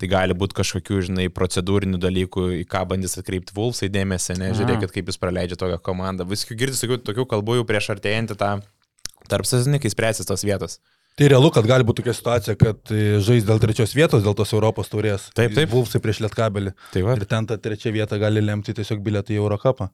[0.00, 4.52] tai gali būti kažkokių, žinai, procedūrinių dalykų, į ką bandys atkreipti Vulsai dėmesį, ne?
[4.58, 6.28] Žiūrėkit, kaip jūs praleidžia tokią komandą.
[6.28, 8.54] Viskių girdisi tokių, tokių kalbų jau prieš artėjantį tą
[9.30, 10.80] tarp sezonį, kai spręsis tos vietos.
[11.18, 14.54] Tai realu, kad gali būti tokia situacija, kad e, žais dėl trečios vietos, dėl tos
[14.56, 15.26] Europos taurės.
[15.36, 15.68] Taip, taip.
[15.72, 16.72] Vulfsai prieš Lietkabelį.
[16.94, 17.16] Tai va.
[17.18, 19.90] Ir ten ta trečia vieta gali lemti tiesiog bilietą į Eurocapą.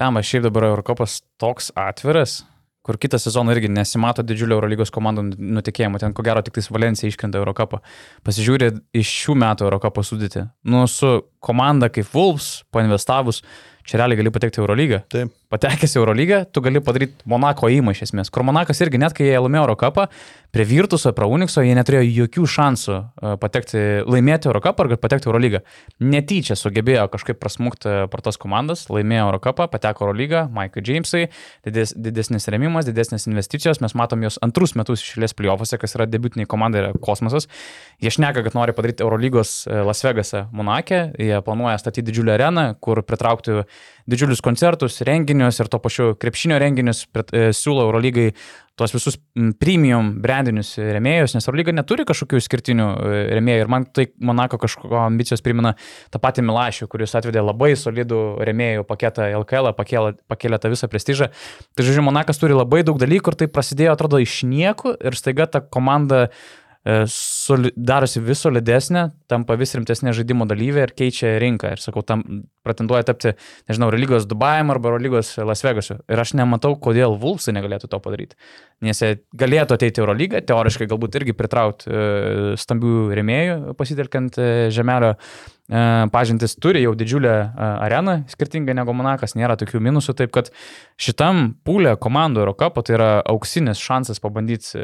[0.00, 2.38] Lemba, šiaip dabar Eurocopas toks atviras,
[2.82, 6.00] kur kitą sezoną irgi nesimato didžiulio Eurolygos komandų nutikėjimo.
[6.00, 7.82] Ten ko gero tik tais Valencija iškrenta Eurocapą.
[8.24, 10.46] Pasižiūrė iš šių metų Eurocapo sudėti.
[10.64, 11.12] Nu, su
[11.44, 13.42] komanda kaip Wolves, painvestavus,
[13.86, 15.02] čia realiai gali patekti į Eurolygą.
[15.12, 15.32] Taip.
[15.52, 18.30] Patekęs į Eurolygą, tu gali padaryti Monako įmą iš esmės.
[18.32, 20.06] Kur Monakas irgi net kai jie laimėjo Eurocapą,
[20.52, 25.30] prie Virtuso, prie Unixo, jie neturėjo jokių šansų e, patekti, laimėti Eurocapą ar patekti į
[25.30, 25.60] Eurolygą.
[26.04, 31.26] Netyčia sugebėjo kažkaip prasmukti per tas komandas, laimėjo Eurocapą, pateko Eurolygą, Maikai Jamesai,
[31.68, 36.48] dides, didesnis remimas, didesnės investicijos, mes matom jos antrus metus išėlės plyofose, kas yra debutiniai
[36.48, 37.48] komandai, yra kosmosas.
[38.00, 42.66] Jie šneka, kad nori padaryti Eurolygos e, Las Vegasą Monake, jie planuoja statyti didžiulę areną,
[42.80, 43.62] kur pritrauktų
[44.10, 48.32] didžiulius koncertus, renginius ir to pačiu krepšinio renginius e, siūlo Eurolygai
[48.78, 49.18] tuos visus
[49.60, 55.02] premium brandinius remėjus, nes Eurolyga neturi kažkokių išskirtinių e, remėjų ir man tai Monako kažkokio
[55.04, 55.74] ambicijos primena
[56.12, 61.30] tą patį Milašių, kuris atvedė labai solidų remėjų paketą LKL, pakėlė, pakėlė tą visą prestižą.
[61.76, 65.46] Tai žodžiu, Monakas turi labai daug dalykų ir tai prasidėjo, atrodo, iš nieko ir staiga
[65.52, 66.32] ta komanda e,
[67.06, 71.76] soli, darosi vis solidesnė, tampa vis rimtesnė žaidimo dalyvė ir keičia rinką.
[71.76, 72.24] Ir sakau, tam
[72.66, 73.34] pretenduoja tapti,
[73.70, 76.00] nežinau, religijos Dubajam arba religijos Las Vegasui.
[76.10, 78.38] Ir aš nematau, kodėl Vulfsai negalėtų to padaryti.
[78.82, 82.06] Nes jie galėtų ateiti į Eurolygą, teoriškai galbūt irgi pritraukti e,
[82.58, 87.36] stambių rėmėjų, pasitelkiant e, žemelio e, pažintis, turi jau didžiulę
[87.86, 90.50] areną, skirtingai negu Monakas, nėra tokių minusų, taip kad
[90.98, 94.74] šitam pūlė komandų Eurocapo tai yra auksinis šansas pabandyti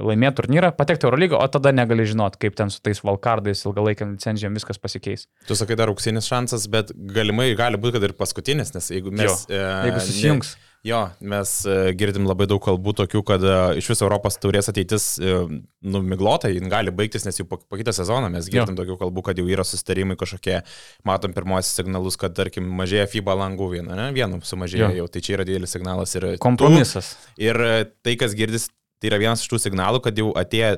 [0.00, 4.56] laimėti turnyrą, patekti Eurolygą, o tada negali žinot, kaip ten su tais valkardais, ilgalaikiam licenzijom
[4.56, 5.28] viskas pasikeis.
[5.44, 9.44] Tu sakai dar auksinis šansas, bet galimai gali būti, kad ir paskutinis, nes jeigu mes...
[9.52, 10.56] Jo, jeigu susijungs.
[10.56, 14.68] Ne, jo, mes e, girdim labai daug kalbų tokių, kad e, iš viso Europos taurės
[14.68, 15.38] ateitis e,
[15.84, 18.82] numiglota, jin gali baigtis, nes jau po, kitą sezoną mes girdim jo.
[18.82, 20.60] tokių kalbų, kad jau yra sustarimai kažkokie,
[21.08, 24.10] matom pirmosius signalus, kad tarkim mažėja FIBA langų vienu, ne?
[24.16, 24.96] vienu sumažėjo Jo.
[25.02, 26.28] jau, tai čia yra didelis signalas ir...
[26.34, 27.14] tu- Kompromisas.
[27.40, 27.74] Ir e,
[28.04, 28.68] tai, kas girdis,
[29.00, 30.76] tai yra vienas iš tų signalų, kad jau atėjo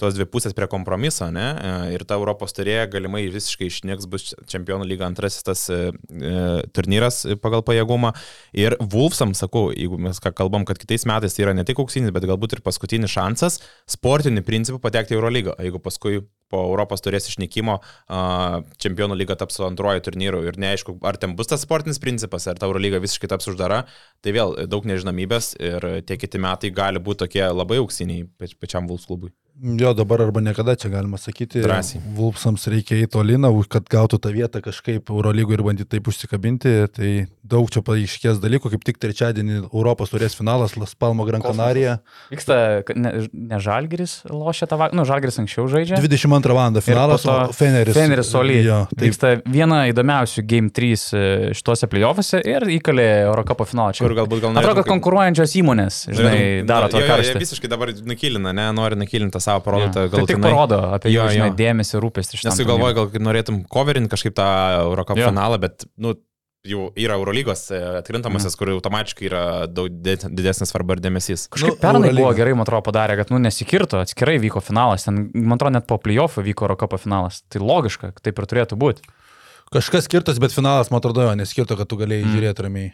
[0.00, 1.46] tos dvi pusės prie kompromiso, ne?
[1.54, 5.80] E, Ir ta Europos turėja galimai visiškai išnyks, bus čempionų lyga antrasis tas e,
[6.10, 6.34] e,
[6.74, 8.14] turnyras pagal pajėgumą.
[8.58, 12.14] Ir Wolfsam, sakau, jeigu mes ką kalbam, kad kitais metais tai yra ne tik auksinis,
[12.14, 13.60] bet galbūt ir paskutinis šansas
[13.90, 15.58] sportiniu principu patekti į Eurolygą.
[15.62, 17.78] Jeigu paskui po Europos turės išnykimo
[18.82, 22.68] čempionų lyga taps antruoju turnyru ir neaišku, ar ten bus tas sportinis principas, ar ta
[22.70, 23.84] Eurolyga visiškai taps uždara,
[24.22, 28.28] tai vėl daug nežinomybės ir tie kiti metai gali būti tokie labai auksiniai
[28.60, 29.32] pačiam Vulfs klubui.
[29.62, 31.60] Jo, dabar arba niekada čia galima sakyti.
[31.62, 32.00] Drąsiai.
[32.16, 36.72] Vulpsams reikia į toliną, kad gautų tą vietą kažkaip Eurolygų ir bandyti taip užsikabinti.
[36.90, 37.10] Tai
[37.46, 42.00] daug čia paaiškės dalykų, kaip tik trečiadienį Europos turės finalas Las Palmo Gran Canaria.
[42.32, 42.56] Vyksta,
[42.98, 46.02] ne, ne Žalgeris lošia tą vakarą, nu Žalgeris anksčiau žaidžia.
[46.02, 46.80] 22 val.
[46.82, 47.94] finalas, to, Feneris.
[47.94, 48.58] Feneris Solį.
[48.66, 49.06] Jo, taip.
[49.06, 51.22] Vyksta viena įdomiausių Game 3 e,
[51.54, 53.94] šituose playoffuose ir įkalė Eurocapo finalą.
[53.94, 57.38] Čia Kur galbūt gal Atrodo, kad konkuruojančios įmonės, žinai, daro to karštą.
[57.44, 60.06] Visiškai dabar nukilina, ne, nori nukilinti savo produktą.
[60.06, 60.12] Ja.
[60.12, 61.38] Tai tik parodo apie jo, jo.
[61.38, 62.42] Žinai, dėmesį, rūpestį.
[62.48, 64.46] Nes tu galvoji, gal norėtum coverinti kažkaip tą
[64.84, 66.16] Eurocap finalą, bet, nu,
[66.64, 68.58] jau yra Eurolygos e, atkrintamasis, mm.
[68.60, 71.46] kur automatiškai yra daug didesnis svarba ir dėmesys.
[71.52, 72.22] Kažkaip nu, pernai Eurolyga.
[72.22, 75.88] buvo gerai, man atrodo, padarė, kad, nu, nesikirto, atskirai vyko finalas, ten, man atrodo, net
[75.90, 77.42] po playoffų vyko Eurocapo finalas.
[77.52, 79.04] Tai logiška, taip ir turėtų būti.
[79.74, 82.36] Kažkas skirtas, bet finalas, man atrodo, neskirto, kad tu galėjai mm.
[82.36, 82.92] žiūrėti ramiai.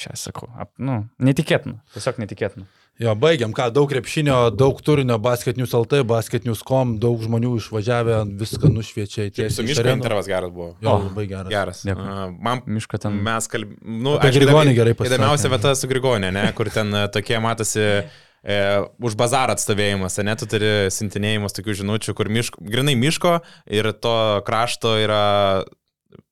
[0.00, 2.68] Čia sakau, ap, nu, netikėtina, tiesiog netikėtina.
[3.00, 8.68] Jo, baigiam, ką, daug krepšinio, daug turinio, basketinius LT, basketinius kom, daug žmonių išvažiavę, viską
[8.74, 9.30] nušviečia.
[9.48, 10.74] Su miško intervas geras buvo.
[10.84, 11.48] Jo, oh, labai geras.
[11.48, 11.80] Geras.
[11.88, 13.16] Uh, man miško ten.
[13.24, 15.14] Mes kalbėjome, nu, apie Grigonį gerai pasakė.
[15.14, 18.60] Įdomiausia vieta su Grigonė, ne, kur ten tokie matosi e,
[19.00, 23.38] už bazarą atstovėjimas, ne, tu turi sintinėjimus tokių žinučių, kur miško, grinai miško
[23.80, 25.24] ir to krašto yra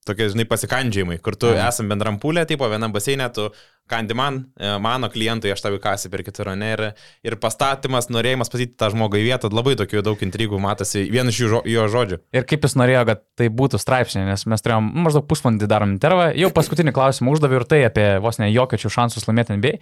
[0.09, 3.49] tokie, žinai, pasikandžiai, kur tu esam bendram pūlė, tipo vienam baseinė, tu
[3.91, 6.85] kandi man, e, mano klientai, aš tavį kasį per kitur, ne, ir,
[7.27, 11.59] ir pastatymas, norėjimas pasityti tą žmogų į vietą, labai tokių daug intrigų matosi, vienas iš
[11.69, 12.21] jo žodžių.
[12.37, 16.31] Ir kaip jis norėjo, kad tai būtų straipsnė, nes mes turėjom maždaug pusvalandį darom intervą,
[16.37, 19.79] jau paskutinį klausimą uždaviau ir tai apie vos ne jokiočių šansus laimėti NBA.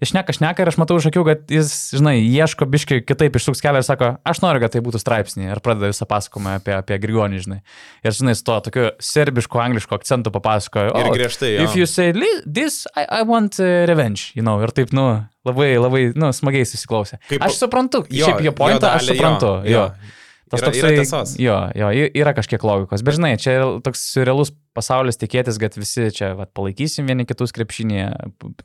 [0.00, 3.82] Išneka, šneka ir aš matau iš akių, kad jis, žinai, ieško biškai kitaip išsuks kelią
[3.82, 7.40] ir sako, aš noriu, kad tai būtų straipsnė ir pradeda visą pasakojimą apie, apie Grigonį,
[7.44, 7.58] žinai.
[8.00, 10.94] Ir, žinai, su to tokiu serbišku, anglišku akcentu papasakojo.
[10.96, 11.52] Ir griežtai.
[11.58, 12.14] Oh, if you say
[12.46, 15.06] this, I, I want uh, revenge, you know, ir taip, nu,
[15.48, 17.20] labai, labai, nu, smagiai susiklausė.
[17.28, 19.54] Kaip, aš suprantu, jo, šiaip jo pointą aš suprantu.
[19.64, 20.16] Jo, jo.
[20.50, 21.36] Tas yra, toksai, yra tiesos.
[21.38, 23.04] Jo, jo, yra kažkiek logikos.
[23.06, 23.54] Bet žinai, čia
[23.86, 28.08] toks realus pasaulis tikėtis, kad visi čia vat, palaikysim vieni kitus krepšinėje,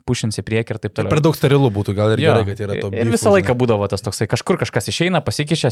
[0.06, 1.12] pušins į priekį ir taip toliau.
[1.14, 2.90] Per daug sterilų būtų, gal ir jo, gerai, kad yra to.
[2.90, 5.70] Ir visą laiką būdavo tas toksai, kažkur kažkas išeina, pasikeičia,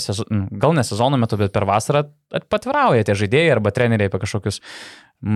[0.62, 2.07] gal ne sezono metu, bet per vasarą
[2.51, 4.61] patvirauja tie žaidėjai arba treneriai apie kažkokius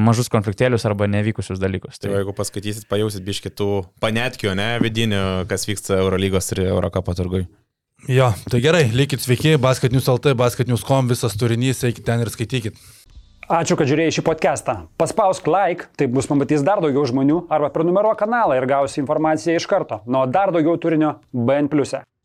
[0.09, 1.99] mažus konfliktėlius arba nevykusius dalykus.
[1.99, 3.71] Tai, tai jeigu paskaitysit, pajausit biškitų
[4.03, 7.47] panetkių, ne, vidinių, kas vyksta Eurolygos ir Eurocapo turgui.
[8.07, 12.79] Jo, tai gerai, likit sveiki, basketinius LT, basketinius kom, visas turinys, eikit ten ir skaitykit.
[13.49, 14.75] Ačiū, kad žiūrėjai šį podcastą.
[15.01, 19.67] Paspausk like, taip bus pamatys dar daugiau žmonių, arba prenumeruok kanalą ir gausi informaciją iš
[19.67, 20.03] karto.
[20.07, 21.73] Nuo dar daugiau turinio BN⁇.
[21.97, 22.18] E.